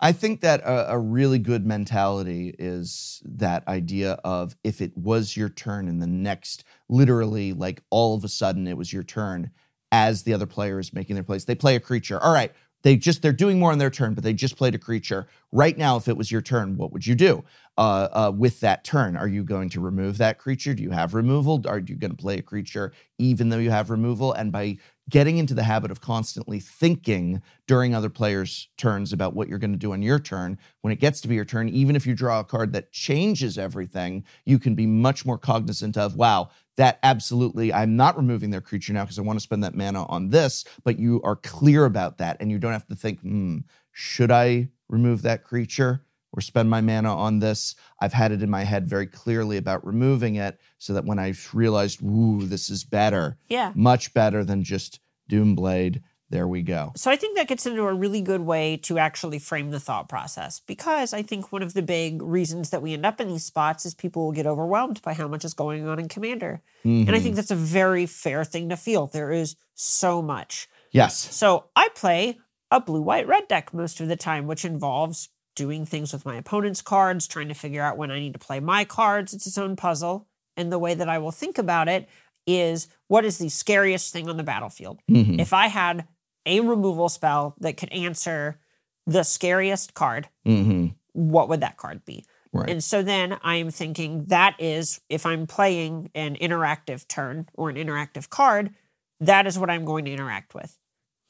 I 0.00 0.12
think 0.12 0.40
that 0.40 0.60
a, 0.60 0.92
a 0.92 0.98
really 0.98 1.38
good 1.38 1.66
mentality 1.66 2.54
is 2.58 3.20
that 3.24 3.66
idea 3.68 4.12
of 4.24 4.56
if 4.64 4.80
it 4.80 4.96
was 4.96 5.36
your 5.36 5.48
turn 5.48 5.88
in 5.88 5.98
the 5.98 6.06
next, 6.06 6.64
literally, 6.88 7.52
like 7.52 7.82
all 7.90 8.14
of 8.14 8.24
a 8.24 8.28
sudden 8.28 8.66
it 8.66 8.76
was 8.76 8.92
your 8.92 9.02
turn 9.02 9.50
as 9.90 10.22
the 10.22 10.32
other 10.32 10.46
player 10.46 10.78
is 10.78 10.94
making 10.94 11.14
their 11.14 11.24
plays. 11.24 11.44
They 11.44 11.54
play 11.54 11.76
a 11.76 11.80
creature. 11.80 12.22
All 12.22 12.32
right. 12.32 12.52
They 12.82 12.96
just, 12.96 13.22
they're 13.22 13.32
doing 13.32 13.58
more 13.58 13.70
on 13.70 13.78
their 13.78 13.90
turn, 13.90 14.14
but 14.14 14.24
they 14.24 14.32
just 14.32 14.56
played 14.56 14.74
a 14.74 14.78
creature. 14.78 15.28
Right 15.52 15.76
now, 15.76 15.96
if 15.96 16.08
it 16.08 16.16
was 16.16 16.32
your 16.32 16.40
turn, 16.40 16.76
what 16.76 16.92
would 16.92 17.06
you 17.06 17.14
do 17.14 17.44
uh, 17.78 18.08
uh, 18.12 18.32
with 18.36 18.60
that 18.60 18.84
turn? 18.84 19.16
Are 19.16 19.28
you 19.28 19.44
going 19.44 19.68
to 19.70 19.80
remove 19.80 20.18
that 20.18 20.38
creature? 20.38 20.74
Do 20.74 20.82
you 20.82 20.90
have 20.90 21.14
removal? 21.14 21.62
Are 21.66 21.78
you 21.78 21.96
going 21.96 22.10
to 22.10 22.16
play 22.16 22.38
a 22.38 22.42
creature 22.42 22.92
even 23.18 23.48
though 23.48 23.58
you 23.58 23.70
have 23.70 23.90
removal? 23.90 24.32
And 24.32 24.52
by 24.52 24.78
getting 25.08 25.38
into 25.38 25.54
the 25.54 25.62
habit 25.62 25.90
of 25.90 26.00
constantly 26.00 26.60
thinking 26.60 27.42
during 27.66 27.94
other 27.94 28.08
players' 28.08 28.68
turns 28.76 29.12
about 29.12 29.34
what 29.34 29.48
you're 29.48 29.58
going 29.58 29.72
to 29.72 29.78
do 29.78 29.92
on 29.92 30.02
your 30.02 30.18
turn, 30.18 30.58
when 30.82 30.92
it 30.92 31.00
gets 31.00 31.20
to 31.22 31.28
be 31.28 31.34
your 31.34 31.44
turn, 31.44 31.68
even 31.68 31.96
if 31.96 32.06
you 32.06 32.14
draw 32.14 32.40
a 32.40 32.44
card 32.44 32.72
that 32.72 32.92
changes 32.92 33.58
everything, 33.58 34.24
you 34.44 34.58
can 34.58 34.74
be 34.74 34.86
much 34.86 35.24
more 35.24 35.38
cognizant 35.38 35.96
of, 35.96 36.14
wow, 36.14 36.50
that 36.76 36.98
absolutely, 37.02 37.72
I'm 37.72 37.96
not 37.96 38.16
removing 38.16 38.50
their 38.50 38.60
creature 38.60 38.92
now 38.92 39.04
because 39.04 39.18
I 39.18 39.22
want 39.22 39.38
to 39.38 39.42
spend 39.42 39.64
that 39.64 39.74
mana 39.74 40.04
on 40.06 40.30
this, 40.30 40.64
but 40.84 40.98
you 40.98 41.20
are 41.24 41.36
clear 41.36 41.84
about 41.84 42.18
that 42.18 42.36
and 42.40 42.50
you 42.50 42.58
don't 42.58 42.72
have 42.72 42.86
to 42.86 42.94
think, 42.94 43.20
hmm, 43.20 43.58
should 43.92 44.30
I 44.30 44.68
remove 44.88 45.22
that 45.22 45.44
creature? 45.44 46.04
Or 46.34 46.40
spend 46.40 46.70
my 46.70 46.80
mana 46.80 47.14
on 47.14 47.40
this. 47.40 47.74
I've 48.00 48.14
had 48.14 48.32
it 48.32 48.42
in 48.42 48.48
my 48.48 48.64
head 48.64 48.88
very 48.88 49.06
clearly 49.06 49.58
about 49.58 49.86
removing 49.86 50.36
it 50.36 50.58
so 50.78 50.94
that 50.94 51.04
when 51.04 51.18
I 51.18 51.34
realized, 51.52 52.02
ooh, 52.02 52.46
this 52.46 52.70
is 52.70 52.84
better, 52.84 53.36
Yeah. 53.48 53.72
much 53.74 54.14
better 54.14 54.42
than 54.42 54.64
just 54.64 55.00
Doomblade. 55.30 56.02
There 56.30 56.48
we 56.48 56.62
go. 56.62 56.92
So 56.96 57.10
I 57.10 57.16
think 57.16 57.36
that 57.36 57.46
gets 57.46 57.66
into 57.66 57.82
a 57.82 57.92
really 57.92 58.22
good 58.22 58.40
way 58.40 58.78
to 58.84 58.96
actually 58.96 59.38
frame 59.38 59.70
the 59.70 59.78
thought 59.78 60.08
process 60.08 60.60
because 60.60 61.12
I 61.12 61.20
think 61.20 61.52
one 61.52 61.62
of 61.62 61.74
the 61.74 61.82
big 61.82 62.22
reasons 62.22 62.70
that 62.70 62.80
we 62.80 62.94
end 62.94 63.04
up 63.04 63.20
in 63.20 63.28
these 63.28 63.44
spots 63.44 63.84
is 63.84 63.92
people 63.92 64.24
will 64.24 64.32
get 64.32 64.46
overwhelmed 64.46 65.02
by 65.02 65.12
how 65.12 65.28
much 65.28 65.44
is 65.44 65.52
going 65.52 65.86
on 65.86 65.98
in 65.98 66.08
Commander. 66.08 66.62
And 66.84 67.10
I 67.10 67.12
think 67.18 67.24
mm-hmm. 67.24 67.34
that's 67.34 67.50
a 67.50 67.54
very 67.54 68.06
fair 68.06 68.44
thing 68.44 68.70
to 68.70 68.78
feel. 68.78 69.06
There 69.08 69.30
is 69.30 69.56
so 69.74 70.22
much. 70.22 70.68
yes, 70.90 71.18
So 71.34 71.66
I 71.76 71.90
play 71.94 72.38
a 72.70 72.80
blue 72.80 73.02
white 73.02 73.28
red 73.28 73.46
deck 73.48 73.74
most 73.74 74.00
of 74.00 74.08
the 74.08 74.16
time, 74.16 74.46
which 74.46 74.64
involves 74.64 75.28
doing 75.54 75.84
things 75.86 76.12
with 76.12 76.24
my 76.24 76.36
opponent's 76.36 76.82
cards, 76.82 77.26
trying 77.26 77.48
to 77.48 77.54
figure 77.54 77.82
out 77.82 77.96
when 77.96 78.10
I 78.10 78.18
need 78.18 78.32
to 78.32 78.38
play 78.38 78.60
my 78.60 78.84
cards. 78.84 79.34
It's 79.34 79.46
its 79.46 79.58
own 79.58 79.76
puzzle. 79.76 80.26
And 80.56 80.70
the 80.72 80.78
way 80.78 80.94
that 80.94 81.08
I 81.08 81.18
will 81.18 81.30
think 81.30 81.58
about 81.58 81.88
it 81.88 82.08
is 82.46 82.88
what 83.08 83.24
is 83.24 83.38
the 83.38 83.48
scariest 83.48 84.12
thing 84.12 84.28
on 84.28 84.36
the 84.36 84.42
battlefield? 84.42 85.00
Mhm. 85.10 85.40
If 85.40 85.52
I 85.52 85.68
had 85.68 86.06
a 86.44 86.60
removal 86.60 87.08
spell 87.08 87.54
that 87.60 87.76
could 87.76 87.92
answer 87.92 88.58
the 89.06 89.22
scariest 89.22 89.94
card, 89.94 90.28
Mhm. 90.46 90.94
what 91.12 91.48
would 91.48 91.60
that 91.60 91.76
card 91.76 92.04
be? 92.04 92.24
right. 92.54 92.68
And 92.68 92.84
so 92.84 93.02
then 93.02 93.38
I 93.42 93.56
am 93.56 93.70
thinking 93.70 94.24
that 94.26 94.56
is 94.58 95.00
if 95.08 95.24
I'm 95.24 95.46
playing 95.46 96.10
an 96.14 96.36
interactive 96.36 97.08
turn 97.08 97.48
or 97.54 97.70
an 97.70 97.76
interactive 97.76 98.28
card, 98.28 98.74
that 99.20 99.46
is 99.46 99.58
what 99.58 99.70
I'm 99.70 99.86
going 99.86 100.04
to 100.04 100.12
interact 100.12 100.54
with. 100.54 100.76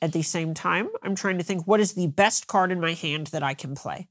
At 0.01 0.13
the 0.13 0.23
same 0.23 0.53
time, 0.53 0.89
I'm 1.01 1.15
trying 1.15 1.39
to 1.39 1.45
think 1.45 1.65
what 1.65 1.79
is 1.79 1.93
the 1.93 2.09
best 2.09 2.49
card 2.49 2.73
in 2.73 2.81
my 2.81 2.95
hand 2.95 3.29
that 3.29 3.45
I 3.45 3.55
can 3.55 3.77
play. 3.77 4.09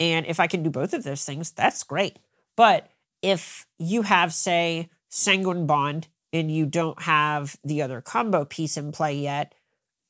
And 0.00 0.26
if 0.26 0.40
I 0.40 0.46
can 0.46 0.62
do 0.62 0.70
both 0.70 0.92
of 0.94 1.04
those 1.04 1.24
things, 1.24 1.52
that's 1.52 1.82
great. 1.84 2.18
But 2.56 2.90
if 3.22 3.66
you 3.78 4.02
have, 4.02 4.32
say, 4.34 4.90
Sanguine 5.08 5.66
Bond 5.66 6.08
and 6.32 6.50
you 6.50 6.66
don't 6.66 7.00
have 7.02 7.56
the 7.62 7.82
other 7.82 8.00
combo 8.00 8.44
piece 8.44 8.76
in 8.76 8.92
play 8.92 9.14
yet, 9.14 9.54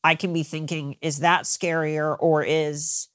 I 0.05 0.15
can 0.15 0.33
be 0.33 0.43
thinking, 0.43 0.97
is 1.01 1.19
that 1.21 1.45
scarier 1.45 2.17
or 2.19 2.43
is, 2.43 3.09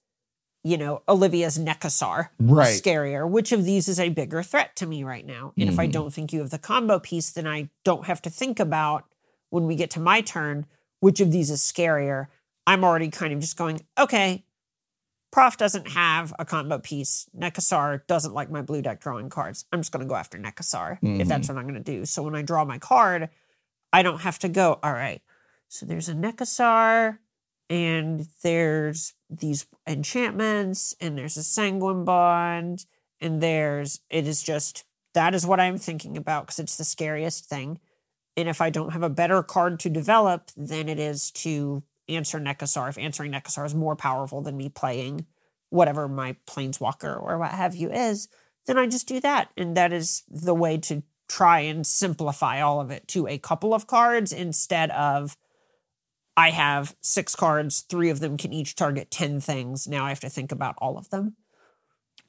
you 0.63 0.77
know, 0.77 1.01
Olivia's 1.08 1.58
Nekusar 1.58 2.30
Right. 2.39 2.82
scarier? 2.82 3.30
Which 3.30 3.51
of 3.51 3.65
these 3.65 3.88
is 3.88 3.99
a 3.99 4.10
bigger 4.10 4.43
threat 4.43 4.75
to 4.77 4.86
me 4.86 5.03
right 5.03 5.25
now? 5.25 5.53
And 5.58 5.67
if 5.69 5.80
I 5.80 5.88
Mhm. 5.88 5.91
don't 5.91 6.13
think 6.13 6.32
you 6.32 6.39
have 6.41 6.49
the 6.49 6.60
combo 6.60 6.99
piece, 6.99 7.32
then 7.32 7.47
I 7.47 7.69
don't 7.84 8.06
have 8.06 8.21
to 8.23 8.30
think 8.30 8.60
about 8.60 9.06
when 9.49 9.65
we 9.65 9.75
get 9.75 9.89
to 9.91 9.99
my 9.99 10.21
turn, 10.21 10.65
which 10.99 11.19
of 11.19 11.32
these 11.32 11.49
is 11.49 11.62
scarier. 11.62 12.27
I'm 12.65 12.84
already 12.84 13.10
kind 13.10 13.34
of 13.34 13.39
just 13.39 13.58
going, 13.58 13.82
okay, 13.97 14.43
Prof 15.38 15.56
doesn't 15.56 15.89
have 15.89 16.34
a 16.39 16.45
combo 16.45 16.80
piece. 16.80 17.30
Nekusar 17.38 18.02
doesn't 18.08 18.34
like 18.34 18.50
my 18.50 18.63
blue 18.63 18.82
deck 18.82 19.00
drawing 19.00 19.30
cards. 19.30 19.65
I'm 19.71 19.82
just 19.82 19.91
going 19.91 20.04
to 20.04 20.10
go 20.10 20.15
after 20.15 20.39
Nekusar 20.39 20.93
if 20.93 21.00
mm-hmm. 21.02 21.30
that's 21.30 21.47
what 21.47 21.60
I'm 21.60 21.67
going 21.67 21.76
to 21.76 21.80
do. 21.80 22.06
So 22.06 22.23
when 22.23 22.34
I 22.34 22.41
draw 22.41 22.65
my 22.65 22.80
card, 22.80 23.30
I 23.93 24.02
don't 24.02 24.21
have 24.21 24.39
to 24.39 24.50
go, 24.50 24.80
all 24.82 24.93
right, 24.93 25.21
so 25.67 25.86
there's 25.86 26.10
a 26.10 26.15
Nekusar 26.15 27.19
and 27.69 28.26
there's 28.41 29.14
these 29.30 29.68
enchantments 29.86 30.95
and 30.99 31.16
there's 31.16 31.38
a 31.38 31.43
Sanguine 31.43 32.03
Bond 32.03 32.88
and 33.22 33.39
there's, 33.39 33.99
it 34.09 34.26
is 34.26 34.41
just, 34.41 34.86
that 35.14 35.36
is 35.36 35.45
what 35.45 35.59
I'm 35.59 35.78
thinking 35.78 36.18
about 36.18 36.47
because 36.47 36.57
it's 36.57 36.78
the 36.78 36.84
scariest 36.84 37.45
thing. 37.45 37.80
And 38.36 38.49
if 38.49 38.59
I 38.59 38.72
don't 38.72 38.93
have 38.93 39.03
a 39.03 39.07
better 39.07 39.43
card 39.43 39.80
to 39.82 39.89
develop, 39.91 40.49
then 40.57 40.89
it 40.89 40.97
is 40.97 41.30
to 41.32 41.84
answer 42.09 42.39
Nekusar. 42.39 42.89
If 42.89 42.97
answering 42.97 43.34
Nekusar 43.34 43.68
is 43.68 43.76
more 43.76 43.95
powerful 43.95 44.41
than 44.41 44.57
me 44.57 44.70
playing 44.70 45.28
whatever 45.70 46.07
my 46.07 46.36
planeswalker 46.45 47.22
or 47.22 47.38
what 47.38 47.51
have 47.51 47.76
you 47.76 47.91
is, 47.91 48.28
then 48.65 48.78
I 48.78 48.88
just 48.88 49.07
do 49.07 49.20
that. 49.22 49.49
And 49.57 49.76
that 49.78 49.93
is 49.93 50.24
the 50.30 50.53
way 50.55 50.78
to 50.80 51.03
try 51.28 51.59
and 51.61 51.86
simplify 51.86 52.61
all 52.61 52.80
of 52.80 52.91
it 52.91 53.07
to 53.09 53.28
a 53.28 53.38
couple 53.38 53.74
of 53.74 53.88
cards 53.88 54.32
instead 54.32 54.91
of 54.91 55.38
I 56.38 56.51
have 56.51 56.95
six 57.01 57.36
cards, 57.36 57.82
three 57.82 58.09
of 58.09 58.20
them 58.20 58.38
can 58.38 58.53
each 58.53 58.76
target 58.76 59.09
10 59.09 59.41
things. 59.41 59.88
Now 59.88 60.05
I 60.05 60.09
have 60.09 60.20
to 60.20 60.30
think 60.30 60.51
about 60.51 60.76
all 60.78 60.97
of 60.97 61.09
them. 61.09 61.36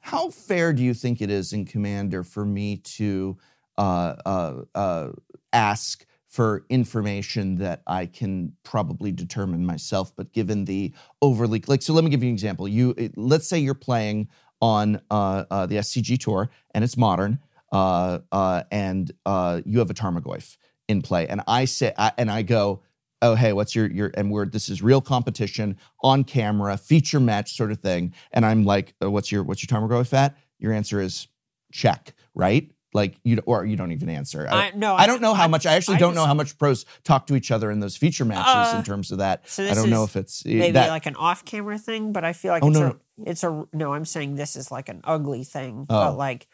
How 0.00 0.30
fair 0.30 0.72
do 0.72 0.82
you 0.82 0.94
think 0.94 1.20
it 1.20 1.30
is 1.30 1.52
in 1.52 1.66
Commander 1.66 2.24
for 2.24 2.44
me 2.44 2.78
to 2.78 3.36
uh, 3.76 4.14
uh, 4.24 4.54
uh, 4.74 5.08
ask 5.52 6.06
for 6.28 6.64
information 6.68 7.56
that 7.56 7.82
I 7.86 8.06
can 8.06 8.52
probably 8.62 9.12
determine 9.12 9.64
myself. 9.64 10.12
But 10.14 10.32
given 10.32 10.66
the 10.66 10.92
overly 11.22 11.62
like, 11.66 11.82
so 11.82 11.94
let 11.94 12.04
me 12.04 12.10
give 12.10 12.22
you 12.22 12.28
an 12.28 12.34
example. 12.34 12.68
You 12.68 12.94
let's 13.16 13.48
say 13.48 13.58
you're 13.58 13.74
playing 13.74 14.28
on 14.60 15.00
uh, 15.10 15.44
uh, 15.50 15.66
the 15.66 15.76
SCG 15.76 16.18
tour 16.18 16.50
and 16.74 16.84
it's 16.84 16.96
modern, 16.96 17.38
uh, 17.72 18.18
uh, 18.30 18.62
and 18.70 19.10
uh, 19.24 19.60
you 19.64 19.78
have 19.78 19.90
a 19.90 19.94
Tarmogoyf 19.94 20.56
in 20.88 21.02
play, 21.02 21.26
and 21.28 21.42
I 21.46 21.64
say, 21.64 21.92
I, 21.96 22.12
and 22.18 22.30
I 22.30 22.42
go, 22.42 22.82
oh 23.22 23.34
hey, 23.34 23.52
what's 23.52 23.74
your 23.74 23.90
your 23.90 24.10
and 24.14 24.30
we're 24.30 24.46
this 24.46 24.68
is 24.68 24.82
real 24.82 25.00
competition 25.00 25.76
on 26.02 26.24
camera, 26.24 26.76
feature 26.76 27.20
match 27.20 27.56
sort 27.56 27.72
of 27.72 27.78
thing, 27.78 28.12
and 28.32 28.44
I'm 28.44 28.64
like, 28.64 28.94
uh, 29.02 29.10
what's 29.10 29.32
your 29.32 29.42
what's 29.42 29.62
your 29.62 29.80
Tarmogoyf 29.80 30.12
at? 30.12 30.36
Your 30.58 30.72
answer 30.72 31.00
is 31.00 31.28
check, 31.72 32.14
right? 32.34 32.70
Like 32.94 33.18
you 33.22 33.42
or 33.44 33.66
you 33.66 33.76
don't 33.76 33.92
even 33.92 34.08
answer. 34.08 34.48
I, 34.48 34.70
no, 34.74 34.94
I 34.94 35.06
don't 35.06 35.20
know 35.20 35.34
how 35.34 35.44
I- 35.44 35.48
much. 35.48 35.66
I 35.66 35.74
actually 35.74 35.96
I 35.96 36.00
don't 36.00 36.14
know 36.14 36.24
how 36.24 36.32
much 36.34 36.56
pros 36.56 36.86
talk 37.04 37.26
to 37.26 37.36
each 37.36 37.50
other 37.50 37.70
in 37.70 37.80
those 37.80 37.96
feature 37.98 38.24
matches 38.24 38.74
Uh, 38.74 38.78
in 38.78 38.84
terms 38.84 39.12
of 39.12 39.18
that. 39.18 39.46
so 39.48 39.62
I 39.68 39.74
don't 39.74 39.90
know 39.90 40.04
if 40.04 40.16
it's 40.16 40.42
maybe 40.44 40.70
that. 40.72 40.88
like 40.88 41.04
an 41.04 41.14
off-camera 41.16 41.76
thing, 41.78 42.12
but 42.12 42.24
I 42.24 42.32
feel 42.32 42.50
like 42.50 42.62
Oh, 42.62 42.68
it's 42.68 42.78
no, 42.78 42.86
a 42.86 42.88
no. 42.88 42.98
it's 43.26 43.44
a 43.44 43.66
no. 43.74 43.92
I'm 43.92 44.06
saying 44.06 44.36
this 44.36 44.56
is 44.56 44.70
like 44.70 44.88
an 44.88 45.02
ugly 45.04 45.44
thing, 45.44 45.80
Oh. 45.90 46.10
but 46.12 46.16
like 46.16 46.46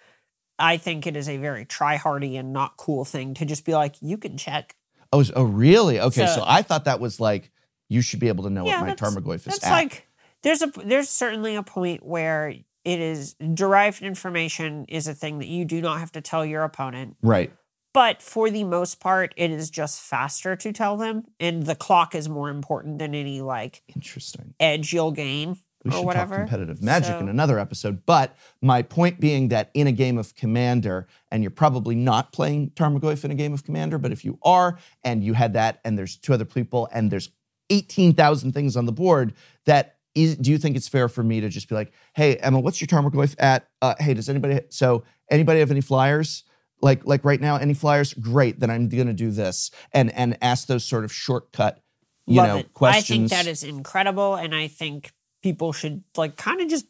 I 0.59 0.77
think 0.77 1.07
it 1.07 1.17
is 1.17 1.29
a 1.29 1.37
very 1.37 1.65
try-hardy 1.65 2.37
and 2.37 2.53
not 2.53 2.77
cool 2.77 3.05
thing 3.05 3.35
to 3.35 3.45
just 3.45 3.65
be 3.65 3.73
like, 3.75 3.95
you 4.01 4.17
can 4.19 4.37
check. 4.37 4.75
oh, 5.13 5.23
oh, 5.37 5.43
really? 5.45 6.01
Okay, 6.01 6.27
so, 6.27 6.35
So- 6.37 6.45
I 6.47 6.63
thought 6.63 6.87
that 6.87 6.99
was 6.99 7.21
like 7.21 7.53
you 7.89 8.01
should 8.01 8.19
be 8.19 8.27
able 8.29 8.43
to 8.45 8.51
know 8.51 8.67
Yeah, 8.67 8.81
what 8.81 8.89
my 8.89 8.95
Tarmogoyf 8.97 9.37
is 9.37 9.45
That's 9.45 9.67
at. 9.67 9.71
like 9.71 10.09
there's 10.43 10.63
a 10.63 10.67
there's 10.85 11.09
certainly 11.09 11.55
a 11.55 11.63
point 11.63 12.05
where 12.05 12.55
it 12.85 13.01
is 13.01 13.35
derived 13.55 14.03
information 14.03 14.85
is 14.89 15.07
a 15.09 15.15
thing 15.15 15.39
that 15.39 15.49
you 15.49 15.65
do 15.65 15.81
not 15.81 16.01
have 16.01 16.13
to 16.13 16.21
tell 16.21 16.45
your 16.45 16.63
opponent. 16.65 17.17
right. 17.23 17.53
But 17.93 18.21
for 18.23 18.51
the 18.51 18.65
most 18.65 18.99
part, 18.99 19.33
it 19.37 19.53
is 19.53 19.71
just 19.71 20.01
faster 20.01 20.57
to 20.57 20.73
tell 20.73 20.97
them, 20.97 21.27
and 21.39 21.63
the 21.65 21.77
clock 21.77 22.17
is 22.17 22.29
more 22.29 22.51
important 22.51 22.99
than 22.99 23.15
any 23.15 23.41
like 23.41 23.83
Interesting. 23.95 24.55
edge 24.59 24.93
you'll 24.93 25.13
gain 25.13 25.59
We 25.85 25.91
or 25.93 25.95
should 25.99 26.05
whatever. 26.07 26.35
talk 26.39 26.49
competitive 26.49 26.83
magic 26.83 27.11
So- 27.13 27.19
in 27.21 27.29
another 27.29 27.57
episode. 27.61 28.05
But 28.05 28.35
my 28.61 28.83
point 28.83 29.21
being 29.21 29.47
that 29.51 29.71
in 29.75 29.87
a 29.87 29.93
game 29.93 30.19
of 30.19 30.35
Commander, 30.35 31.07
and 31.31 31.45
you're 31.45 31.53
probably 31.53 31.95
not 31.95 32.33
playing 32.33 32.71
Tarmogoyf 32.71 33.25
in 33.25 33.31
a 33.31 33.37
game 33.37 33.53
of 33.55 33.63
Commander, 33.63 33.99
but 33.99 34.11
if 34.11 34.25
you 34.25 34.41
are, 34.43 34.77
and 35.05 35.23
you 35.23 35.35
had 35.35 35.53
that, 35.53 35.79
and 35.85 35.97
there's 35.97 36.17
two 36.17 36.35
other 36.35 36.45
people, 36.45 36.89
and 36.93 37.13
there's 37.13 37.31
18,000 37.71 38.53
things 38.53 38.77
on 38.77 38.87
the 38.87 38.93
board, 38.93 39.35
that 39.67 39.94
is, 40.15 40.37
do 40.37 40.51
you 40.51 40.59
think 40.59 40.77
it's 40.77 40.89
fair 40.89 41.09
for 41.09 41.23
me 41.23 41.41
to 41.41 41.49
just 41.49 41.69
be 41.69 41.75
like, 41.75 41.93
hey, 42.15 42.37
Emma, 42.37 42.61
what's 42.61 42.81
your 42.81 42.87
Tarmogoyf 42.89 43.35
at? 43.39 43.69
Uh, 43.83 43.95
hey, 43.99 44.15
does 44.15 44.29
anybody, 44.29 44.61
so 44.71 45.05
anybody 45.31 45.61
have 45.61 45.71
any 45.71 45.81
flyers? 45.81 46.45
Like, 46.81 47.05
like 47.07 47.25
right 47.25 47.41
now, 47.41 47.57
any 47.57 47.75
flyers? 47.75 48.15
Great, 48.15 48.61
then 48.61 48.71
I'm 48.71 48.89
going 48.89 49.07
to 49.07 49.13
do 49.13 49.31
this. 49.31 49.71
And, 49.93 50.13
and 50.13 50.37
ask 50.43 50.67
those 50.69 50.85
sort 50.85 51.05
of 51.05 51.13
shortcut, 51.13 51.83
you 52.27 52.37
Love 52.37 52.47
know, 52.49 52.57
it. 52.59 52.75
questions. 52.75 53.33
I 53.33 53.37
think 53.37 53.45
that 53.45 53.51
is 53.51 53.65
incredible, 53.65 54.35
and 54.35 54.55
I 54.55 54.69
think 54.69 55.13
people 55.43 55.73
should 55.73 56.03
like 56.17 56.37
kind 56.37 56.61
of 56.61 56.69
just 56.69 56.87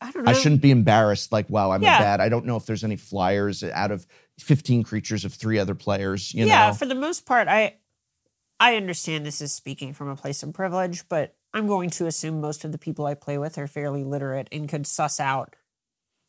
I 0.00 0.10
don't 0.10 0.24
know. 0.24 0.30
I 0.30 0.34
shouldn't 0.34 0.62
be 0.62 0.70
embarrassed. 0.70 1.30
Like, 1.32 1.50
wow, 1.50 1.72
I'm 1.72 1.82
Yeah. 1.82 1.96
a 1.98 2.00
bad. 2.00 2.20
I 2.20 2.30
don't 2.30 2.46
know 2.46 2.56
if 2.56 2.64
there's 2.64 2.84
any 2.84 2.96
flyers 2.96 3.62
out 3.62 3.90
of 3.90 4.06
15 4.38 4.82
creatures 4.82 5.26
of 5.26 5.34
three 5.34 5.58
other 5.58 5.74
players. 5.74 6.32
You 6.32 6.46
yeah, 6.46 6.68
know, 6.68 6.74
for 6.74 6.86
the 6.86 6.94
most 6.94 7.26
part, 7.26 7.48
I 7.48 7.76
I 8.58 8.76
understand 8.76 9.26
this 9.26 9.40
is 9.42 9.52
speaking 9.52 9.92
from 9.92 10.08
a 10.08 10.16
place 10.16 10.42
of 10.42 10.52
privilege, 10.54 11.06
but 11.08 11.34
I'm 11.52 11.66
going 11.66 11.90
to 11.90 12.06
assume 12.06 12.40
most 12.40 12.64
of 12.64 12.72
the 12.72 12.78
people 12.78 13.06
I 13.06 13.14
play 13.14 13.36
with 13.38 13.58
are 13.58 13.66
fairly 13.66 14.04
literate 14.04 14.48
and 14.52 14.68
could 14.68 14.86
suss 14.86 15.18
out 15.20 15.56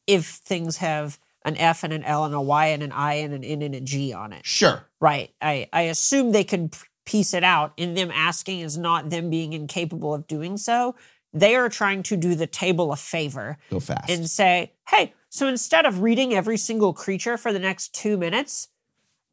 if 0.07 0.25
things 0.25 0.77
have 0.77 1.19
an 1.45 1.57
F 1.57 1.83
and 1.83 1.93
an 1.93 2.03
L 2.03 2.25
and 2.25 2.33
a 2.35 2.41
Y 2.41 2.67
and 2.67 2.83
an 2.83 2.91
I 2.91 3.15
and 3.15 3.33
an 3.33 3.43
N 3.43 3.61
and 3.61 3.75
a 3.75 3.81
G 3.81 4.13
on 4.13 4.33
it. 4.33 4.45
sure. 4.45 4.87
Right. 4.99 5.31
I, 5.41 5.69
I 5.73 5.83
assume 5.83 6.31
they 6.31 6.43
can 6.43 6.71
piece 7.05 7.33
it 7.33 7.43
out, 7.43 7.73
and 7.79 7.97
them 7.97 8.11
asking 8.11 8.59
is 8.59 8.77
not 8.77 9.09
them 9.09 9.29
being 9.31 9.53
incapable 9.53 10.13
of 10.13 10.27
doing 10.27 10.55
so. 10.57 10.95
They 11.33 11.55
are 11.55 11.67
trying 11.69 12.03
to 12.03 12.17
do 12.17 12.35
the 12.35 12.45
table 12.47 12.91
a 12.91 12.95
favor 12.95 13.57
Go 13.71 13.79
fast. 13.79 14.09
and 14.09 14.29
say, 14.29 14.73
hey, 14.89 15.13
so 15.29 15.47
instead 15.47 15.85
of 15.85 16.01
reading 16.01 16.33
every 16.33 16.57
single 16.57 16.93
creature 16.93 17.37
for 17.37 17.51
the 17.53 17.59
next 17.59 17.95
two 17.95 18.17
minutes, 18.17 18.67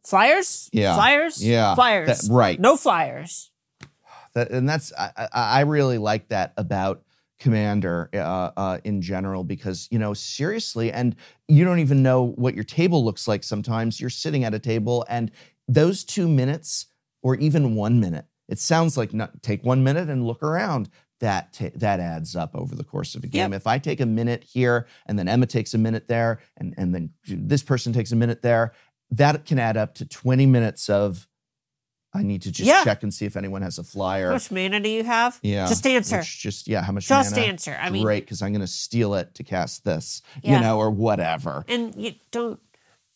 flyers, 0.05 0.70
Yeah. 0.72 0.95
flyers, 0.95 1.45
Yeah. 1.45 1.74
flyers, 1.74 2.22
That- 2.22 2.32
right. 2.32 2.59
No 2.61 2.76
flyers. 2.76 3.51
That, 4.39 4.51
and 4.53 4.68
that's 4.68 4.93
I, 4.97 5.28
I 5.32 5.61
really 5.62 5.99
like 5.99 6.28
that 6.28 6.53
about 6.57 7.03
Commander 7.41 8.09
uh, 8.14 8.51
uh, 8.57 8.78
in 8.84 9.01
general 9.01 9.45
because 9.45 9.89
you 9.91 9.99
know 9.99 10.14
seriously, 10.14 10.93
and 10.93 11.14
you 11.47 11.64
don't 11.64 11.78
even 11.78 12.03
know 12.03 12.32
what 12.36 12.55
your 12.55 12.64
table 12.64 13.05
looks 13.05 13.28
like. 13.28 13.45
Sometimes 13.45 14.01
you're 14.01 14.11
sitting 14.11 14.45
at 14.45 14.55
a 14.55 14.59
table, 14.59 15.05
and 15.09 15.30
those 15.66 16.05
two 16.05 16.28
minutes 16.28 16.86
or 17.22 17.36
even 17.36 17.74
one 17.74 18.01
minute, 18.01 18.26
it 18.49 18.59
sounds 18.59 18.97
like 18.97 19.12
not, 19.12 19.43
take 19.43 19.64
one 19.64 19.84
minute 19.84 20.09
and 20.09 20.26
look 20.26 20.43
around. 20.43 20.89
That 21.20 21.53
ta- 21.53 21.70
that 21.76 22.01
adds 22.01 22.34
up 22.34 22.55
over 22.55 22.74
the 22.74 22.84
course 22.84 23.14
of 23.14 23.24
a 23.24 23.26
game. 23.26 23.53
Yep. 23.53 23.61
If 23.61 23.66
I 23.66 23.78
take 23.78 24.01
a 24.01 24.07
minute 24.07 24.45
here, 24.45 24.86
and 25.07 25.18
then 25.18 25.28
Emma 25.28 25.47
takes 25.47 25.74
a 25.74 25.78
minute 25.78 26.09
there, 26.09 26.41
and 26.57 26.74
and 26.76 26.95
then 26.95 27.11
this 27.26 27.62
person 27.62 27.93
takes 27.93 28.12
a 28.12 28.16
minute 28.16 28.43
there, 28.43 28.72
that 29.11 29.45
can 29.45 29.59
add 29.59 29.76
up 29.76 29.95
to 29.97 30.07
twenty 30.07 30.47
minutes 30.47 30.89
of. 30.89 31.28
I 32.15 32.23
need 32.23 32.43
to 32.43 32.51
just 32.53 32.67
Yeah. 32.67 32.85
check 32.85 33.03
and 33.03 33.13
see 33.13 33.27
if 33.27 33.37
anyone 33.37 33.61
has 33.63 33.79
a 33.79 33.85
flyer. 33.85 34.29
How 34.29 34.33
much 34.35 34.51
mana 34.51 34.81
do 34.81 34.89
you 34.89 35.05
have? 35.05 35.39
Yeah. 35.43 35.67
Just 35.69 35.87
answer. 35.87 36.19
Which 36.19 36.41
just 36.41 36.67
yeah, 36.67 36.83
how 36.83 36.93
much 36.93 37.07
Just 37.07 37.33
mana? 37.35 37.47
answer. 37.47 37.79
I 37.81 37.91
mean, 37.91 38.03
Great, 38.03 38.25
because 38.25 38.41
I'm 38.43 38.53
gonna 38.53 38.67
steal 38.67 39.15
it 39.15 39.35
to 39.35 39.45
cast 39.45 39.85
this, 39.85 40.23
you 40.43 40.53
Yeah. 40.53 40.61
know, 40.61 40.79
or 40.79 40.91
whatever. 40.91 41.65
and 41.69 41.95
you 41.97 42.15
don't 42.31 42.61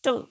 don't 0.03 0.29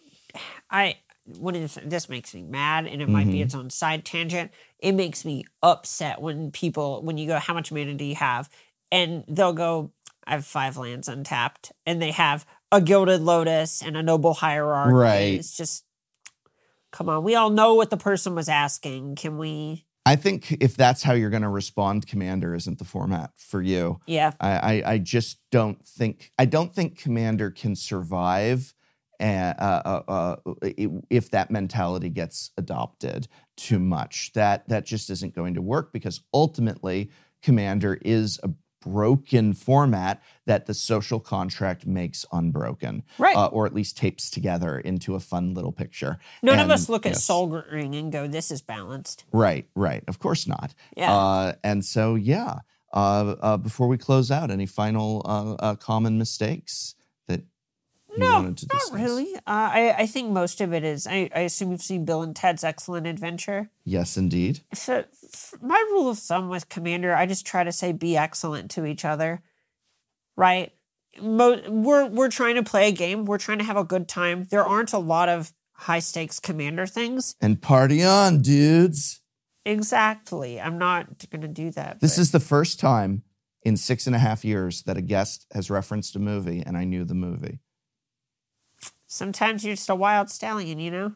i 0.69 0.95
when 1.39 1.55
it's, 1.55 1.77
this 1.85 2.09
makes 2.09 2.33
me 2.33 2.41
mad 2.41 2.87
and 2.87 3.01
it 3.01 3.07
might 3.07 3.27
be 3.27 3.39
Mhm. 3.39 3.43
its 3.45 3.55
own 3.55 3.69
side 3.69 4.03
tangent 4.05 4.51
it 4.79 4.91
makes 4.93 5.23
me 5.23 5.45
upset 5.63 6.19
when 6.21 6.51
people 6.51 7.01
when 7.03 7.17
you 7.17 7.27
go 7.27 7.37
how 7.39 7.53
much 7.53 7.71
mana 7.71 7.93
do 7.93 8.03
you 8.03 8.15
have 8.15 8.49
and 8.91 9.23
they'll 9.27 9.53
go 9.53 9.91
i 10.27 10.31
have 10.31 10.45
five 10.45 10.75
lands 10.77 11.07
untapped 11.07 11.71
and 11.85 12.01
they 12.01 12.11
have 12.11 12.45
a 12.71 12.81
gilded 12.81 13.21
lotus 13.21 13.81
and 13.81 13.95
a 13.95 14.03
noble 14.03 14.33
hierarch 14.35 14.87
and 14.89 14.97
Right. 14.97 15.33
it's 15.39 15.55
just 15.55 15.83
come 16.91 17.09
on 17.09 17.23
we 17.23 17.35
all 17.35 17.49
know 17.49 17.73
what 17.73 17.89
the 17.89 17.97
person 17.97 18.35
was 18.35 18.49
asking 18.49 19.15
can 19.15 19.37
we 19.37 19.85
I 20.03 20.15
think 20.15 20.51
if 20.53 20.75
that's 20.75 21.03
how 21.03 21.13
you're 21.13 21.29
gonna 21.29 21.49
respond, 21.49 22.07
Commander 22.07 22.55
isn't 22.55 22.79
the 22.79 22.85
format 22.85 23.31
for 23.37 23.61
you. 23.61 23.99
yeah 24.07 24.31
I, 24.39 24.49
I, 24.49 24.83
I 24.93 24.97
just 24.97 25.37
don't 25.51 25.85
think 25.85 26.31
I 26.39 26.45
don't 26.45 26.73
think 26.73 26.97
Commander 26.97 27.51
can 27.51 27.75
survive 27.75 28.73
uh, 29.21 29.53
uh, 29.59 30.01
uh, 30.07 30.11
uh, 30.11 30.65
if 31.11 31.29
that 31.29 31.51
mentality 31.51 32.09
gets 32.09 32.49
adopted 32.57 33.27
too 33.55 33.77
much. 33.77 34.31
That 34.33 34.67
that 34.69 34.85
just 34.85 35.11
isn't 35.11 35.35
going 35.35 35.53
to 35.53 35.61
work 35.61 35.93
because 35.93 36.21
ultimately 36.33 37.11
Commander 37.43 37.99
is 38.01 38.39
a 38.41 38.49
broken 38.81 39.53
format 39.53 40.21
that 40.45 40.65
the 40.65 40.73
social 40.73 41.19
contract 41.19 41.85
makes 41.85 42.25
unbroken, 42.31 43.03
right 43.17 43.35
uh, 43.35 43.47
or 43.47 43.65
at 43.65 43.73
least 43.73 43.97
tapes 43.97 44.29
together 44.29 44.79
into 44.79 45.15
a 45.15 45.19
fun 45.19 45.53
little 45.53 45.71
picture. 45.71 46.19
none 46.41 46.59
of 46.59 46.69
us 46.69 46.89
look 46.89 47.05
at 47.05 47.13
yes. 47.13 47.23
Sol 47.23 47.47
Ring 47.47 47.95
and 47.95 48.11
go 48.11 48.27
this 48.27 48.51
is 48.51 48.61
balanced 48.61 49.25
Right, 49.31 49.67
right. 49.75 50.03
Of 50.07 50.19
course 50.19 50.47
not. 50.47 50.73
yeah 50.97 51.13
Uh, 51.13 51.53
and 51.63 51.85
so, 51.85 52.15
yeah. 52.15 52.59
Uh, 52.93 53.35
uh, 53.41 53.57
before 53.57 53.87
we 53.87 53.97
close 53.97 54.29
out, 54.31 54.51
any 54.51 54.65
final 54.65 55.21
uh, 55.23 55.53
uh, 55.63 55.75
common 55.75 56.17
mistakes 56.17 56.95
No, 58.17 58.33
wanted 58.33 58.57
to 58.57 58.65
discuss? 58.67 58.91
Not 58.91 58.99
really. 59.01 59.35
Uh, 59.35 59.39
I 59.47 59.95
I 59.99 60.05
think 60.05 60.31
most 60.31 60.59
of 60.61 60.73
it 60.73 60.83
is. 60.83 61.07
I, 61.07 61.29
I 61.35 61.41
assume 61.41 61.71
you've 61.71 61.81
seen 61.81 62.03
Bill 62.05 62.21
and 62.21 62.35
Ted's 62.35 62.63
Excellent 62.63 63.07
Adventure. 63.07 63.69
Yes, 63.85 64.17
indeed. 64.17 64.59
So, 64.73 65.05
my 65.61 65.79
rule 65.91 66.09
of 66.09 66.19
thumb 66.19 66.49
with 66.49 66.67
Commander, 66.69 67.15
I 67.15 67.25
just 67.25 67.45
try 67.45 67.63
to 67.63 67.71
say 67.71 67.91
be 67.93 68.17
excellent 68.17 68.69
to 68.71 68.85
each 68.85 69.05
other, 69.05 69.41
right? 70.35 70.73
Mo- 71.21 71.61
we're 71.69 72.07
we're 72.07 72.29
trying 72.29 72.55
to 72.55 72.63
play 72.63 72.87
a 72.89 72.91
game. 72.91 73.25
We're 73.25 73.37
trying 73.37 73.59
to 73.59 73.63
have 73.63 73.77
a 73.77 73.83
good 73.83 74.07
time. 74.07 74.45
There 74.49 74.65
aren't 74.65 74.93
a 74.93 74.99
lot 74.99 75.29
of 75.29 75.53
high 75.73 75.99
stakes 75.99 76.39
Commander 76.39 76.85
things. 76.85 77.35
And 77.41 77.61
party 77.61 78.03
on, 78.03 78.41
dudes. 78.41 79.21
Exactly. 79.65 80.59
I'm 80.59 80.77
not 80.77 81.29
going 81.29 81.41
to 81.41 81.47
do 81.47 81.71
that. 81.71 81.99
This 81.99 82.17
but- 82.17 82.21
is 82.21 82.31
the 82.31 82.39
first 82.39 82.79
time 82.79 83.23
in 83.63 83.77
six 83.77 84.07
and 84.07 84.15
a 84.15 84.19
half 84.19 84.43
years 84.43 84.83
that 84.83 84.97
a 84.97 85.01
guest 85.01 85.45
has 85.53 85.69
referenced 85.69 86.15
a 86.15 86.19
movie 86.19 86.63
and 86.65 86.75
I 86.77 86.83
knew 86.83 87.03
the 87.05 87.13
movie. 87.13 87.59
Sometimes 89.11 89.65
you're 89.65 89.75
just 89.75 89.89
a 89.89 89.95
wild 89.95 90.29
stallion, 90.29 90.79
you 90.79 90.89
know. 90.89 91.15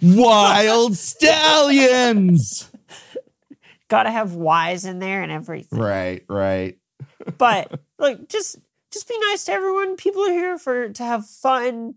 Wyld 0.00 0.92
Stallyns! 0.92 2.70
Got 3.88 4.04
to 4.04 4.12
have 4.12 4.34
Y's 4.34 4.84
in 4.84 5.00
there 5.00 5.24
and 5.24 5.32
everything. 5.32 5.76
right, 5.76 6.24
right. 6.28 6.78
but 7.38 7.80
like 7.98 8.28
just 8.28 8.58
just 8.92 9.08
be 9.08 9.18
nice 9.30 9.44
to 9.44 9.52
everyone 9.52 9.96
people 9.96 10.22
are 10.22 10.32
here 10.32 10.56
for 10.56 10.88
to 10.90 11.02
have 11.02 11.26
fun 11.26 11.94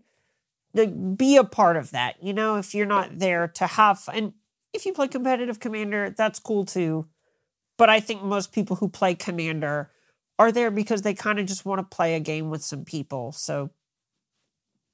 like 0.74 1.16
be 1.16 1.36
a 1.36 1.44
part 1.44 1.76
of 1.76 1.90
that 1.90 2.22
you 2.22 2.32
know 2.32 2.56
if 2.56 2.74
you're 2.74 2.86
not 2.86 3.18
there 3.18 3.48
to 3.48 3.66
have 3.66 3.98
fun 3.98 4.14
and 4.16 4.32
if 4.72 4.86
you 4.86 4.92
play 4.92 5.08
competitive 5.08 5.58
commander 5.58 6.10
that's 6.10 6.38
cool 6.38 6.64
too 6.64 7.06
but 7.78 7.90
i 7.90 7.98
think 7.98 8.22
most 8.22 8.52
people 8.52 8.76
who 8.76 8.88
play 8.88 9.14
commander 9.14 9.90
are 10.38 10.52
there 10.52 10.70
because 10.70 11.02
they 11.02 11.14
kind 11.14 11.40
of 11.40 11.46
just 11.46 11.64
want 11.64 11.78
to 11.78 11.96
play 11.96 12.14
a 12.14 12.20
game 12.20 12.48
with 12.48 12.62
some 12.62 12.84
people 12.84 13.32
so 13.32 13.70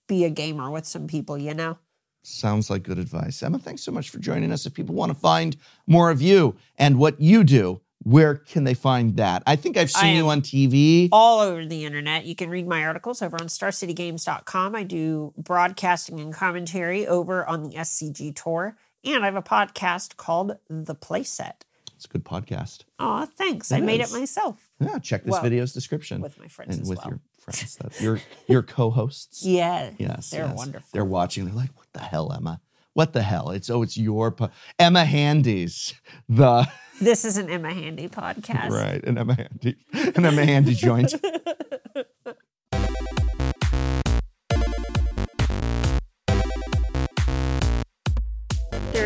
be 0.08 0.24
a 0.24 0.30
gamer 0.30 0.70
with 0.70 0.86
some 0.86 1.06
people 1.06 1.38
you 1.38 1.54
know 1.54 1.78
Sounds 2.22 2.68
like 2.68 2.82
good 2.82 2.98
advice. 2.98 3.42
Emma, 3.42 3.58
thanks 3.58 3.80
so 3.82 3.92
much 3.92 4.10
for 4.10 4.18
joining 4.18 4.52
us. 4.52 4.66
If 4.66 4.74
people 4.74 4.94
want 4.94 5.10
to 5.12 5.18
find 5.18 5.56
more 5.86 6.10
of 6.10 6.20
you 6.20 6.56
and 6.76 6.98
what 6.98 7.18
you 7.20 7.42
do, 7.44 7.80
where 8.02 8.34
can 8.34 8.64
they 8.64 8.74
find 8.74 9.16
that? 9.16 9.42
I 9.46 9.56
think 9.56 9.76
I've 9.78 9.90
seen 9.90 10.16
you 10.16 10.28
on 10.28 10.42
TV. 10.42 11.08
all 11.12 11.40
over 11.40 11.64
the 11.64 11.84
internet. 11.86 12.26
You 12.26 12.34
can 12.34 12.50
read 12.50 12.66
my 12.66 12.84
articles 12.84 13.22
over 13.22 13.36
on 13.40 13.46
starcitygames.com. 13.46 14.74
I 14.74 14.82
do 14.82 15.32
broadcasting 15.38 16.20
and 16.20 16.34
commentary 16.34 17.06
over 17.06 17.46
on 17.46 17.62
the 17.62 17.70
SCG 17.76 18.34
tour. 18.34 18.76
And 19.04 19.22
I 19.22 19.26
have 19.26 19.36
a 19.36 19.42
podcast 19.42 20.16
called 20.16 20.58
The 20.68 20.94
Playset. 20.96 21.62
It's 21.96 22.04
a 22.04 22.08
good 22.08 22.24
podcast. 22.24 22.84
Aw, 22.98 23.26
thanks. 23.26 23.70
It 23.72 23.76
I 23.76 23.80
made 23.80 24.00
it 24.00 24.12
myself 24.12 24.68
Yeah, 24.80 24.98
check 24.98 25.24
this 25.24 25.32
Well, 25.32 25.42
video's 25.42 25.72
description. 25.72 26.20
with 26.20 26.38
my 26.38 26.48
friends 26.48 26.74
and 26.76 26.82
as 26.82 26.88
with 26.88 26.98
well. 26.98 27.08
your 27.08 27.20
friends, 27.38 27.76
that, 27.76 28.00
your 28.00 28.20
your 28.46 28.62
co-hosts. 28.62 29.44
Yeah. 29.46 29.90
Yes, 29.98 30.30
They're 30.30 30.46
yes. 30.46 30.56
wonderful. 30.56 30.88
They're 30.92 31.04
watching. 31.04 31.44
They're 31.46 31.54
like, 31.54 31.70
"What 31.76 31.86
the 31.92 32.00
hell, 32.00 32.32
Emma? 32.32 32.60
What 32.94 33.12
the 33.12 33.22
hell?" 33.22 33.50
It's 33.50 33.70
oh, 33.70 33.82
it's 33.82 33.96
your 33.96 34.30
po- 34.30 34.50
Emma 34.78 35.04
Handy's 35.04 35.94
the 36.28 36.66
This 37.00 37.24
is 37.24 37.36
an 37.36 37.48
Emma 37.48 37.72
Handy 37.72 38.08
podcast. 38.08 38.70
right, 38.70 39.02
an 39.04 39.18
Emma 39.18 39.34
Handy, 39.34 39.76
an 40.16 40.24
Emma 40.26 40.44
Handy 40.44 40.74
joint. 40.74 41.14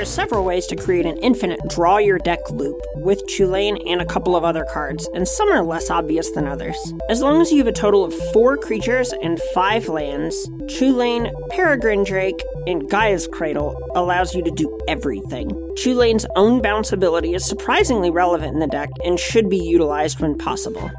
are 0.03 0.05
several 0.05 0.45
ways 0.45 0.67
to 0.67 0.75
create 0.75 1.07
an 1.07 1.17
infinite 1.19 1.61
draw 1.69 1.97
your 1.97 2.19
deck 2.19 2.41
loop 2.51 2.81
with 2.97 3.25
Chulane 3.29 3.81
and 3.87 4.03
a 4.03 4.05
couple 4.05 4.35
of 4.35 4.43
other 4.43 4.67
cards, 4.73 5.09
and 5.15 5.29
some 5.29 5.53
are 5.53 5.63
less 5.63 5.91
obvious 5.91 6.33
than 6.33 6.49
others. 6.49 6.77
As 7.09 7.21
long 7.21 7.41
as 7.41 7.53
you 7.53 7.59
have 7.59 7.69
a 7.69 7.73
total 7.73 8.05
of 8.05 8.13
four 8.33 8.57
creatures 8.57 9.13
and 9.23 9.41
five 9.55 9.89
lands, 9.89 10.49
Chulane, 10.63 11.33
Peregrine 11.51 12.03
Drake, 12.03 12.43
and 12.67 12.91
Gaea's 12.91 13.29
Cradle 13.29 13.77
allows 13.95 14.35
you 14.35 14.43
to 14.43 14.51
do 14.51 14.77
everything. 14.89 15.51
Chulane's 15.77 16.27
own 16.35 16.61
bounce 16.61 16.91
ability 16.93 17.35
is 17.35 17.45
surprisingly 17.45 18.11
relevant 18.11 18.55
in 18.55 18.59
the 18.59 18.67
deck 18.67 18.91
and 19.05 19.21
should 19.21 19.49
be 19.49 19.59
utilized 19.59 20.19
when 20.19 20.37
possible. 20.37 20.91